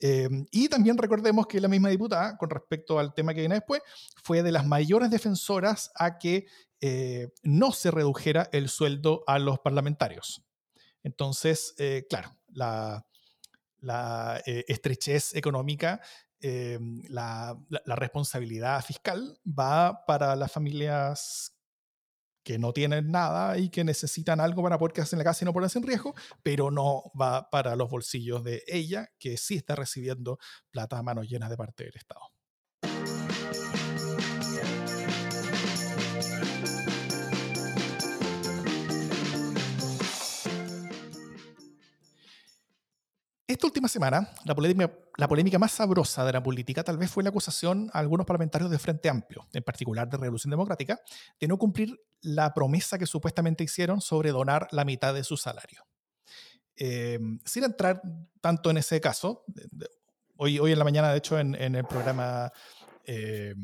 Eh, 0.00 0.30
y 0.52 0.70
también 0.70 0.96
recordemos 0.96 1.46
que 1.46 1.60
la 1.60 1.68
misma 1.68 1.90
diputada, 1.90 2.38
con 2.38 2.48
respecto 2.48 2.98
al 2.98 3.12
tema 3.12 3.34
que 3.34 3.40
viene 3.40 3.56
después, 3.56 3.82
fue 4.22 4.42
de 4.42 4.52
las 4.52 4.66
mayores 4.66 5.10
defensoras 5.10 5.92
a 5.96 6.16
que 6.16 6.46
no 7.44 7.70
se 7.70 7.90
redujera 7.90 8.48
el 8.52 8.70
sueldo 8.70 9.22
a 9.26 9.38
los 9.38 9.60
parlamentarios. 9.60 10.42
Entonces, 11.02 11.74
eh, 11.78 12.06
claro, 12.08 12.36
la, 12.48 13.04
eh, 14.46 14.64
estrechez 14.68 15.34
económica, 15.34 16.00
eh, 16.40 16.78
la, 17.08 17.56
responsabilidad 17.86 18.84
fiscal 18.84 19.38
va 19.46 20.04
para 20.06 20.34
las 20.36 20.50
familias 20.50 21.56
que 22.44 22.58
no 22.58 22.72
tienen 22.72 23.10
nada 23.12 23.58
y 23.58 23.68
que 23.68 23.84
necesitan 23.84 24.40
algo 24.40 24.62
para 24.62 24.78
poder 24.78 24.92
quedarse 24.92 25.14
en 25.14 25.18
la 25.18 25.24
casa 25.24 25.44
y 25.44 25.46
no 25.46 25.52
ponerse 25.52 25.78
en 25.78 25.86
riesgo, 25.86 26.14
pero 26.42 26.70
no 26.70 27.12
va 27.20 27.48
para 27.50 27.76
los 27.76 27.88
bolsillos 27.88 28.42
de 28.42 28.64
ella, 28.66 29.08
que 29.18 29.36
sí 29.36 29.56
está 29.56 29.76
recibiendo 29.76 30.38
plata 30.70 30.98
a 30.98 31.02
manos 31.02 31.28
llenas 31.28 31.50
de 31.50 31.56
parte 31.56 31.84
del 31.84 31.96
Estado. 31.96 32.31
Esta 43.52 43.66
última 43.66 43.86
semana, 43.86 44.30
la 44.46 44.54
polémica, 45.28 45.58
más 45.58 45.72
sabrosa 45.72 46.24
de 46.24 46.32
la 46.32 46.42
política 46.42 46.82
tal 46.82 46.96
vez 46.96 47.10
fue 47.10 47.22
la 47.22 47.28
acusación 47.28 47.90
a 47.92 47.98
algunos 47.98 48.24
parlamentarios 48.24 48.70
de 48.70 48.78
Frente 48.78 49.10
Amplio, 49.10 49.46
en 49.52 49.62
particular 49.62 50.08
de 50.08 50.16
Revolución 50.16 50.50
Democrática, 50.50 50.98
de 51.38 51.48
no 51.48 51.58
cumplir 51.58 52.00
la 52.22 52.54
promesa 52.54 52.96
que 52.96 53.04
supuestamente 53.04 53.62
hicieron 53.62 54.00
sobre 54.00 54.30
donar 54.30 54.68
la 54.70 54.86
mitad 54.86 55.12
de 55.12 55.22
su 55.22 55.36
salario. 55.36 55.84
Eh, 56.76 57.18
sin 57.44 57.64
entrar 57.64 58.00
tanto 58.40 58.70
en 58.70 58.78
ese 58.78 59.02
caso, 59.02 59.44
hoy, 60.36 60.56
en 60.56 60.78
la 60.78 60.84
mañana, 60.84 61.10
de 61.10 61.18
hecho, 61.18 61.38
en, 61.38 61.54
el 61.54 61.84
programa... 61.84 62.50
Eh, 63.04 63.54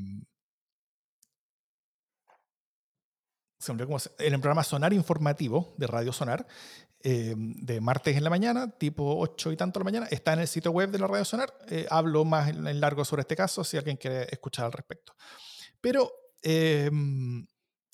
en 3.67 4.35
el 4.35 4.41
programa 4.41 4.65
Sonar 4.65 4.93
Informativo 4.93 5.75
de 5.79 5.87
Radio 5.87 6.13
Sonar, 6.13 6.47
eh, 7.01 7.35
de 7.37 7.81
martes 7.81 8.17
en 8.17 8.25
la 8.25 8.31
mañana, 8.31 8.71
tipo 8.71 9.19
8 9.21 9.53
y 9.53 9.57
tanto 9.57 9.79
de 9.79 9.83
la 9.83 9.85
mañana. 9.85 10.07
Está 10.11 10.33
en 10.33 10.41
el 10.41 10.49
sitio 10.49 10.73
web 10.73 10.91
de 10.91 10.99
la 10.99 11.07
Radio 11.07 11.25
Sonar. 11.25 11.53
Eh, 11.69 11.87
hablo 11.91 12.25
más 12.25 12.49
en, 12.49 12.81
largo 12.81 13.05
sobre 13.05 13.21
este 13.21 13.37
caso 13.37 13.63
si 13.63 13.77
alguien 13.77 13.97
quiere 13.97 14.27
escuchar 14.31 14.65
al 14.65 14.73
respecto. 14.73 15.15
Pero, 15.81 16.11
eh, 16.43 16.91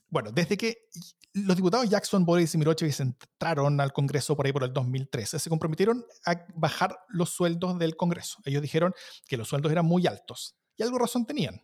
bueno, 0.08 0.32
desde 0.32 0.56
que 0.56 0.88
los 1.34 1.54
diputados 1.54 1.88
Jackson, 1.90 2.24
Boris 2.24 2.54
y 2.54 2.58
Mirochevich 2.58 3.00
entraron 3.00 3.78
al 3.80 3.92
Congreso 3.92 4.36
por 4.36 4.46
ahí 4.46 4.52
por 4.52 4.64
el 4.64 4.72
2013, 4.72 5.38
se 5.38 5.50
comprometieron 5.50 6.04
a 6.24 6.46
bajar 6.54 6.98
los 7.08 7.28
sueldos 7.28 7.78
del 7.78 7.96
Congreso. 7.96 8.38
Ellos 8.44 8.62
dijeron 8.62 8.94
que 9.26 9.36
los 9.36 9.48
sueldos 9.48 9.70
eran 9.70 9.84
muy 9.84 10.06
altos. 10.06 10.56
Y 10.76 10.82
algo 10.82 10.98
razón 10.98 11.26
tenían. 11.26 11.62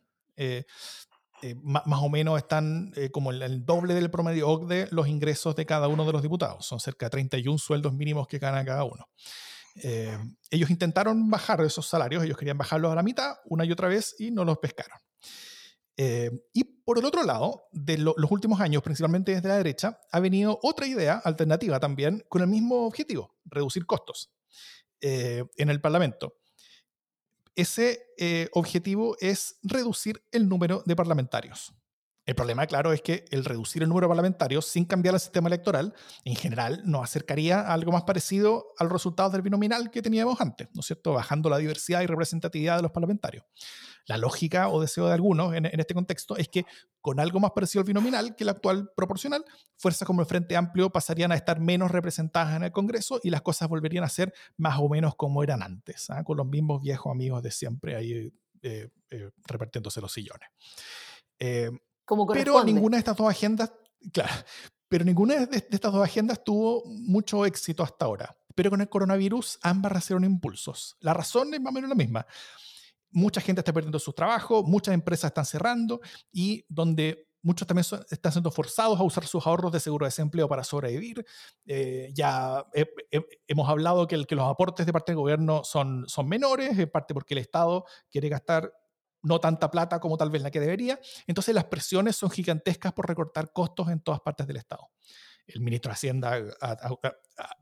Más, 1.63 2.03
o 2.03 2.09
menos 2.09 2.39
están 2.39 2.93
eh, 2.97 3.11
como 3.11 3.31
el, 3.31 3.65
doble 3.65 3.95
del 3.95 4.11
promedio 4.11 4.49
OCDE 4.49 4.89
los 4.91 5.09
ingresos 5.09 5.57
de 5.57 5.67
cada 5.67 5.89
uno 5.89 6.05
de 6.05 6.13
los 6.13 6.23
diputados. 6.23 6.67
Son 6.67 6.81
cerca 6.81 7.07
de 7.07 7.11
31 7.11 7.59
sueldos 7.59 7.93
mínimos 7.93 8.27
que 8.27 8.39
gana 8.39 8.65
cada 8.65 8.85
uno. 8.85 9.09
Eh, 9.77 10.19
ellos 10.51 10.71
intentaron 10.71 11.31
bajar 11.31 11.61
esos 11.63 11.87
salarios, 11.87 12.25
ellos 12.25 12.37
querían 12.37 12.59
bajarlos 12.59 12.93
a 12.93 12.95
la 12.95 13.03
mitad 13.03 13.37
una 13.45 13.65
y 13.65 13.73
otra 13.73 13.89
vez 13.89 14.15
y 14.19 14.31
no 14.31 14.45
los 14.45 14.59
pescaron. 14.59 14.99
Eh, 15.97 16.31
y 16.53 16.65
por 16.65 16.99
el 16.99 17.05
otro 17.05 17.23
lado, 17.25 17.69
de 17.73 17.99
los 17.99 18.31
últimos 18.31 18.61
años, 18.61 18.83
principalmente 18.83 19.33
desde 19.33 19.49
la 19.49 19.57
derecha, 19.57 20.01
ha 20.11 20.21
venido 20.21 20.59
otra 20.63 20.87
idea 20.87 21.21
alternativa 21.23 21.79
también 21.79 22.25
con 22.29 22.43
el 22.43 22.49
mismo 22.49 22.87
objetivo, 22.87 23.37
reducir 23.45 23.85
costos 23.87 24.33
eh, 25.01 25.45
en 25.57 25.69
el 25.71 25.81
Parlamento. 25.81 26.40
Ese 27.57 28.03
eh, 28.19 28.49
objetivo 28.53 29.17
es 29.21 29.59
reducir 29.63 30.23
el 30.33 30.49
número 30.49 30.83
de 30.87 30.97
parlamentarios. 30.97 31.75
El 32.31 32.37
problema, 32.37 32.65
claro, 32.65 32.93
es 32.93 33.03
que 33.03 33.25
el 33.33 33.45
reducir 33.45 33.83
el 33.83 33.89
número 33.89 34.07
de 34.07 34.11
parlamentarios 34.11 34.65
sin 34.65 34.85
cambiar 34.85 35.15
el 35.17 35.21
sistema 35.21 35.49
electoral, 35.49 35.93
en 36.25 36.37
general, 36.37 36.81
nos 36.85 37.03
acercaría 37.03 37.59
a 37.59 37.73
algo 37.73 37.91
más 37.91 38.05
parecido 38.05 38.73
a 38.79 38.85
los 38.85 38.93
resultados 38.93 39.33
del 39.33 39.43
binominal 39.43 39.91
que 39.91 40.01
teníamos 40.01 40.41
antes, 40.41 40.69
¿no 40.73 40.79
es 40.79 40.87
cierto? 40.87 41.15
Bajando 41.15 41.51
la 41.51 41.59
diversidad 41.59 42.03
y 42.03 42.07
representatividad 42.07 42.77
de 42.77 42.83
los 42.83 42.93
parlamentarios. 42.93 43.47
La 44.07 44.17
lógica 44.17 44.69
o 44.69 44.81
deseo 44.81 45.09
de 45.09 45.15
algunos 45.15 45.57
en, 45.57 45.67
este 45.67 45.93
contexto 45.93 46.37
es 46.37 46.49
que 46.49 46.67
con 47.01 47.19
algo 47.19 47.41
más 47.41 47.51
parecido 47.51 47.81
al 47.81 47.89
binominal 47.89 48.37
que 48.37 48.45
el 48.45 48.51
actual 48.51 48.93
proporcional, 48.95 49.45
fuerzas 49.77 50.07
como 50.07 50.21
el 50.21 50.29
Frente 50.29 50.55
Amplio 50.55 50.89
pasarían 50.89 51.33
a 51.33 51.35
estar 51.35 51.59
menos 51.59 51.91
representadas 51.91 52.55
en 52.55 52.63
el 52.63 52.71
Congreso 52.71 53.19
y 53.25 53.31
las 53.31 53.43
cosas 53.43 53.69
volverían 53.69 54.05
a 54.05 54.09
ser 54.09 54.33
más 54.57 54.79
o 54.79 54.89
menos 54.89 55.17
como 55.17 55.43
eran 55.43 55.65
antes, 55.65 56.09
¿ah? 56.11 56.23
con 56.23 56.37
los 56.37 56.47
mismos 56.47 56.81
viejos 56.81 57.11
amigos 57.11 57.43
de 57.43 57.51
siempre 57.51 57.97
ahí 57.97 58.33
eh, 58.63 58.89
eh, 59.11 59.31
repartiéndose 59.49 60.01
los 60.01 60.13
sillones. 60.13 60.49
Eh, 61.41 61.71
pero 62.33 62.65
ninguna 62.65 62.97
de 62.97 63.01
estas 63.01 63.17
dos 63.17 63.29
agendas, 63.29 63.73
claro, 64.13 64.33
pero 64.89 65.05
ninguna 65.05 65.47
de 65.47 65.57
estas 65.57 65.93
dos 65.93 66.05
agendas 66.05 66.43
tuvo 66.43 66.83
mucho 66.87 67.47
éxito 67.47 67.83
hasta 67.83 68.05
ahora. 68.05 68.37
Pero 68.55 68.71
con 68.71 68.81
el 68.81 68.89
coronavirus 68.89 69.59
ambas 69.63 69.93
recibieron 69.93 70.25
impulsos. 70.25 70.97
La 71.01 71.15
razón 71.15 71.55
es 71.55 71.61
más 71.61 71.71
o 71.71 71.75
menos 71.75 71.89
la 71.89 71.95
misma. 71.95 72.27
Mucha 73.13 73.41
gente 73.41 73.61
está 73.61 73.73
perdiendo 73.73 73.99
sus 73.99 74.15
trabajos, 74.15 74.65
muchas 74.65 74.95
empresas 74.95 75.31
están 75.31 75.47
cerrando 75.47 76.01
y 76.33 76.65
donde 76.69 77.31
muchos 77.43 77.67
también 77.67 77.87
están 78.11 78.33
siendo 78.33 78.51
forzados 78.51 78.99
a 78.99 79.03
usar 79.03 79.27
sus 79.27 79.47
ahorros 79.47 79.73
de 79.73 79.81
seguro 79.81 80.05
de 80.05 80.09
desempleo 80.09 80.49
para 80.49 80.65
sobrevivir. 80.65 81.25
Eh, 81.67 82.11
ya 82.13 82.67
hemos 83.47 83.69
hablado 83.69 84.07
que, 84.07 84.25
que, 84.25 84.35
los 84.35 84.49
aportes 84.49 84.87
de 84.87 84.93
parte 84.93 85.13
del 85.13 85.19
gobierno 85.19 85.63
son, 85.65 86.05
son 86.09 86.29
menores, 86.29 86.79
en 86.79 86.91
parte 86.91 87.15
porque 87.15 87.35
el 87.35 87.39
Estado 87.39 87.85
quiere 88.11 88.29
gastar 88.29 88.73
no 89.23 89.41
tanta 89.41 89.71
plata 89.71 90.01
como 90.01 90.17
tal 90.17 90.31
vez 90.31 90.43
la 90.43 90.51
que 90.51 90.61
debería. 90.61 91.01
Entonces 91.27 91.55
las 91.55 91.65
presiones 91.65 92.17
son 92.17 92.31
gigantescas 92.31 92.93
por 92.93 93.09
recortar 93.09 93.53
costos 93.53 93.89
en 93.89 94.01
todas 94.01 94.21
partes 94.21 94.47
del 94.47 94.57
Estado. 94.57 94.91
El 95.47 95.63
ministro 95.63 95.91
de 95.91 95.95
Hacienda 95.95 96.39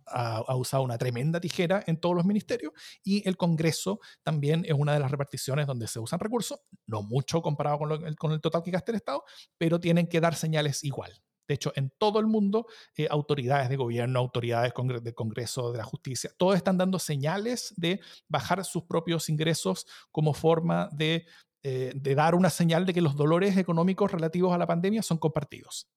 ha, 0.07 0.57
usado 0.57 0.83
una 0.83 0.99
tremenda 0.99 1.41
tijera 1.41 1.83
en 1.87 1.99
todos 1.99 2.15
los 2.15 2.25
ministerios 2.25 2.73
y 3.03 3.27
el 3.27 3.37
Congreso 3.37 4.01
también 4.23 4.65
es 4.67 4.75
una 4.75 4.93
de 4.93 5.01
las 5.01 5.11
reparticiones 5.11 5.67
donde 5.67 5.87
se 5.87 5.99
usan 5.99 6.21
recursos, 6.21 6.61
no 6.87 7.03
mucho 7.03 7.41
comparado 7.41 7.79
con, 7.79 8.05
el, 8.05 8.17
con 8.17 8.33
el 8.33 8.41
total 8.41 8.63
que 8.63 8.73
gasta 8.73 8.93
el 8.93 8.97
Estado, 8.97 9.25
pero 9.57 9.81
tienen 9.81 10.07
que 10.07 10.21
dar 10.21 10.35
señales 10.35 10.85
igual. 10.85 11.23
De 11.49 11.55
hecho, 11.55 11.73
en 11.75 11.91
todo 11.97 12.21
el 12.21 12.27
mundo, 12.27 12.67
eh, 12.95 13.09
autoridades 13.11 13.71
de 13.71 13.77
gobierno, 13.77 14.19
autoridades 14.19 14.75
del 15.03 15.15
Congreso, 15.15 15.73
de 15.73 15.79
la 15.79 15.85
Justicia, 15.85 16.31
todos 16.37 16.57
están 16.57 16.77
dando 16.77 16.99
señales 16.99 17.73
de 17.77 18.01
bajar 18.29 18.63
sus 18.67 18.85
propios 18.85 19.31
ingresos 19.31 19.87
como 20.13 20.35
forma 20.35 20.91
de 20.93 21.27
eh, 21.63 21.93
de 21.95 22.15
dar 22.15 22.37
una 22.37 22.51
señal 22.51 22.87
de 22.87 22.95
que 22.95 23.01
los 23.01 23.17
dolores 23.17 23.57
económicos 23.57 24.13
relativos 24.13 24.55
a 24.55 24.59
la 24.59 24.67
pandemia 24.67 25.03
son 25.03 25.19
compartidos. 25.19 25.91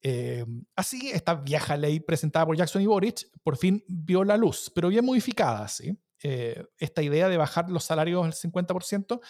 Eh, 0.00 0.44
así, 0.76 1.10
esta 1.10 1.34
vieja 1.34 1.76
ley 1.76 1.98
presentada 1.98 2.46
por 2.46 2.56
Jackson 2.56 2.82
y 2.82 2.86
Boric 2.86 3.28
por 3.42 3.56
fin 3.56 3.84
vio 3.88 4.22
la 4.22 4.36
luz, 4.36 4.70
pero 4.72 4.88
bien 4.88 5.04
modificada. 5.04 5.66
Eh, 6.22 6.64
esta 6.78 7.02
idea 7.02 7.28
de 7.28 7.36
bajar 7.36 7.68
los 7.70 7.84
salarios 7.84 8.24
al 8.24 8.32
50% 8.32 9.20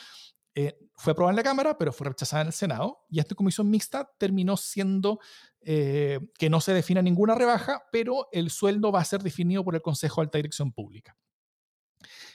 fue 0.97 1.13
aprobada 1.13 1.31
en 1.31 1.37
la 1.37 1.43
Cámara, 1.45 1.79
pero 1.79 1.93
fue 1.93 2.09
rechazada 2.09 2.43
en 2.43 2.49
el 2.49 2.53
Senado. 2.53 3.07
Y 3.09 3.21
esta 3.21 3.35
comisión 3.35 3.71
mixta 3.71 4.11
terminó 4.19 4.57
siendo 4.57 5.21
que 5.63 6.49
no 6.51 6.61
se 6.61 6.75
defina 6.75 7.01
ninguna 7.01 7.37
rebaja, 7.37 7.85
pero 7.93 8.29
el 8.33 8.51
sueldo 8.51 8.91
va 8.91 9.01
a 9.01 9.05
ser 9.05 9.23
definido 9.23 9.65
por 9.65 9.77
el 9.77 9.83
Consejo 9.83 10.21
de 10.21 10.27
Alta 10.27 10.39
Dirección 10.39 10.73
Pública. 10.73 11.17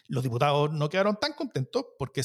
Los 0.07 0.23
diputados 0.23 0.71
no 0.71 0.89
quedaron 0.89 1.17
tan 1.19 1.33
contentos 1.33 1.85
porque 1.97 2.23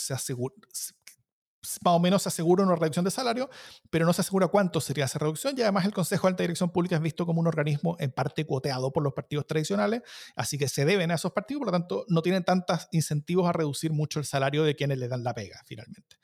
más 1.82 1.94
o 1.94 1.98
menos 1.98 2.22
se 2.22 2.28
asegura 2.28 2.62
una 2.62 2.76
reducción 2.76 3.04
de 3.04 3.10
salario, 3.10 3.50
pero 3.90 4.06
no 4.06 4.12
se 4.12 4.20
asegura 4.20 4.48
cuánto 4.48 4.80
sería 4.80 5.04
esa 5.06 5.18
reducción 5.18 5.54
y 5.56 5.62
además 5.62 5.84
el 5.84 5.92
Consejo 5.92 6.26
de 6.26 6.32
Alta 6.32 6.42
Dirección 6.42 6.70
Pública 6.70 6.96
es 6.96 7.02
visto 7.02 7.26
como 7.26 7.40
un 7.40 7.46
organismo 7.46 7.96
en 7.98 8.12
parte 8.12 8.46
cuoteado 8.46 8.92
por 8.92 9.02
los 9.02 9.12
partidos 9.12 9.46
tradicionales, 9.46 10.02
así 10.36 10.56
que 10.56 10.68
se 10.68 10.84
deben 10.84 11.10
a 11.10 11.14
esos 11.14 11.32
partidos, 11.32 11.60
por 11.60 11.68
lo 11.68 11.72
tanto 11.72 12.04
no 12.08 12.22
tienen 12.22 12.44
tantos 12.44 12.88
incentivos 12.92 13.48
a 13.48 13.52
reducir 13.52 13.92
mucho 13.92 14.18
el 14.18 14.24
salario 14.24 14.62
de 14.62 14.76
quienes 14.76 14.98
le 14.98 15.08
dan 15.08 15.24
la 15.24 15.34
pega 15.34 15.60
finalmente. 15.66 16.16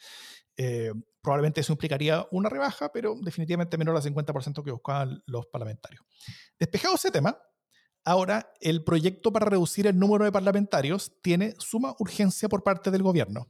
Eh, 0.57 0.93
probablemente 1.21 1.63
eso 1.63 1.73
implicaría 1.73 2.27
una 2.31 2.49
rebaja, 2.49 2.93
pero 2.93 3.17
definitivamente 3.21 3.77
menor 3.77 3.97
al 3.97 4.03
50% 4.03 4.63
que 4.63 4.71
buscaban 4.71 5.23
los 5.27 5.47
parlamentarios. 5.47 6.05
Despejado 6.59 6.95
ese 6.95 7.11
tema, 7.11 7.37
Ahora, 8.05 8.53
el 8.61 8.85
proyecto 8.85 9.33
para 9.33 9.47
reducir 9.47 9.87
el 9.87 9.99
número 9.99 10.25
de 10.25 10.33
parlamentarios 10.33 11.13
tiene 11.23 11.55
suma 11.59 11.97
urgencia 11.99 12.49
por 12.49 12.63
parte 12.63 12.91
del 12.91 13.03
gobierno 13.03 13.49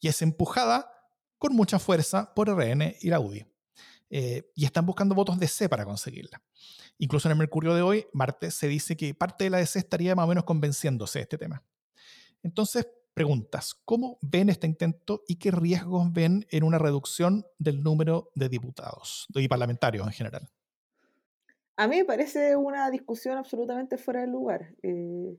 y 0.00 0.08
es 0.08 0.20
empujada 0.22 0.90
con 1.38 1.54
mucha 1.54 1.78
fuerza 1.78 2.34
por 2.34 2.48
RN 2.50 2.96
y 3.00 3.08
la 3.08 3.20
UDI. 3.20 3.46
Eh, 4.10 4.50
y 4.54 4.64
están 4.64 4.84
buscando 4.84 5.14
votos 5.14 5.38
de 5.38 5.46
C 5.46 5.68
para 5.68 5.84
conseguirla. 5.84 6.42
Incluso 6.98 7.28
en 7.28 7.32
el 7.32 7.38
Mercurio 7.38 7.74
de 7.74 7.82
hoy, 7.82 8.06
martes, 8.12 8.54
se 8.54 8.66
dice 8.66 8.96
que 8.96 9.14
parte 9.14 9.44
de 9.44 9.50
la 9.50 9.58
DC 9.58 9.78
estaría 9.78 10.14
más 10.14 10.24
o 10.24 10.28
menos 10.28 10.44
convenciéndose 10.44 11.20
de 11.20 11.22
este 11.22 11.38
tema. 11.38 11.62
Entonces, 12.42 12.86
preguntas, 13.14 13.74
¿cómo 13.84 14.18
ven 14.20 14.50
este 14.50 14.66
intento 14.66 15.22
y 15.26 15.36
qué 15.36 15.50
riesgos 15.50 16.12
ven 16.12 16.46
en 16.50 16.64
una 16.64 16.78
reducción 16.78 17.46
del 17.58 17.82
número 17.82 18.32
de 18.34 18.48
diputados 18.48 19.26
y 19.34 19.48
parlamentarios 19.48 20.06
en 20.06 20.12
general? 20.12 20.50
A 21.80 21.88
mí 21.88 21.96
me 21.96 22.04
parece 22.04 22.56
una 22.56 22.90
discusión 22.90 23.38
absolutamente 23.38 23.96
fuera 23.96 24.20
de 24.20 24.26
lugar. 24.26 24.74
Eh, 24.82 25.34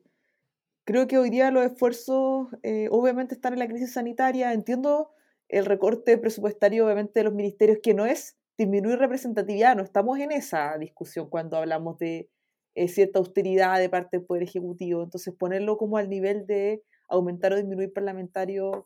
creo 0.86 1.06
que 1.06 1.20
hoy 1.20 1.30
día 1.30 1.52
los 1.52 1.64
esfuerzos 1.64 2.48
eh, 2.64 2.88
obviamente 2.90 3.36
están 3.36 3.54
en 3.54 3.60
la 3.60 3.68
crisis 3.68 3.94
sanitaria. 3.94 4.52
Entiendo 4.52 5.12
el 5.50 5.66
recorte 5.66 6.18
presupuestario 6.18 6.84
obviamente 6.84 7.20
de 7.20 7.26
los 7.26 7.36
ministerios 7.36 7.78
que 7.84 7.94
no 7.94 8.08
es 8.08 8.40
disminuir 8.58 8.98
representatividad, 8.98 9.76
no 9.76 9.84
estamos 9.84 10.18
en 10.18 10.32
esa 10.32 10.76
discusión 10.80 11.30
cuando 11.30 11.58
hablamos 11.58 12.00
de 12.00 12.28
eh, 12.74 12.88
cierta 12.88 13.20
austeridad 13.20 13.78
de 13.78 13.90
parte 13.90 14.18
del 14.18 14.26
Poder 14.26 14.42
Ejecutivo. 14.42 15.04
Entonces 15.04 15.36
ponerlo 15.36 15.78
como 15.78 15.98
al 15.98 16.10
nivel 16.10 16.48
de 16.48 16.82
aumentar 17.08 17.54
o 17.54 17.58
disminuir 17.58 17.94
parlamentarios, 17.94 18.86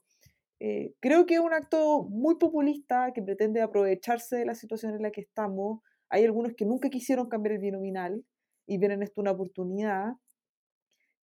creo 0.99 1.26
que 1.26 1.36
es 1.36 1.39
un 1.39 1.53
acto 1.53 2.03
muy 2.03 2.36
populista 2.36 3.14
que 3.14 3.22
pretende 3.22 3.62
aprovecharse 3.62 4.36
de 4.36 4.45
la 4.45 4.56
situación 4.56 4.93
en 4.93 5.03
la 5.03 5.12
que 5.12 5.22
estamos 5.22 5.80
hay 6.10 6.26
algunos 6.26 6.53
que 6.56 6.66
nunca 6.66 6.89
quisieron 6.89 7.30
cambiar 7.30 7.53
el 7.53 7.62
binominal 7.62 8.24
y 8.68 8.78
ven 8.78 8.91
en 8.91 9.03
esto 9.03 9.22
una 9.22 9.32
oportunidad. 9.32 10.14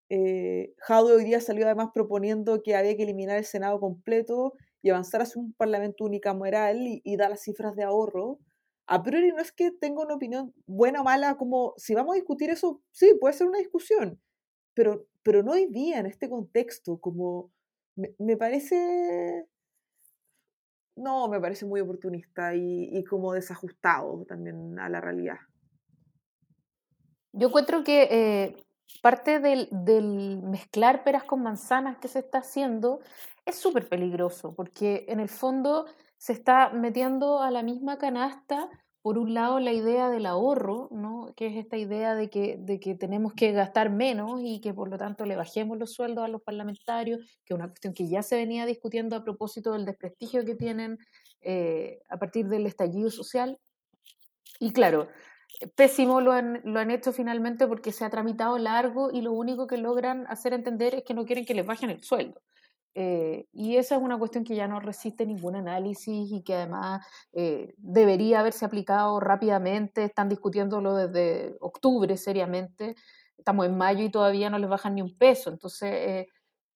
Eh, 0.09 0.75
hoy 0.89 1.25
día 1.25 1.41
salió 1.41 1.65
además 1.65 1.89
proponiendo 1.95 2.63
que 2.63 2.77
había 2.77 2.97
que 2.97 3.05
eliminar 3.05 3.39
el 3.39 3.45
Senado 3.45 3.81
completo 3.81 4.55
y 4.83 4.91
avanzar 4.91 5.23
hacia 5.23 5.41
un 5.41 5.55
Parlamento 5.55 6.05
unicameral 6.05 6.87
y, 6.87 7.01
y 7.05 7.17
dar 7.17 7.31
las 7.31 7.43
cifras 7.43 7.75
de 7.77 7.85
ahorro. 7.85 8.39
A 8.87 9.03
priori 9.03 9.29
no 9.29 9.41
es 9.41 9.53
que 9.53 9.71
tenga 9.71 10.03
una 10.03 10.15
opinión 10.15 10.53
buena 10.67 11.01
o 11.01 11.05
mala, 11.05 11.37
como 11.37 11.73
si 11.77 11.95
vamos 11.95 12.13
a 12.13 12.17
discutir 12.17 12.51
eso, 12.51 12.83
sí, 12.91 13.15
puede 13.21 13.35
ser 13.35 13.47
una 13.47 13.59
discusión, 13.59 14.21
pero, 14.75 15.07
pero 15.23 15.43
no 15.43 15.53
hoy 15.53 15.67
día 15.67 15.99
en 16.01 16.07
este 16.07 16.29
contexto, 16.29 16.99
como 16.99 17.53
me 18.19 18.37
parece 18.37 19.47
no, 20.97 21.29
me 21.29 21.41
parece 21.41 21.65
muy 21.65 21.81
oportunista 21.81 22.55
y, 22.55 23.03
como 23.05 23.33
desajustado 23.33 24.25
también 24.27 24.79
a 24.79 24.89
la 24.89 25.01
realidad. 25.01 25.39
Yo 27.33 27.49
encuentro 27.49 27.83
que 27.83 28.09
eh, 28.11 28.57
parte 29.01 29.41
del, 29.41 29.69
mezclar 30.43 31.03
peras 31.05 31.25
con 31.25 31.43
manzanas 31.43 31.99
que 31.99 32.09
se 32.09 32.19
está 32.19 32.39
haciendo 32.39 33.01
es 33.47 33.57
súper 33.57 33.89
peligroso, 33.89 34.55
porque 34.55 35.07
en 35.09 35.21
el 35.21 35.29
fondo 35.29 35.87
se 36.19 36.33
está 36.33 36.71
metiendo 36.71 37.41
a 37.41 37.51
la 37.51 37.63
misma 37.63 37.99
canasta 37.99 38.69
por 39.03 39.19
un 39.19 39.35
lado, 39.35 39.59
la 39.59 39.73
idea 39.73 40.09
del 40.09 40.27
ahorro, 40.27 40.89
¿no? 40.93 41.35
que 41.37 41.49
es 41.49 41.57
esta 41.57 41.77
idea 41.77 42.15
de 42.15 42.31
que, 42.31 42.57
de 42.57 42.79
que 42.79 42.95
tenemos 42.95 43.35
que 43.35 43.51
gastar 43.51 43.91
menos 43.91 44.41
y 44.45 44.61
que 44.61 44.73
por 44.73 44.89
lo 44.89 44.97
tanto 44.97 45.27
le 45.27 45.35
bajemos 45.35 45.77
los 45.77 45.93
sueldos 45.93 46.25
a 46.25 46.29
los 46.29 46.41
parlamentarios, 46.41 47.19
que 47.45 47.53
es 47.53 47.59
una 47.59 47.67
cuestión 47.67 47.95
que 47.95 48.09
ya 48.09 48.23
se 48.23 48.37
venía 48.37 48.65
discutiendo 48.65 49.17
a 49.17 49.25
propósito 49.25 49.73
del 49.73 49.85
desprestigio 49.85 50.45
que 50.45 50.55
tienen 50.55 50.99
eh, 51.41 51.99
a 52.09 52.17
partir 52.19 52.47
del 52.47 52.65
estallido 52.65 53.11
social. 53.11 53.59
Y 54.61 54.73
claro, 54.73 55.09
pésimo 55.75 56.21
lo 56.21 56.31
han, 56.31 56.61
lo 56.65 56.79
han 56.79 56.93
hecho 56.93 57.13
finalmente 57.13 57.67
porque 57.67 57.91
se 57.91 58.05
ha 58.05 58.11
tramitado 58.11 58.57
largo 58.57 59.11
y 59.13 59.21
lo 59.21 59.33
único 59.33 59.67
que 59.67 59.79
logran 59.79 60.27
hacer 60.29 60.53
entender 60.53 60.95
es 60.95 61.03
que 61.03 61.15
no 61.15 61.25
quieren 61.25 61.45
que 61.45 61.55
les 61.55 61.67
bajen 61.67 61.91
el 61.91 62.05
sueldo. 62.05 62.41
Eh, 62.95 63.47
y 63.53 63.77
esa 63.77 63.97
es 63.97 64.03
una 64.03 64.19
cuestión 64.19 64.45
que 64.45 64.55
ya 64.55 64.69
no 64.69 64.79
resiste 64.81 65.25
ningún 65.25 65.57
análisis 65.57 66.31
y 66.31 66.43
que 66.43 66.55
además 66.55 67.07
eh, 67.33 67.75
debería 67.79 68.41
haberse 68.41 68.65
aplicado 68.65 69.19
rápidamente. 69.21 70.05
Están 70.05 70.29
discutiéndolo 70.29 70.95
desde 70.95 71.57
octubre 71.61 72.17
seriamente. 72.17 72.95
Estamos 73.39 73.67
en 73.67 73.77
mayo 73.77 74.05
y 74.05 74.11
todavía 74.11 74.51
no 74.51 74.59
les 74.59 74.69
bajan 74.69 74.95
ni 74.95 75.03
un 75.03 75.17
peso. 75.17 75.51
Entonces, 75.51 75.91
eh, 75.93 76.27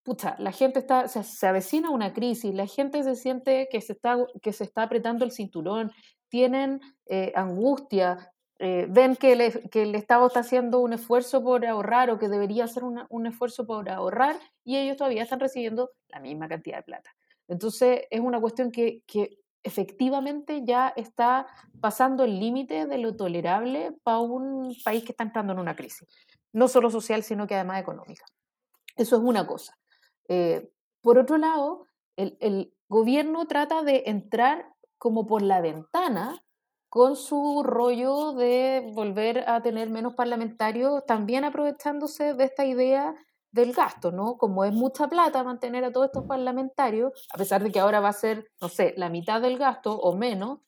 pucha, 0.03 0.35
la 0.39 0.51
gente 0.51 0.79
está, 0.79 1.07
se, 1.07 1.47
avecina 1.47 1.91
una 1.91 2.13
crisis, 2.13 2.53
la 2.53 2.67
gente 2.67 3.03
se 3.03 3.15
siente 3.15 3.67
que 3.71 3.81
se 3.81 3.93
está, 3.93 4.17
que 4.41 4.53
se 4.53 4.63
está 4.63 4.83
apretando 4.83 5.23
el 5.25 5.31
cinturón, 5.31 5.91
tienen 6.29 6.81
angustia, 7.35 8.33
eh, 8.59 8.87
ven 8.89 9.15
que, 9.15 9.33
el 9.33 9.95
Estado 9.95 10.27
está 10.27 10.39
haciendo 10.39 10.79
un 10.79 10.93
esfuerzo 10.93 11.43
por 11.43 11.65
ahorrar 11.65 12.09
o 12.09 12.17
que 12.17 12.27
debería 12.27 12.63
hacer 12.63 12.83
un 12.83 13.27
esfuerzo 13.27 13.67
por 13.67 13.89
ahorrar 13.89 14.39
y 14.63 14.77
ellos 14.77 14.97
todavía 14.97 15.23
están 15.23 15.39
recibiendo 15.39 15.91
la 16.07 16.19
misma 16.19 16.47
cantidad 16.47 16.77
de 16.77 16.83
plata. 16.83 17.11
Entonces 17.47 18.01
es 18.09 18.19
una 18.19 18.41
cuestión 18.41 18.71
que, 18.71 19.03
que 19.05 19.39
efectivamente 19.63 20.63
ya 20.65 20.93
está 20.95 21.45
pasando 21.79 22.23
el 22.23 22.39
límite 22.39 22.87
de 22.87 22.97
lo 22.97 23.15
tolerable 23.15 23.91
para 24.03 24.19
un 24.19 24.75
país 24.83 25.03
que 25.03 25.11
está 25.11 25.23
entrando 25.23 25.53
en 25.53 25.59
una 25.59 25.75
crisis, 25.75 26.07
no 26.53 26.67
solo 26.67 26.89
social, 26.89 27.23
sino 27.23 27.45
que 27.47 27.55
además 27.55 27.81
económica. 27.81 28.25
Eso 28.95 29.17
es 29.17 29.21
una 29.21 29.45
cosa. 29.45 29.77
Eh, 30.27 30.69
por 31.01 31.19
otro 31.19 31.37
lado, 31.37 31.85
el, 32.15 32.37
el, 32.39 32.73
gobierno 32.89 33.45
trata 33.47 33.83
de 33.83 34.03
entrar 34.05 34.73
como 34.97 35.27
por 35.27 35.41
la 35.41 35.59
ventana 35.59 36.41
con 36.89 37.15
su 37.15 37.63
rollo 37.63 38.33
de 38.33 38.91
volver 38.93 39.47
a 39.49 39.61
tener 39.61 39.89
menos 39.89 40.13
parlamentarios, 40.13 41.05
también 41.05 41.43
aprovechándose 41.43 42.33
de 42.33 42.43
esta 42.45 42.65
idea 42.65 43.15
del 43.51 43.73
gasto, 43.73 44.11
¿no? 44.11 44.37
Como 44.37 44.65
es 44.65 44.73
mucha 44.73 45.07
plata 45.07 45.43
mantener 45.43 45.83
a 45.83 45.91
todos 45.91 46.07
estos 46.07 46.25
parlamentarios, 46.25 47.27
a 47.33 47.37
pesar 47.37 47.63
de 47.63 47.71
que 47.71 47.79
ahora 47.79 47.99
va 47.99 48.09
a 48.09 48.13
ser, 48.13 48.49
no 48.61 48.69
sé, 48.69 48.93
la 48.97 49.09
mitad 49.09 49.41
del 49.41 49.57
gasto 49.57 49.97
o 49.97 50.15
menos, 50.15 50.59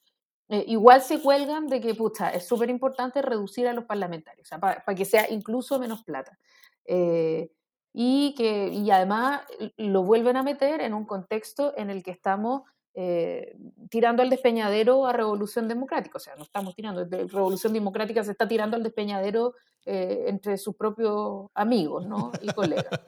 eh, 0.48 0.64
igual 0.66 1.00
se 1.00 1.22
cuelgan 1.22 1.68
de 1.68 1.80
que, 1.80 1.94
pucha, 1.94 2.30
es 2.30 2.46
súper 2.46 2.70
importante 2.70 3.22
reducir 3.22 3.68
a 3.68 3.72
los 3.72 3.84
parlamentarios, 3.84 4.48
para 4.60 4.94
que 4.96 5.04
sea 5.04 5.30
incluso 5.30 5.78
menos 5.78 6.02
plata. 6.02 6.38
Eh, 6.84 7.50
y 7.92 8.34
que 8.36 8.68
y 8.68 8.90
además 8.90 9.42
lo 9.76 10.04
vuelven 10.04 10.36
a 10.36 10.42
meter 10.42 10.80
en 10.80 10.94
un 10.94 11.04
contexto 11.04 11.72
en 11.76 11.90
el 11.90 12.02
que 12.02 12.12
estamos 12.12 12.62
eh, 12.92 13.56
tirando 13.88 14.22
al 14.22 14.30
despeñadero 14.30 15.06
a 15.06 15.12
Revolución 15.12 15.68
Democrática. 15.68 16.16
O 16.16 16.20
sea, 16.20 16.34
no 16.36 16.42
estamos 16.42 16.74
tirando, 16.74 17.04
Revolución 17.04 17.72
Democrática 17.72 18.24
se 18.24 18.32
está 18.32 18.48
tirando 18.48 18.76
al 18.76 18.82
despeñadero 18.82 19.54
eh, 19.86 20.24
entre 20.26 20.58
sus 20.58 20.74
propios 20.74 21.50
amigos 21.54 22.06
¿no? 22.06 22.32
y 22.42 22.48
colegas. 22.48 23.00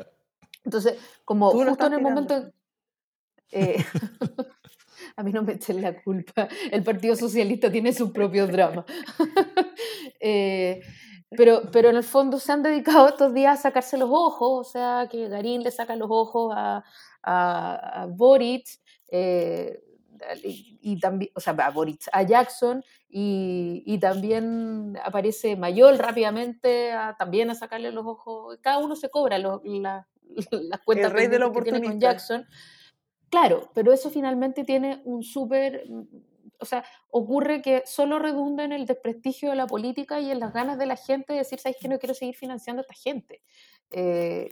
Entonces, 0.64 0.98
como 1.24 1.50
justo 1.50 1.86
en 1.86 1.92
el 1.94 2.00
momento... 2.00 2.52
Eh, 3.50 3.84
a 5.16 5.22
mí 5.24 5.32
no 5.32 5.42
me 5.42 5.54
echen 5.54 5.82
la 5.82 6.00
culpa. 6.00 6.48
El 6.70 6.84
Partido 6.84 7.16
Socialista 7.16 7.70
tiene 7.70 7.92
sus 7.92 8.12
propios 8.12 8.50
dramas. 8.50 8.84
pero, 11.30 11.62
pero 11.72 11.90
en 11.90 11.96
el 11.96 12.04
fondo 12.04 12.38
se 12.38 12.52
han 12.52 12.62
dedicado 12.62 13.08
estos 13.08 13.34
días 13.34 13.58
a 13.58 13.62
sacarse 13.62 13.98
los 13.98 14.10
ojos, 14.10 14.68
o 14.68 14.70
sea, 14.70 15.08
que 15.10 15.28
Garín 15.28 15.64
le 15.64 15.72
saca 15.72 15.96
los 15.96 16.08
ojos 16.10 16.54
a, 16.56 16.84
a, 17.22 18.02
a 18.02 18.06
Boric, 18.06 18.81
eh, 19.12 19.84
y, 20.42 20.98
también, 21.00 21.30
o 21.34 21.40
sea, 21.40 21.52
a 21.52 21.72
a 22.12 22.22
Jackson, 22.22 22.82
y, 23.08 23.98
también 24.00 24.98
aparece 25.04 25.54
Mayol 25.54 25.98
rápidamente 25.98 26.92
también 27.18 27.50
a 27.50 27.54
sacarle 27.54 27.92
los 27.92 28.06
ojos. 28.06 28.58
Cada 28.62 28.78
uno 28.78 28.96
se 28.96 29.10
cobra 29.10 29.38
las 29.38 30.80
cuentas 30.84 31.10
El 31.10 31.16
rey 31.16 31.26
de 31.26 31.38
que 31.38 31.62
tiene 31.62 31.82
con 31.82 32.00
Jackson. 32.00 32.46
Claro, 33.28 33.70
pero 33.74 33.92
eso 33.92 34.10
finalmente 34.10 34.64
tiene 34.64 35.02
un 35.04 35.22
súper. 35.22 35.84
O 36.58 36.64
sea, 36.64 36.84
ocurre 37.10 37.60
que 37.60 37.82
solo 37.84 38.18
redunda 38.18 38.64
en 38.64 38.72
el 38.72 38.86
desprestigio 38.86 39.50
de 39.50 39.56
la 39.56 39.66
política 39.66 40.20
y 40.20 40.30
en 40.30 40.40
las 40.40 40.52
ganas 40.52 40.78
de 40.78 40.86
la 40.86 40.96
gente 40.96 41.32
de 41.32 41.40
decir, 41.40 41.58
¿sabes 41.58 41.76
que 41.80 41.88
no 41.88 41.98
quiero 41.98 42.14
seguir 42.14 42.36
financiando 42.36 42.80
a 42.80 42.82
esta 42.82 42.94
gente? 42.94 43.42
Eh, 43.90 44.48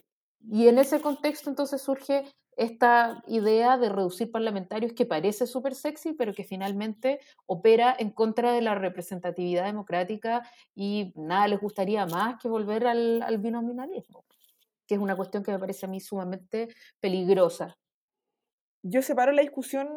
y 0.51 0.67
en 0.67 0.79
ese 0.79 1.01
contexto 1.01 1.49
entonces 1.49 1.81
surge 1.81 2.25
esta 2.61 3.25
idea 3.27 3.79
de 3.79 3.89
reducir 3.89 4.31
parlamentarios 4.31 4.93
que 4.93 5.07
parece 5.07 5.47
súper 5.47 5.75
sexy, 5.75 6.13
pero 6.13 6.35
que 6.35 6.45
finalmente 6.45 7.19
opera 7.47 7.97
en 7.99 8.11
contra 8.11 8.53
de 8.53 8.61
la 8.61 8.75
representatividad 8.75 9.65
democrática 9.65 10.43
y 10.75 11.15
nada 11.17 11.49
les 11.49 11.59
gustaría 11.59 12.05
más 12.05 12.39
que 12.39 12.51
volver 12.51 12.87
al, 12.87 13.23
al 13.23 13.39
binominalismo, 13.39 14.27
que 14.87 14.97
es 14.97 15.01
una 15.01 15.17
cuestión 15.17 15.43
que 15.43 15.53
me 15.53 15.59
parece 15.59 15.87
a 15.87 15.89
mí 15.89 16.01
sumamente 16.01 16.69
peligrosa. 17.01 17.79
Yo 18.83 19.01
separo 19.01 19.33
la 19.33 19.41
discusión, 19.41 19.89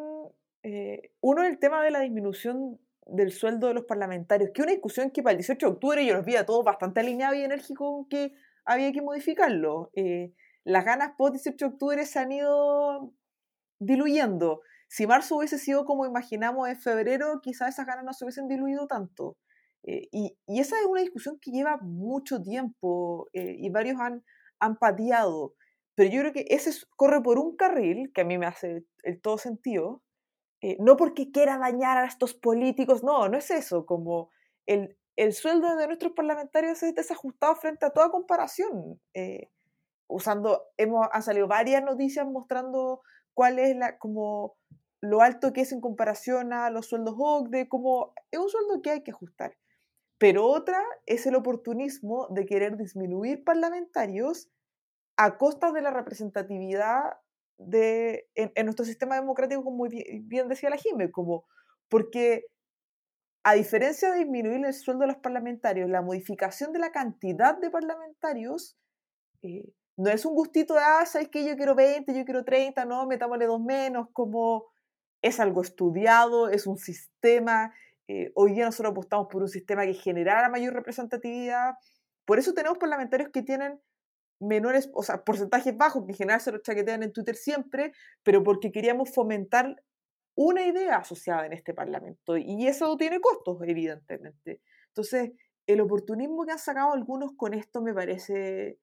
eh, 0.62 1.12
uno, 1.20 1.44
el 1.44 1.58
tema 1.58 1.84
de 1.84 1.90
la 1.90 2.00
disminución 2.00 2.80
del 3.04 3.32
sueldo 3.32 3.68
de 3.68 3.74
los 3.74 3.84
parlamentarios, 3.84 4.52
que 4.54 4.62
una 4.62 4.72
discusión 4.72 5.10
que 5.10 5.22
para 5.22 5.32
el 5.32 5.38
18 5.40 5.66
de 5.66 5.72
octubre 5.74 6.06
yo 6.06 6.14
los 6.14 6.24
vi 6.24 6.36
a 6.36 6.46
todos 6.46 6.64
bastante 6.64 7.00
alineados 7.00 7.36
y 7.36 7.44
enérgicos 7.44 8.06
que 8.08 8.32
había 8.64 8.90
que 8.90 9.02
modificarlo. 9.02 9.90
Eh, 9.94 10.32
las 10.64 10.84
ganas 10.84 11.12
post 11.16 11.34
18 11.34 11.56
de 11.56 11.72
octubre 11.72 12.06
se 12.06 12.18
han 12.18 12.32
ido 12.32 13.12
diluyendo. 13.78 14.62
Si 14.88 15.06
marzo 15.06 15.36
hubiese 15.36 15.58
sido 15.58 15.84
como 15.84 16.06
imaginamos 16.06 16.68
en 16.68 16.76
febrero, 16.76 17.40
quizás 17.42 17.70
esas 17.70 17.86
ganas 17.86 18.04
no 18.04 18.12
se 18.12 18.24
hubiesen 18.24 18.48
diluido 18.48 18.86
tanto. 18.86 19.36
Eh, 19.82 20.08
y, 20.12 20.36
esa 20.46 20.78
es 20.78 20.86
una 20.86 21.02
discusión 21.02 21.38
que 21.40 21.50
lleva 21.50 21.78
mucho 21.82 22.40
tiempo 22.42 23.28
eh, 23.32 23.56
y 23.58 23.70
varios 23.70 24.00
han, 24.00 24.24
han 24.58 24.76
pateado. 24.78 25.54
Pero 25.94 26.10
yo 26.10 26.20
creo 26.20 26.32
que 26.32 26.46
ese 26.48 26.70
corre 26.96 27.22
por 27.22 27.38
un 27.38 27.56
carril, 27.56 28.10
que 28.14 28.22
a 28.22 28.24
mí 28.24 28.38
me 28.38 28.46
hace 28.46 28.84
el 29.02 29.20
todo 29.20 29.38
sentido, 29.38 30.02
eh, 30.62 30.76
no 30.80 30.96
porque 30.96 31.30
quiera 31.30 31.58
dañar 31.58 31.98
a 31.98 32.06
estos 32.06 32.34
políticos, 32.34 33.04
no, 33.04 33.28
no 33.28 33.36
es 33.36 33.50
eso, 33.50 33.84
como 33.84 34.30
el, 34.66 34.96
el 35.16 35.34
sueldo 35.34 35.76
de 35.76 35.86
nuestros 35.86 36.12
parlamentarios 36.12 36.82
es 36.82 36.94
desajustado 36.94 37.54
frente 37.56 37.84
a 37.84 37.90
toda 37.90 38.10
comparación 38.10 39.00
usando, 40.06 40.62
hemos, 40.76 41.08
han 41.12 41.22
salido 41.22 41.46
varias 41.46 41.82
noticias 41.82 42.26
mostrando 42.26 43.02
cuál 43.34 43.58
es 43.58 43.76
la, 43.76 43.98
como 43.98 44.56
lo 45.00 45.20
alto 45.20 45.52
que 45.52 45.62
es 45.62 45.72
en 45.72 45.80
comparación 45.80 46.52
a 46.52 46.70
los 46.70 46.86
sueldos 46.86 47.14
OCDE, 47.18 47.68
como 47.68 48.14
es 48.30 48.38
un 48.38 48.48
sueldo 48.48 48.82
que 48.82 48.90
hay 48.90 49.02
que 49.02 49.10
ajustar. 49.10 49.56
Pero 50.18 50.46
otra 50.46 50.82
es 51.06 51.26
el 51.26 51.34
oportunismo 51.34 52.28
de 52.30 52.46
querer 52.46 52.76
disminuir 52.76 53.44
parlamentarios 53.44 54.48
a 55.16 55.36
costa 55.36 55.72
de 55.72 55.82
la 55.82 55.90
representatividad 55.90 57.18
de, 57.58 58.28
en, 58.34 58.64
nuestro 58.64 58.84
sistema 58.84 59.16
democrático, 59.16 59.62
como 59.62 59.86
bien, 59.86 60.48
decía 60.48 60.70
la 60.70 60.76
Jimé, 60.76 61.10
como 61.10 61.44
porque 61.88 62.46
a 63.44 63.54
diferencia 63.54 64.10
de 64.10 64.20
disminuir 64.20 64.64
el 64.64 64.72
sueldo 64.72 65.02
de 65.02 65.08
los 65.08 65.18
parlamentarios, 65.18 65.90
la 65.90 66.02
modificación 66.02 66.72
de 66.72 66.78
la 66.78 66.92
cantidad 66.92 67.58
de 67.58 67.70
parlamentarios 67.70 68.78
eh, 69.42 69.72
no 69.96 70.10
es 70.10 70.24
un 70.24 70.34
gustito 70.34 70.74
de, 70.74 70.80
ah, 70.80 71.06
sabes 71.06 71.28
que 71.28 71.44
yo 71.44 71.56
quiero 71.56 71.74
20, 71.74 72.14
yo 72.14 72.24
quiero 72.24 72.44
30, 72.44 72.84
no, 72.84 73.06
metámosle 73.06 73.46
dos 73.46 73.60
menos, 73.60 74.08
como 74.12 74.66
es 75.22 75.40
algo 75.40 75.62
estudiado, 75.62 76.48
es 76.48 76.66
un 76.66 76.78
sistema. 76.78 77.72
Eh, 78.08 78.32
hoy 78.34 78.52
día 78.52 78.66
nosotros 78.66 78.92
apostamos 78.92 79.28
por 79.30 79.42
un 79.42 79.48
sistema 79.48 79.86
que 79.86 79.94
generara 79.94 80.48
mayor 80.48 80.74
representatividad. 80.74 81.74
Por 82.24 82.38
eso 82.38 82.54
tenemos 82.54 82.78
parlamentarios 82.78 83.30
que 83.30 83.42
tienen 83.42 83.80
menores, 84.40 84.90
o 84.92 85.02
sea, 85.02 85.24
porcentajes 85.24 85.76
bajos, 85.76 86.04
que 86.04 86.12
en 86.12 86.18
general 86.18 86.40
se 86.40 86.52
los 86.52 86.62
chaquetean 86.62 87.02
en 87.02 87.12
Twitter 87.12 87.36
siempre, 87.36 87.92
pero 88.22 88.42
porque 88.42 88.72
queríamos 88.72 89.10
fomentar 89.14 89.82
una 90.34 90.66
idea 90.66 90.96
asociada 90.96 91.46
en 91.46 91.52
este 91.52 91.72
Parlamento. 91.72 92.36
Y 92.36 92.66
eso 92.66 92.96
tiene 92.96 93.20
costos, 93.20 93.58
evidentemente. 93.62 94.60
Entonces, 94.88 95.32
el 95.66 95.80
oportunismo 95.80 96.44
que 96.44 96.52
han 96.52 96.58
sacado 96.58 96.92
algunos 96.92 97.32
con 97.36 97.54
esto 97.54 97.80
me 97.80 97.94
parece 97.94 98.78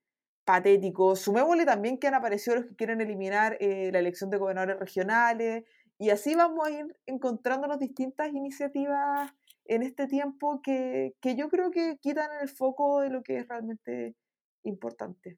patético. 0.52 1.16
Sumémosle 1.16 1.66
también 1.66 1.97
que 1.97 2.08
han 2.08 2.14
aparecido 2.14 2.58
los 2.58 2.66
que 2.66 2.76
quieren 2.76 2.99
eliminar 2.99 3.56
eh, 3.62 3.89
la 3.93 3.99
elección 3.99 4.30
de 4.30 4.38
gobernadores 4.38 4.78
regionales 4.80 5.64
y 5.97 6.10
así 6.10 6.36
vamos 6.36 6.68
a 6.68 6.72
ir 6.72 6.93
encontrándonos 7.06 7.80
distintas 7.80 8.34
iniciativas 8.34 9.32
en 9.64 9.82
este 9.82 10.08
tiempo 10.08 10.62
que, 10.62 11.14
que 11.22 11.38
yo 11.38 11.47
creo 11.47 11.72
que 11.72 11.97
quitan 12.02 12.30
el 12.41 12.49
foco 12.49 12.99
de 12.99 13.10
lo 13.12 13.24
que 13.24 13.38
es 13.38 13.47
realmente 13.47 14.16
importante. 14.64 15.38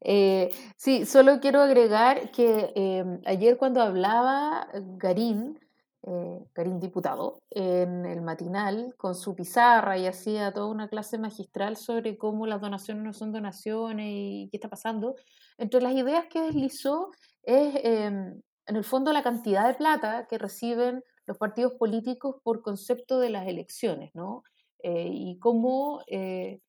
Eh, 0.00 0.50
sí, 0.76 1.06
solo 1.06 1.38
quiero 1.40 1.60
agregar 1.60 2.32
que 2.32 2.72
em, 2.74 3.20
ayer 3.24 3.56
cuando 3.56 3.80
hablaba 3.82 4.66
Garín, 4.98 5.60
eh, 6.04 6.44
Karim 6.52 6.80
Diputado, 6.80 7.42
en 7.50 8.04
el 8.06 8.22
matinal 8.22 8.94
con 8.96 9.14
su 9.14 9.36
pizarra 9.36 9.98
y 9.98 10.06
hacía 10.06 10.52
toda 10.52 10.66
una 10.66 10.88
clase 10.88 11.18
magistral 11.18 11.76
sobre 11.76 12.18
cómo 12.18 12.46
las 12.46 12.60
donaciones 12.60 13.04
no 13.04 13.12
son 13.12 13.32
donaciones 13.32 14.06
y 14.08 14.48
qué 14.50 14.56
está 14.56 14.68
pasando. 14.68 15.14
Entre 15.58 15.80
las 15.80 15.94
ideas 15.94 16.26
que 16.26 16.42
deslizó 16.42 17.10
es, 17.42 17.74
em, 17.84 18.40
en 18.66 18.76
el 18.76 18.84
fondo, 18.84 19.12
la 19.12 19.22
cantidad 19.22 19.66
de 19.66 19.74
plata 19.74 20.26
que 20.28 20.38
reciben 20.38 21.04
los 21.26 21.38
partidos 21.38 21.74
políticos 21.74 22.36
por 22.42 22.62
concepto 22.62 23.20
de 23.20 23.30
las 23.30 23.46
elecciones, 23.46 24.10
¿no? 24.14 24.42
Eh, 24.82 25.08
y 25.08 25.38
cómo, 25.38 26.02
eh, 26.08 26.60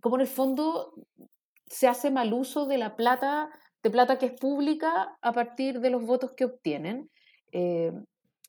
cómo, 0.00 0.16
en 0.16 0.22
el 0.22 0.26
fondo 0.26 0.94
se 1.66 1.86
hace 1.86 2.10
mal 2.10 2.32
uso 2.32 2.66
de 2.66 2.78
la 2.78 2.96
plata, 2.96 3.50
de 3.82 3.90
plata 3.90 4.18
que 4.18 4.26
es 4.26 4.32
pública 4.32 5.16
a 5.20 5.32
partir 5.32 5.80
de 5.80 5.90
los 5.90 6.04
votos 6.04 6.32
que 6.32 6.44
obtienen. 6.44 7.10
Eh, 7.52 7.92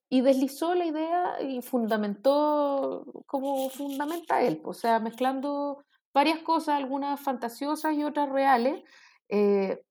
y 0.09 0.21
deslizó 0.21 0.75
la 0.75 0.85
idea 0.85 1.41
y 1.41 1.61
fundamentó 1.61 3.05
como 3.25 3.69
fundamenta 3.69 4.41
él, 4.41 4.61
o 4.63 4.73
sea, 4.73 4.99
mezclando 4.99 5.83
varias 6.13 6.39
cosas, 6.39 6.75
algunas 6.75 7.19
fantasiosas 7.19 7.95
y 7.95 8.03
otras 8.03 8.29
reales, 8.29 8.83
eh, 9.29 9.81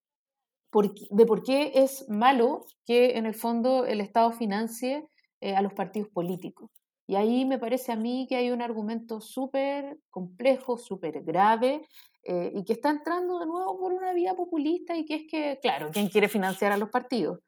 de 1.11 1.27
por 1.27 1.43
qué 1.43 1.73
es 1.75 2.09
malo 2.09 2.65
que 2.87 3.19
en 3.19 3.27
el 3.27 3.35
fondo 3.35 3.85
el 3.85 4.01
Estado 4.01 4.33
financie 4.33 5.07
eh, 5.41 5.55
a 5.55 5.61
los 5.61 5.75
partidos 5.75 6.09
políticos. 6.09 6.71
Y 7.07 7.17
ahí 7.17 7.45
me 7.45 7.59
parece 7.59 7.93
a 7.93 7.97
mí 7.97 8.27
que 8.29 8.37
hay 8.37 8.51
un 8.51 8.63
argumento 8.63 9.21
súper 9.21 9.99
complejo, 10.09 10.79
súper 10.79 11.23
grave, 11.25 11.87
eh, 12.23 12.53
y 12.55 12.65
que 12.65 12.75
está 12.75 12.91
entrando 12.91 13.41
de 13.41 13.47
nuevo 13.47 13.79
por 13.79 13.93
una 13.93 14.13
vía 14.13 14.35
populista 14.35 14.97
y 14.97 15.05
que 15.05 15.17
es 15.17 15.23
que, 15.29 15.59
claro, 15.61 15.91
¿quién 15.93 16.09
quiere 16.09 16.29
financiar 16.29 16.71
a 16.71 16.77
los 16.77 16.89
partidos? 16.89 17.41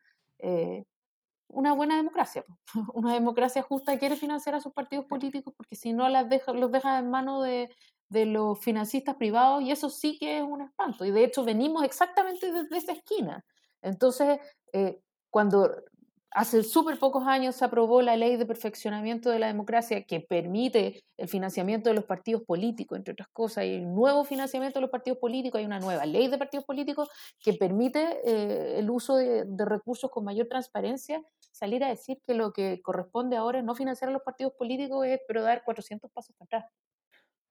Una 1.54 1.72
buena 1.72 1.96
democracia. 1.96 2.44
Una 2.94 3.14
democracia 3.14 3.62
justa 3.62 3.98
quiere 3.98 4.16
financiar 4.16 4.54
a 4.54 4.60
sus 4.60 4.72
partidos 4.72 5.06
políticos 5.06 5.54
porque 5.56 5.76
si 5.76 5.92
no 5.92 6.08
las 6.08 6.28
deja, 6.28 6.52
los 6.52 6.70
deja 6.70 6.98
en 6.98 7.10
manos 7.10 7.44
de, 7.44 7.70
de 8.08 8.26
los 8.26 8.58
financistas 8.58 9.16
privados 9.16 9.62
y 9.62 9.70
eso 9.70 9.90
sí 9.90 10.18
que 10.18 10.38
es 10.38 10.44
un 10.44 10.62
espanto. 10.62 11.04
Y 11.04 11.10
de 11.10 11.24
hecho 11.24 11.44
venimos 11.44 11.84
exactamente 11.84 12.52
desde 12.52 12.76
esa 12.76 12.92
esquina. 12.92 13.44
Entonces, 13.82 14.38
eh, 14.72 15.00
cuando 15.30 15.70
hace 16.34 16.64
súper 16.64 16.98
pocos 16.98 17.26
años 17.26 17.54
se 17.54 17.64
aprobó 17.64 18.02
la 18.02 18.16
ley 18.16 18.36
de 18.36 18.44
perfeccionamiento 18.44 19.30
de 19.30 19.38
la 19.38 19.46
democracia 19.46 20.04
que 20.04 20.20
permite 20.20 21.04
el 21.16 21.28
financiamiento 21.28 21.88
de 21.88 21.94
los 21.94 22.04
partidos 22.04 22.42
políticos, 22.42 22.98
entre 22.98 23.12
otras 23.12 23.28
cosas, 23.32 23.64
y 23.64 23.74
el 23.74 23.94
nuevo 23.94 24.24
financiamiento 24.24 24.78
de 24.78 24.82
los 24.82 24.90
partidos 24.90 25.18
políticos, 25.18 25.60
hay 25.60 25.64
una 25.64 25.78
nueva 25.78 26.04
ley 26.06 26.26
de 26.26 26.36
partidos 26.36 26.64
políticos 26.64 27.08
que 27.40 27.52
permite 27.52 28.20
eh, 28.24 28.80
el 28.80 28.90
uso 28.90 29.16
de, 29.16 29.46
recursos 29.64 30.10
con 30.10 30.24
mayor 30.24 30.48
transparencia, 30.48 31.22
salir 31.54 31.84
a 31.84 31.88
decir 31.88 32.20
que 32.26 32.34
lo 32.34 32.52
que 32.52 32.82
corresponde 32.82 33.36
ahora 33.36 33.60
es 33.60 33.64
no 33.64 33.74
financiar 33.76 34.10
a 34.10 34.12
los 34.12 34.22
partidos 34.22 34.52
políticos, 34.54 35.06
es 35.06 35.20
pero 35.26 35.42
dar 35.42 35.62
400 35.64 36.10
pasos 36.10 36.34
para 36.36 36.46
atrás. 36.46 36.72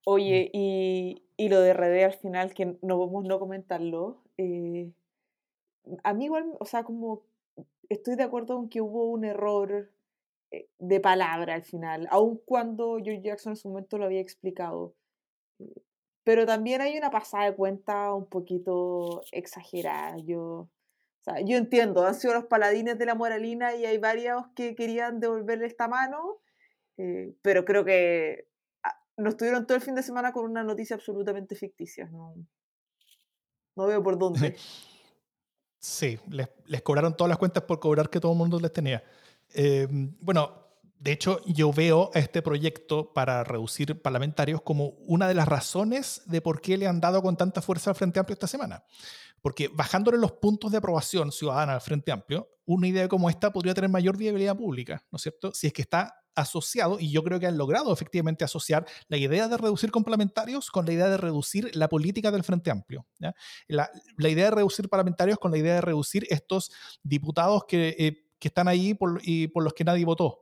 Oye, 0.05 0.49
y, 0.51 1.23
y 1.37 1.47
lo 1.47 1.61
de 1.61 1.73
RD 1.73 2.03
al 2.03 2.13
final, 2.13 2.53
que 2.53 2.77
no 2.81 2.99
vamos 2.99 3.23
no 3.23 3.39
comentarlo, 3.39 4.21
eh, 4.37 4.91
a 6.03 6.13
mí 6.13 6.25
igual, 6.25 6.53
o 6.59 6.65
sea, 6.65 6.83
como 6.83 7.23
estoy 7.87 8.15
de 8.15 8.23
acuerdo 8.23 8.55
con 8.55 8.69
que 8.69 8.81
hubo 8.81 9.09
un 9.09 9.23
error 9.23 9.89
eh, 10.51 10.67
de 10.79 10.99
palabra 10.99 11.55
al 11.55 11.63
final, 11.63 12.07
aun 12.11 12.41
cuando 12.45 12.97
George 12.97 13.21
Jackson 13.21 13.53
en 13.53 13.57
su 13.57 13.69
momento 13.69 13.97
lo 13.97 14.05
había 14.05 14.19
explicado. 14.21 14.95
Pero 16.25 16.45
también 16.45 16.81
hay 16.81 16.97
una 16.97 17.09
pasada 17.09 17.45
de 17.45 17.55
cuenta 17.55 18.13
un 18.13 18.25
poquito 18.25 19.21
exagerada. 19.31 20.17
Yo, 20.17 20.69
yo 21.45 21.57
entiendo, 21.57 22.05
han 22.05 22.15
sido 22.15 22.33
los 22.33 22.45
paladines 22.45 22.97
de 22.97 23.05
la 23.05 23.15
moralina 23.15 23.75
y 23.75 23.85
hay 23.85 23.97
varios 23.97 24.45
que 24.55 24.75
querían 24.75 25.19
devolverle 25.19 25.65
esta 25.65 25.87
mano, 25.87 26.41
eh, 26.97 27.33
pero 27.41 27.63
creo 27.65 27.85
que 27.85 28.47
ah, 28.83 28.99
no 29.17 29.29
estuvieron 29.29 29.65
todo 29.65 29.75
el 29.75 29.83
fin 29.83 29.95
de 29.95 30.03
semana 30.03 30.33
con 30.33 30.45
una 30.45 30.63
noticia 30.63 30.95
absolutamente 30.95 31.55
ficticia. 31.55 32.09
No, 32.09 32.35
no 33.75 33.87
veo 33.87 34.03
por 34.03 34.17
dónde. 34.17 34.55
Sí, 35.85 36.17
les, 36.29 36.81
cobraron 36.81 37.17
todas 37.17 37.27
las 37.27 37.37
cuentas 37.37 37.63
por 37.63 37.81
cobrar 37.81 38.09
que 38.09 38.21
todo 38.21 38.31
el 38.31 38.37
mundo 38.37 38.57
les 38.57 38.71
tenía. 38.71 39.03
Eh, 39.53 39.85
bueno, 40.21 40.63
de 40.97 41.11
hecho, 41.11 41.41
yo 41.45 41.73
veo 41.73 42.09
a 42.13 42.19
este 42.19 42.41
proyecto 42.41 43.11
para 43.11 43.43
reducir 43.43 44.01
parlamentarios 44.01 44.61
como 44.61 44.93
una 45.07 45.27
de 45.27 45.33
las 45.33 45.45
razones 45.45 46.21
de 46.25 46.39
por 46.39 46.61
qué 46.61 46.77
le 46.77 46.87
han 46.87 47.01
dado 47.01 47.21
con 47.21 47.35
tanta 47.35 47.61
fuerza 47.61 47.89
al 47.89 47.97
Frente 47.97 48.17
Amplio 48.17 48.35
esta 48.35 48.47
semana. 48.47 48.85
Porque 49.43 49.67
bajándole 49.67 50.17
los 50.17 50.31
puntos 50.31 50.71
de 50.71 50.77
aprobación 50.77 51.33
ciudadana 51.33 51.73
al 51.73 51.81
Frente 51.81 52.13
Amplio, 52.13 52.47
una 52.65 52.87
idea 52.87 53.09
como 53.09 53.29
esta 53.29 53.51
podría 53.51 53.73
tener 53.73 53.89
mayor 53.89 54.17
viabilidad 54.17 54.55
pública, 54.55 55.05
¿no 55.11 55.17
es 55.17 55.21
cierto? 55.21 55.53
Si 55.53 55.67
es 55.67 55.73
que 55.73 55.81
está 55.81 56.15
asociado, 56.33 56.97
y 56.97 57.11
yo 57.11 57.23
creo 57.25 57.41
que 57.41 57.45
han 57.45 57.57
logrado 57.57 57.91
efectivamente 57.91 58.45
asociar 58.45 58.85
la 59.09 59.17
idea 59.17 59.49
de 59.49 59.57
reducir 59.57 59.91
complementarios 59.91 60.71
con 60.71 60.85
la 60.85 60.93
idea 60.93 61.09
de 61.09 61.17
reducir 61.17 61.75
la 61.75 61.89
política 61.89 62.31
del 62.31 62.45
Frente 62.45 62.71
Amplio. 62.71 63.05
La, 63.67 63.89
idea 64.17 64.45
de 64.45 64.51
reducir 64.51 64.87
parlamentarios 64.87 65.37
con 65.37 65.51
la 65.51 65.57
idea 65.57 65.75
de 65.75 65.81
reducir 65.81 66.25
estos 66.29 66.71
diputados 67.03 67.65
que, 67.67 67.95
eh, 67.99 68.19
están 68.39 68.69
ahí 68.69 68.97
y 69.21 69.47
por 69.47 69.63
los 69.63 69.73
que 69.73 69.83
nadie 69.83 70.05
votó. 70.05 70.39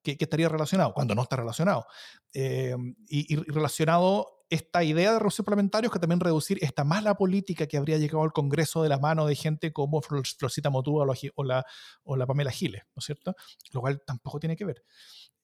Que, 0.00 0.16
estaría 0.18 0.48
relacionado, 0.48 0.94
cuando 0.94 1.16
no 1.16 1.22
está 1.22 1.36
relacionado. 1.36 1.86
Eh, 2.32 2.76
y, 3.08 3.34
relacionado 3.50 4.37
esta 4.50 4.82
idea 4.82 5.12
de 5.12 5.18
reducir 5.18 5.44
parlamentarios 5.44 5.92
que 5.92 5.98
también 5.98 6.20
reducir 6.20 6.58
esta 6.62 6.84
mala 6.84 7.14
política 7.14 7.66
que 7.66 7.76
habría 7.76 7.98
llegado 7.98 8.22
al 8.22 8.32
Congreso 8.32 8.82
de 8.82 8.88
la 8.88 8.98
mano 8.98 9.26
de 9.26 9.34
gente 9.34 9.72
como 9.72 10.00
Florcita 10.00 10.70
Motúa 10.70 11.06
o 11.34 11.44
la, 11.44 11.64
o 12.04 12.16
la 12.16 12.26
Pamela 12.26 12.50
Giles, 12.50 12.82
¿no 12.94 13.00
es 13.00 13.04
cierto? 13.04 13.34
Lo 13.72 13.80
cual 13.80 14.02
tampoco 14.06 14.40
tiene 14.40 14.56
que 14.56 14.64
ver. 14.64 14.84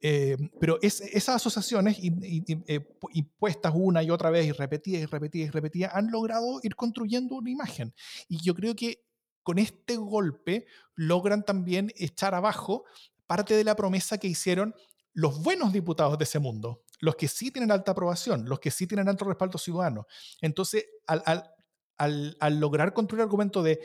Eh, 0.01 0.37
pero 0.61 0.79
es, 0.83 1.01
esas 1.01 1.37
asociaciones 1.37 1.99
eh, 1.99 2.87
impuestas 3.13 3.73
una 3.75 4.03
y 4.03 4.11
otra 4.11 4.31
vez 4.31 4.47
y 4.47 4.53
repetidas 4.53 5.03
y 5.03 5.07
repetidas 5.07 5.49
y 5.49 5.51
repetidas 5.51 5.95
han 5.95 6.11
logrado 6.11 6.61
ir 6.63 6.75
construyendo 6.77 7.37
una 7.37 7.51
imagen. 7.51 7.95
Y 8.29 8.43
yo 8.43 8.55
creo 8.55 8.75
que 8.75 9.05
con 9.43 9.59
este 9.59 9.97
golpe 9.97 10.67
logran 10.95 11.45
también 11.45 11.93
echar 11.97 12.35
abajo 12.35 12.85
parte 13.27 13.55
de 13.55 13.65
la 13.65 13.77
promesa 13.77 14.19
que 14.19 14.29
hicieron 14.29 14.75
los 15.15 15.43
buenos 15.43 15.73
diputados 15.73 16.19
de 16.19 16.25
ese 16.25 16.39
mundo, 16.39 16.84
los 17.01 17.17
que 17.17 17.29
sí 17.29 17.51
tienen 17.51 17.71
alta 17.71 17.93
aprobación, 17.93 18.49
los 18.49 18.61
que 18.61 18.71
sí 18.71 18.87
tienen 18.87 19.09
alto 19.09 19.25
respaldo 19.25 19.59
ciudadano. 19.59 20.07
Entonces, 20.41 20.87
al, 21.07 21.23
al, 21.27 22.37
al, 22.41 22.61
lograr 22.61 22.93
construir 22.93 23.21
el 23.21 23.25
argumento 23.25 23.63
de, 23.63 23.81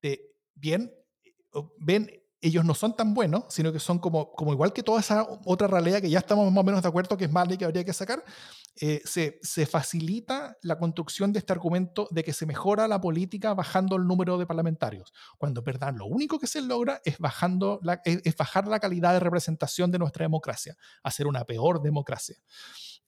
de 0.00 0.34
bien, 0.54 0.94
ven, 1.78 2.21
ellos 2.42 2.64
no 2.64 2.74
son 2.74 2.96
tan 2.96 3.14
buenos, 3.14 3.44
sino 3.48 3.72
que 3.72 3.78
son 3.78 4.00
como, 4.00 4.32
como 4.32 4.52
igual 4.52 4.72
que 4.72 4.82
toda 4.82 5.00
esa 5.00 5.22
otra 5.44 5.68
realidad 5.68 6.00
que 6.00 6.10
ya 6.10 6.18
estamos 6.18 6.50
más 6.52 6.60
o 6.60 6.64
menos 6.64 6.82
de 6.82 6.88
acuerdo 6.88 7.16
que 7.16 7.26
es 7.26 7.30
mala 7.30 7.54
y 7.54 7.56
que 7.56 7.64
habría 7.64 7.84
que 7.84 7.92
sacar, 7.92 8.24
eh, 8.80 9.00
se, 9.04 9.38
se, 9.42 9.64
facilita 9.64 10.58
la 10.62 10.76
construcción 10.76 11.32
de 11.32 11.38
este 11.38 11.52
argumento 11.52 12.08
de 12.10 12.24
que 12.24 12.32
se 12.32 12.44
mejora 12.44 12.88
la 12.88 13.00
política 13.00 13.54
bajando 13.54 13.94
el 13.94 14.06
número 14.08 14.38
de 14.38 14.46
parlamentarios, 14.46 15.12
cuando 15.38 15.62
en 15.64 15.98
lo 15.98 16.06
único 16.06 16.40
que 16.40 16.48
se 16.48 16.60
logra 16.60 17.00
es, 17.04 17.18
bajando 17.18 17.78
la, 17.82 18.02
es, 18.04 18.36
bajar 18.36 18.66
la 18.66 18.80
calidad 18.80 19.12
de 19.12 19.20
representación 19.20 19.92
de 19.92 20.00
nuestra 20.00 20.24
democracia, 20.24 20.76
hacer 21.04 21.28
una 21.28 21.44
peor 21.44 21.80
democracia. 21.80 22.36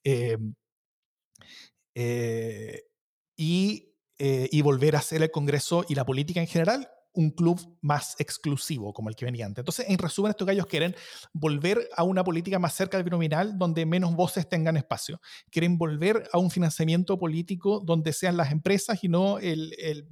Eh, 0.04 0.38
eh, 1.96 2.84
y, 3.36 3.92
y 4.16 4.62
volver 4.62 4.94
a 4.94 5.00
hacer 5.00 5.22
el 5.22 5.30
Congreso 5.32 5.84
y 5.88 5.96
la 5.96 6.04
política 6.04 6.40
en 6.40 6.46
general 6.46 6.88
un 7.14 7.30
club 7.30 7.78
más 7.80 8.16
exclusivo 8.18 8.92
como 8.92 9.08
el 9.08 9.16
que 9.16 9.24
venía 9.24 9.46
antes. 9.46 9.62
Entonces, 9.62 9.86
en 9.88 9.98
resumen, 9.98 10.30
estos 10.30 10.46
gallos 10.46 10.66
quieren 10.66 10.94
volver 11.32 11.88
a 11.96 12.02
una 12.02 12.24
política 12.24 12.58
más 12.58 12.74
cerca 12.74 12.96
del 12.96 13.04
binominal 13.04 13.56
donde 13.56 13.86
menos 13.86 14.14
voces 14.14 14.48
tengan 14.48 14.76
espacio. 14.76 15.20
Quieren 15.50 15.78
volver 15.78 16.28
a 16.32 16.38
un 16.38 16.50
financiamiento 16.50 17.18
político 17.18 17.80
donde 17.80 18.12
sean 18.12 18.36
las 18.36 18.50
empresas 18.50 19.02
y 19.02 19.08
no 19.08 19.38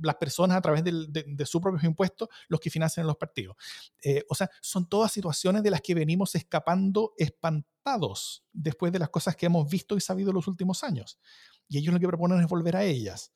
las 0.01 0.15
personas 0.17 0.57
a 0.57 0.61
través 0.61 0.85
de, 0.85 1.47
sus 1.47 1.61
propios 1.61 1.85
impuestos 1.85 2.29
los 2.49 2.61
que 2.61 2.71
financian 2.71 3.07
los 3.07 3.17
partidos. 3.17 3.57
Eh, 4.03 4.25
o 4.29 4.35
sea, 4.35 4.49
son 4.61 4.89
todas 4.89 5.13
situaciones 5.13 5.63
de 5.63 5.71
las 5.71 5.81
que 5.81 5.95
venimos 5.95 6.35
escapando 6.35 7.15
espantados 7.17 8.45
después 8.53 8.93
de 8.93 9.01
las 9.01 9.11
cosas 9.11 9.35
que 9.35 9.47
hemos 9.47 9.69
visto 9.69 9.97
y 9.97 10.01
sabido 10.01 10.33
los 10.33 10.47
últimos 10.47 10.85
años. 10.85 11.19
Y 11.69 11.79
ellos 11.79 11.93
lo 11.93 12.01
que 12.01 12.07
proponen 12.07 12.41
es 12.41 12.47
volver 12.47 12.77
a 12.77 12.85
ellas. 12.85 13.33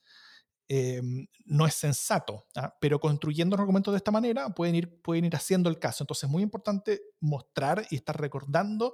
Em, 0.68 1.28
no 1.44 1.64
es 1.64 1.74
sensato, 1.74 2.46
¿ah? 2.56 2.76
pero 2.80 2.98
construyendo 2.98 3.56
los 3.56 3.62
argumentos 3.62 3.92
de 3.92 3.98
esta 3.98 4.10
manera 4.10 4.48
pueden 4.50 4.74
ir, 4.74 5.00
pueden 5.00 5.24
ir 5.24 5.36
haciendo 5.36 5.68
el 5.68 5.78
caso. 5.78 6.02
Entonces 6.02 6.24
es 6.24 6.30
muy 6.30 6.42
importante 6.42 7.02
mostrar 7.20 7.86
y 7.90 7.96
estar 7.96 8.20
recordando 8.20 8.92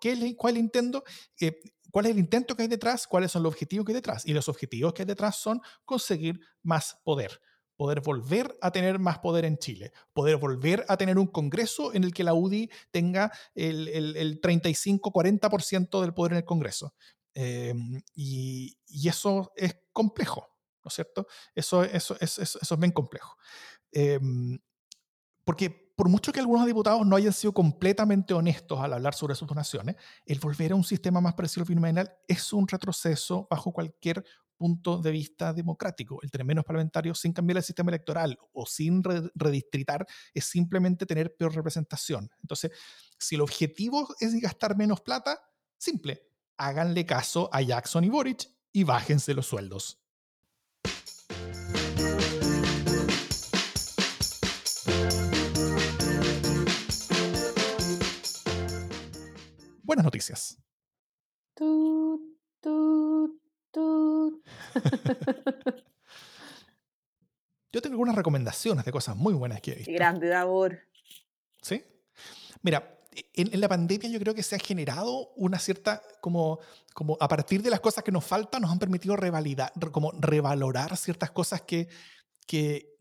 qué 0.00 0.12
es, 0.12 0.34
cuál, 0.36 0.54
es 0.54 0.58
el 0.58 0.64
intento, 0.64 1.02
eh, 1.40 1.58
cuál 1.90 2.06
es 2.06 2.12
el 2.12 2.18
intento 2.18 2.54
que 2.54 2.62
hay 2.62 2.68
detrás, 2.68 3.08
cuáles 3.08 3.32
son 3.32 3.42
los 3.42 3.52
objetivos 3.52 3.84
que 3.84 3.92
hay 3.92 3.96
detrás. 3.96 4.24
Y 4.26 4.32
los 4.32 4.48
objetivos 4.48 4.92
que 4.94 5.02
hay 5.02 5.06
detrás 5.06 5.36
son 5.36 5.60
conseguir 5.84 6.40
más 6.62 6.98
poder 7.04 7.40
poder 7.74 8.00
volver 8.00 8.56
a 8.60 8.70
tener 8.70 9.00
más 9.00 9.18
poder 9.18 9.44
en 9.44 9.58
Chile, 9.58 9.92
poder 10.12 10.36
volver 10.36 10.84
a 10.86 10.96
tener 10.96 11.18
un 11.18 11.26
Congreso 11.26 11.92
en 11.92 12.04
el 12.04 12.14
que 12.14 12.22
la 12.22 12.32
UDI 12.32 12.70
tenga 12.92 13.32
el, 13.56 13.88
el, 13.88 14.16
el 14.16 14.40
35-40% 14.40 16.00
del 16.00 16.14
poder 16.14 16.32
en 16.32 16.38
el 16.38 16.44
Congreso. 16.44 16.94
Em, 17.34 18.00
y, 18.14 18.76
y, 18.86 19.08
eso 19.08 19.52
es 19.56 19.78
complejo, 19.92 20.51
¿no 20.84 20.88
es 20.88 20.94
cierto? 20.94 21.26
Eso, 21.54 21.82
es 21.84 22.78
bien 22.78 22.92
complejo. 22.92 23.36
Em, 23.90 24.58
porque 25.44 25.92
por 25.96 26.08
mucho 26.08 26.32
que 26.32 26.40
algunos 26.40 26.66
diputados 26.66 27.06
no 27.06 27.16
hayan 27.16 27.32
sido 27.32 27.52
completamente 27.52 28.34
honestos 28.34 28.80
al 28.80 28.92
hablar 28.92 29.14
sobre 29.14 29.34
sus 29.34 29.46
donaciones, 29.46 29.96
el 30.26 30.40
volver 30.40 30.72
a 30.72 30.74
un 30.74 30.84
sistema 30.84 31.20
más 31.20 31.34
parecido 31.34 31.62
al 31.62 31.68
binominal 31.68 32.12
es 32.26 32.52
un 32.52 32.66
retroceso 32.66 33.46
bajo 33.50 33.72
cualquier 33.72 34.24
punto 34.56 34.98
de 34.98 35.10
vista 35.10 35.52
democrático. 35.52 36.20
El 36.22 36.30
tener 36.30 36.44
menos 36.44 36.64
parlamentarios 36.64 37.18
sin 37.18 37.32
cambiar 37.32 37.58
el 37.58 37.62
sistema 37.62 37.90
electoral 37.90 38.38
o 38.52 38.64
sin 38.64 39.02
redistritar 39.34 40.06
es 40.32 40.44
simplemente 40.44 41.04
tener 41.04 41.36
peor 41.36 41.54
representación. 41.54 42.30
Entonces, 42.40 42.70
si 43.18 43.34
el 43.34 43.40
objetivo 43.40 44.08
es 44.20 44.34
gastar 44.40 44.76
menos 44.76 45.00
plata, 45.00 45.40
simple, 45.76 46.28
háganle 46.56 47.04
caso 47.04 47.50
a 47.52 47.60
Jackson 47.60 48.04
y 48.04 48.08
Boric 48.08 48.48
y 48.72 48.84
bájense 48.84 49.34
los 49.34 49.46
sueldos. 49.46 50.01
Buenas 59.92 60.06
noticias. 60.06 60.58
Yo 67.72 67.80
tengo 67.82 67.94
algunas 67.94 68.16
recomendaciones 68.16 68.86
de 68.86 68.92
cosas 68.92 69.16
muy 69.16 69.34
buenas 69.34 69.60
que 69.60 69.72
he 69.72 69.74
visto. 69.74 69.92
Grande, 69.92 70.28
Davor. 70.28 70.78
¿Sí? 71.60 71.84
Mira, 72.62 72.98
en, 73.34 73.60
la 73.60 73.68
pandemia 73.68 74.08
yo 74.08 74.18
creo 74.18 74.34
que 74.34 74.42
se 74.42 74.56
ha 74.56 74.58
generado 74.58 75.34
una 75.36 75.58
cierta, 75.58 76.02
como, 76.22 76.60
como 76.94 77.18
a 77.20 77.28
partir 77.28 77.62
de 77.62 77.68
las 77.68 77.80
cosas 77.80 78.02
que 78.02 78.12
nos 78.12 78.24
faltan, 78.24 78.62
nos 78.62 78.70
han 78.70 78.78
permitido 78.78 79.14
revalidar, 79.16 79.72
como 79.90 80.10
revalorar 80.12 80.96
ciertas 80.96 81.32
cosas 81.32 81.60
que, 81.62 81.88
que, 82.46 82.92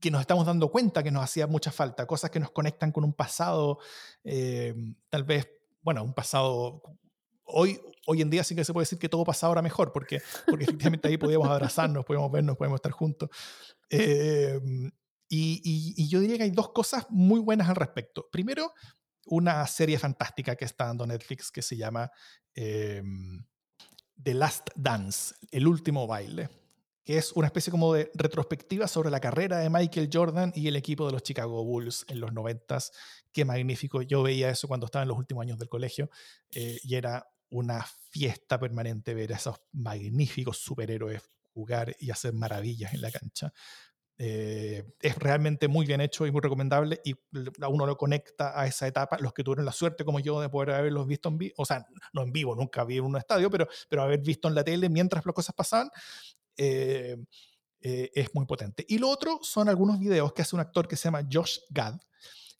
que 0.00 0.10
nos 0.10 0.20
estamos 0.20 0.46
dando 0.46 0.70
cuenta 0.70 1.02
que 1.02 1.12
nos 1.12 1.22
hacía 1.22 1.46
mucha 1.46 1.70
falta, 1.70 2.06
cosas 2.06 2.30
que 2.30 2.40
nos 2.40 2.50
conectan 2.50 2.92
con 2.92 3.04
un 3.04 3.12
pasado, 3.12 3.78
eh, 4.24 4.74
tal 5.10 5.24
vez, 5.24 5.48
bueno, 5.84 6.02
un 6.02 6.14
pasado... 6.14 6.82
Hoy, 7.46 7.78
hoy 8.06 8.22
en 8.22 8.30
día 8.30 8.42
sí 8.42 8.54
que 8.54 8.64
se 8.64 8.72
puede 8.72 8.84
decir 8.84 8.98
que 8.98 9.08
todo 9.08 9.22
pasado 9.22 9.52
era 9.52 9.60
mejor, 9.62 9.92
porque, 9.92 10.22
porque 10.46 10.64
efectivamente 10.64 11.08
ahí 11.08 11.18
podíamos 11.18 11.46
abrazarnos, 11.48 12.04
podíamos 12.04 12.32
vernos, 12.32 12.56
podíamos 12.56 12.78
estar 12.78 12.92
juntos. 12.92 13.28
Eh, 13.90 14.58
y, 15.28 15.94
y, 15.96 16.08
yo 16.08 16.20
diría 16.20 16.38
que 16.38 16.44
hay 16.44 16.50
dos 16.50 16.70
cosas 16.70 17.06
muy 17.10 17.40
buenas 17.40 17.68
al 17.68 17.76
respecto. 17.76 18.28
Primero, 18.32 18.72
una 19.26 19.66
serie 19.66 19.98
fantástica 19.98 20.56
que 20.56 20.64
está 20.64 20.86
dando 20.86 21.06
Netflix 21.06 21.50
que 21.50 21.62
se 21.62 21.76
llama 21.76 22.10
em, 22.54 23.44
The 24.22 24.34
Last 24.34 24.70
Dance, 24.74 25.34
El 25.50 25.66
último 25.66 26.06
baile, 26.06 26.48
que 27.04 27.18
es 27.18 27.32
una 27.32 27.46
especie 27.46 27.70
como 27.70 27.92
de 27.92 28.10
retrospectiva 28.14 28.88
sobre 28.88 29.10
la 29.10 29.20
carrera 29.20 29.58
de 29.58 29.68
Michael 29.68 30.08
Jordan 30.12 30.52
y 30.54 30.68
el 30.68 30.76
equipo 30.76 31.06
de 31.06 31.12
los 31.12 31.22
Chicago 31.22 31.62
Bulls 31.62 32.06
en 32.08 32.20
los 32.20 32.32
noventas. 32.32 32.92
Qué 33.30 33.44
magnífico. 33.44 34.02
Yo 34.02 34.22
veía 34.22 34.48
eso 34.50 34.68
cuando 34.68 34.86
estaba 34.86 35.02
en 35.02 35.08
los 35.08 35.18
últimos 35.18 35.42
años 35.42 35.58
del 35.58 35.68
colegio 35.68 36.10
eh, 36.52 36.78
y 36.82 36.94
era 36.94 37.26
una 37.50 37.84
fiesta 38.10 38.58
permanente 38.58 39.14
ver 39.14 39.32
a 39.32 39.36
esos 39.36 39.56
magníficos 39.72 40.58
superhéroes 40.58 41.22
jugar 41.52 41.94
y 42.00 42.10
hacer 42.10 42.32
maravillas 42.32 42.94
en 42.94 43.02
la 43.02 43.10
cancha. 43.10 43.52
Eh, 44.16 44.84
es 45.00 45.16
realmente 45.16 45.66
muy 45.66 45.86
bien 45.86 46.00
hecho 46.00 46.24
y 46.24 46.30
muy 46.30 46.40
recomendable 46.40 47.00
y 47.04 47.16
uno 47.68 47.84
lo 47.84 47.96
conecta 47.96 48.58
a 48.58 48.66
esa 48.66 48.86
etapa. 48.86 49.18
Los 49.20 49.32
que 49.34 49.44
tuvieron 49.44 49.64
la 49.64 49.72
suerte 49.72 50.04
como 50.04 50.20
yo 50.20 50.40
de 50.40 50.48
poder 50.48 50.70
haberlos 50.70 51.06
visto 51.06 51.28
en 51.28 51.38
vivo, 51.38 51.54
o 51.58 51.64
sea, 51.64 51.84
no 52.12 52.22
en 52.22 52.32
vivo, 52.32 52.54
nunca 52.54 52.84
vi 52.84 52.98
en 52.98 53.04
un 53.04 53.16
estadio, 53.16 53.50
pero, 53.50 53.68
pero 53.88 54.02
haber 54.02 54.20
visto 54.20 54.48
en 54.48 54.54
la 54.54 54.64
tele 54.64 54.88
mientras 54.88 55.24
las 55.26 55.34
cosas 55.34 55.54
pasaban, 55.54 55.90
eh, 56.56 57.16
eh, 57.80 58.10
es 58.14 58.34
muy 58.34 58.46
potente. 58.46 58.84
Y 58.88 58.98
lo 58.98 59.08
otro 59.08 59.40
son 59.42 59.68
algunos 59.68 59.98
videos 59.98 60.32
que 60.32 60.42
hace 60.42 60.56
un 60.56 60.60
actor 60.60 60.88
que 60.88 60.96
se 60.96 61.04
llama 61.04 61.26
Josh 61.30 61.58
Gad, 61.70 61.98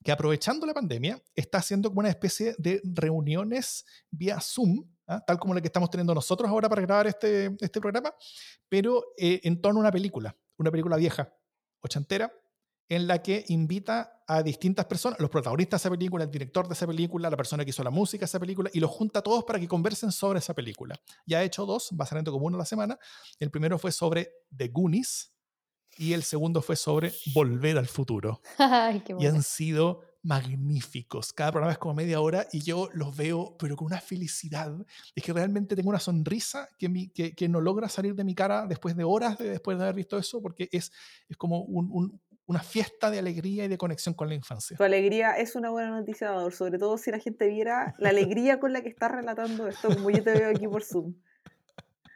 que 0.03 0.13
aprovechando 0.13 0.67
la 0.67 0.75
pandemia 0.75 1.23
está 1.35 1.59
haciendo 1.59 1.89
como 1.89 2.01
una 2.01 2.11
especie 2.11 2.55
de 2.59 2.81
reuniones 2.85 3.85
vía 4.11 4.39
Zoom, 4.41 4.85
¿ah? 5.07 5.25
tal 5.25 5.39
como 5.39 5.55
la 5.55 5.61
que 5.61 5.69
estamos 5.69 5.91
teniendo 5.91 6.15
nosotros 6.15 6.49
ahora 6.49 6.69
para 6.69 6.83
grabar 6.83 7.07
este, 7.07 7.57
este 7.61 7.81
programa, 7.81 8.15
pero 8.69 9.03
en 9.17 9.61
torno 9.63 9.81
a 9.81 9.83
una 9.83 9.93
película, 9.93 10.37
una 10.59 10.71
película 10.71 10.97
vieja 10.97 11.33
ochentera, 11.81 12.31
en 12.89 13.07
la 13.07 13.23
que 13.23 13.45
invita 13.49 14.23
a 14.27 14.43
distintas 14.43 14.87
personas, 14.87 15.19
los 15.21 15.31
protagonistas 15.31 15.83
de 15.83 15.89
esa 15.89 15.91
película, 15.91 16.25
el 16.25 16.31
director 16.31 16.67
de 16.67 16.75
esa 16.75 16.87
película, 16.87 17.31
la 17.31 17.37
persona 17.37 17.65
que 17.65 17.71
hizo 17.71 17.85
la 17.85 17.91
música 17.91 18.23
de 18.23 18.27
esa 18.27 18.41
película, 18.41 18.71
y 18.73 18.81
los 18.81 18.91
junta 18.91 19.21
a 19.21 19.23
todos 19.23 19.45
para 19.45 19.59
que 19.59 19.69
conversen 19.69 20.13
sobre 20.13 20.39
esa 20.39 20.55
película. 20.55 20.99
Ya 21.27 21.39
ha 21.39 21.43
hecho 21.43 21.67
dos, 21.67 21.91
va 21.99 22.07
saliendo 22.07 22.33
como 22.33 22.47
uno 22.47 22.57
a 22.57 22.61
la 22.61 22.65
semana. 22.65 22.99
El 23.39 23.51
primero 23.51 23.79
fue 23.79 23.93
sobre 23.93 24.33
The 24.57 24.69
Goonies 24.69 25.33
y 25.97 26.13
el 26.13 26.23
segundo 26.23 26.63
fue 26.63 26.77
sobre 26.77 27.13
Volver 27.35 27.79
al 27.79 27.87
Futuro. 27.87 28.41
y 29.19 29.27
han 29.27 29.43
sido 29.43 30.01
magníficos. 30.23 31.33
Cada 31.33 31.53
programa 31.53 31.73
es 31.73 31.79
como 31.79 31.95
media 31.95 32.21
hora 32.21 32.47
y 32.51 32.63
yo 32.63 32.89
los 32.95 33.15
veo, 33.15 33.57
pero 33.59 33.77
con 33.77 33.87
una 33.87 34.01
felicidad. 34.01 34.75
Es 35.15 35.23
que 35.23 35.33
realmente 35.33 35.77
tengo 35.77 35.91
una 35.91 36.01
sonrisa 36.01 36.69
que, 36.79 36.89
mi, 36.89 37.11
que, 37.11 37.35
que 37.35 37.49
no 37.49 37.61
logra 37.61 37.89
salir 37.89 38.15
de 38.15 38.25
mi 38.25 38.35
cara 38.35 38.67
después 38.67 38.97
de 38.97 39.05
horas 39.05 39.39
de, 39.39 39.51
después 39.51 39.77
de 39.77 39.85
haber 39.85 39.97
visto 39.97 40.17
eso, 40.19 40.41
porque 40.41 40.69
es, 40.73 40.91
es 41.29 41.37
como 41.37 41.61
un, 41.63 42.21
una 42.47 42.61
fiesta 42.61 43.11
de 43.11 43.19
alegría 43.19 43.65
y 43.65 43.69
de 43.69 43.79
conexión 43.79 44.15
con 44.15 44.29
la 44.29 44.35
infancia. 44.35 44.77
Tu 44.77 44.83
alegría 44.83 45.37
es 45.37 45.57
una 45.57 45.71
buena 45.71 45.91
noticia, 45.91 46.33
sobre 46.51 46.79
todo 46.79 46.99
si 46.99 47.11
la 47.11 47.19
gente 47.19 47.49
viera 47.49 47.95
la 47.99 48.11
alegría 48.11 48.61
con 48.61 48.73
la 48.73 48.83
que 48.83 48.89
estás 48.89 49.11
relatando 49.11 49.67
esto, 49.67 49.89
como 49.89 50.11
yo 50.11 50.23
te 50.23 50.33
veo 50.33 50.51
aquí 50.51 50.69
por 50.69 50.83
Zoom. 50.83 51.15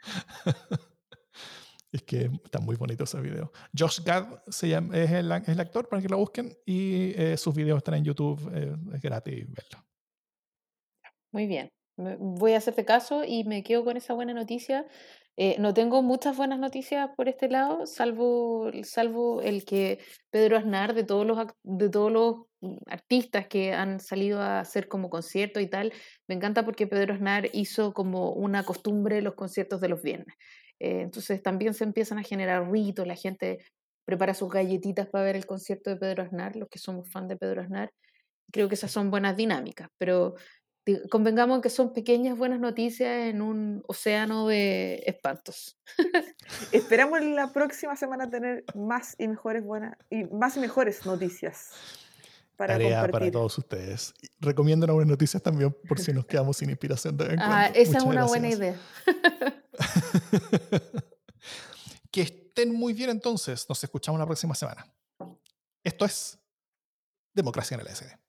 Es 1.91 2.03
que 2.03 2.31
está 2.45 2.61
muy 2.61 2.76
bonito 2.76 3.05
ese 3.05 3.18
video. 3.20 3.51
Josh 3.76 4.01
Gad 4.05 4.43
se 4.49 4.68
llama, 4.68 4.95
es, 4.95 5.11
el, 5.11 5.33
el 5.33 5.61
actor 5.61 5.89
para 5.89 6.03
que 6.03 6.09
lo 6.09 6.18
busquen 6.18 6.55
y 6.66 7.14
eh, 7.16 7.37
sus 7.39 7.55
videos 7.55 7.79
están 7.79 7.95
en 7.95 8.05
YouTube. 8.05 8.51
Eh, 8.55 8.76
es 8.95 9.01
gratis 9.01 9.47
verlo. 9.49 9.87
Muy 11.33 11.47
bien. 11.47 11.70
Voy 11.97 12.53
a 12.53 12.59
hacerte 12.59 12.85
caso 12.85 13.24
y 13.24 13.45
me 13.45 13.62
quedo 13.62 13.85
con 13.85 13.97
esa 13.97 14.12
buena 14.12 14.35
noticia. 14.35 14.87
Eh, 15.41 15.55
no 15.61 15.72
tengo 15.72 16.03
muchas 16.03 16.36
buenas 16.36 16.59
noticias 16.59 17.11
por 17.16 17.28
este 17.28 17.49
lado, 17.49 17.86
salvo, 17.86 18.72
salvo 18.82 19.41
el 19.41 19.64
que 19.64 20.01
Pedro 20.30 20.57
Aznar, 20.57 20.95
de 20.95 21.05
todos, 21.05 21.24
los, 21.24 21.39
de 21.62 21.89
todos 21.89 22.11
los 22.11 22.34
artistas 22.86 23.47
que 23.47 23.72
han 23.72 24.01
salido 24.01 24.41
a 24.43 24.59
hacer 24.59 24.89
como 24.89 25.09
conciertos 25.11 25.62
y 25.62 25.68
tal, 25.68 25.93
me 26.26 26.34
encanta 26.34 26.64
porque 26.64 26.89
Pedro 26.89 27.14
Aznar 27.14 27.49
hizo 27.53 27.93
como 27.95 28.32
una 28.32 28.64
costumbre 28.64 29.22
los 29.22 29.34
conciertos 29.36 29.80
de 29.80 29.89
los 29.89 30.03
viernes. 30.03 30.34
Eh, 30.80 31.03
entonces 31.03 31.41
también 31.41 31.72
se 31.72 31.84
empiezan 31.84 32.18
a 32.18 32.24
generar 32.24 32.68
ritos, 32.68 33.07
la 33.07 33.14
gente 33.14 33.59
prepara 34.05 34.34
sus 34.34 34.51
galletitas 34.51 35.07
para 35.07 35.22
ver 35.22 35.36
el 35.36 35.47
concierto 35.47 35.91
de 35.91 35.99
Pedro 35.99 36.24
Aznar, 36.24 36.57
los 36.57 36.68
que 36.68 36.80
somos 36.80 37.09
fan 37.12 37.28
de 37.28 37.36
Pedro 37.36 37.62
Aznar. 37.62 37.93
Creo 38.51 38.68
que 38.68 38.74
esas 38.74 38.91
son 38.91 39.11
buenas 39.11 39.36
dinámicas, 39.36 39.89
pero 39.99 40.34
convengamos 41.11 41.61
que 41.61 41.70
son 41.70 41.93
pequeñas 41.93 42.36
buenas 42.36 42.61
noticias 42.61 43.26
en 43.26 43.43
un 43.43 43.82
océano 43.86 44.49
de 44.49 45.03
espantos. 45.07 45.78
Esperamos 46.72 47.22
la 47.22 47.53
próxima 47.53 47.97
semana 47.97 48.28
tener 48.28 48.64
más 48.74 49.14
y 49.18 49.28
mejores 49.28 49.64
buenas 49.64 49.97
y 50.11 50.24
más 50.24 50.57
y 50.57 50.61
mejores 50.61 51.05
noticias 51.07 51.70
para 52.57 52.74
Tarea 52.74 53.09
para 53.09 53.30
todos 53.30 53.59
ustedes. 53.59 54.14
Recomiendo 54.41 54.86
buenas 54.93 55.11
noticias 55.11 55.43
también 55.43 55.74
por 55.89 56.01
si 56.01 56.12
nos 56.12 56.26
quedamos 56.26 56.57
sin 56.57 56.70
inspiración 56.70 57.16
de 57.16 57.36
Ah, 57.39 57.70
esa 57.74 57.99
es 57.99 58.05
una 58.05 58.24
buena 58.24 58.49
idea. 58.49 58.76
que 62.11 62.22
estén 62.22 62.74
muy 62.74 62.93
bien 62.93 63.11
entonces. 63.11 63.66
Nos 63.68 63.82
escuchamos 63.84 64.18
la 64.18 64.26
próxima 64.26 64.55
semana. 64.55 64.86
Esto 65.84 66.05
es 66.05 66.39
Democracia 67.32 67.76
en 67.76 67.82
el 67.82 67.89
SD. 67.89 68.28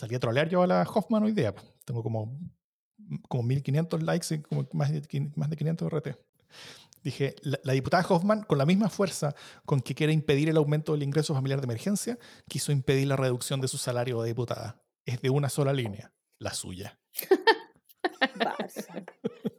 Salí 0.00 0.14
a 0.14 0.18
trolear 0.18 0.48
yo 0.48 0.62
a 0.62 0.66
la 0.66 0.82
Hoffman 0.82 1.24
hoy 1.24 1.32
día. 1.32 1.54
Tengo 1.84 2.02
como, 2.02 2.40
como 3.28 3.42
1500 3.42 4.02
likes 4.02 4.34
y 4.34 4.40
como 4.40 4.66
más 4.72 4.90
de, 4.90 5.30
más 5.36 5.50
de 5.50 5.56
500 5.56 5.92
RT. 5.92 6.08
Dije, 7.02 7.34
la, 7.42 7.74
diputada 7.74 8.06
Hoffman, 8.08 8.44
con 8.44 8.56
la 8.56 8.64
misma 8.64 8.88
fuerza 8.88 9.34
con 9.66 9.82
que 9.82 9.94
quiere 9.94 10.14
impedir 10.14 10.48
el 10.48 10.56
aumento 10.56 10.92
del 10.92 11.02
ingreso 11.02 11.34
familiar 11.34 11.60
de 11.60 11.66
emergencia, 11.66 12.18
quiso 12.48 12.72
impedir 12.72 13.08
la 13.08 13.16
reducción 13.16 13.60
de 13.60 13.68
su 13.68 13.76
salario 13.76 14.22
de 14.22 14.28
diputada. 14.28 14.82
Es 15.04 15.20
de 15.20 15.28
una 15.28 15.50
sola 15.50 15.74
línea, 15.74 16.14
la 16.38 16.54
suya. 16.54 16.98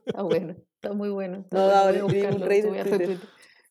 está 0.06 0.22
bueno, 0.22 0.56
está 0.74 0.92
muy 0.92 1.10
bueno. 1.10 1.46
no, 1.52 2.04
un 2.04 2.40
rey 2.40 2.62
de 2.62 3.20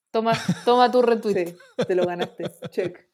Toma, 0.10 0.32
toma 0.64 0.90
tu 0.90 1.02
retweet. 1.02 1.58
te 1.86 1.96
lo 1.96 2.06
ganaste. 2.06 2.50
Check. 2.72 3.12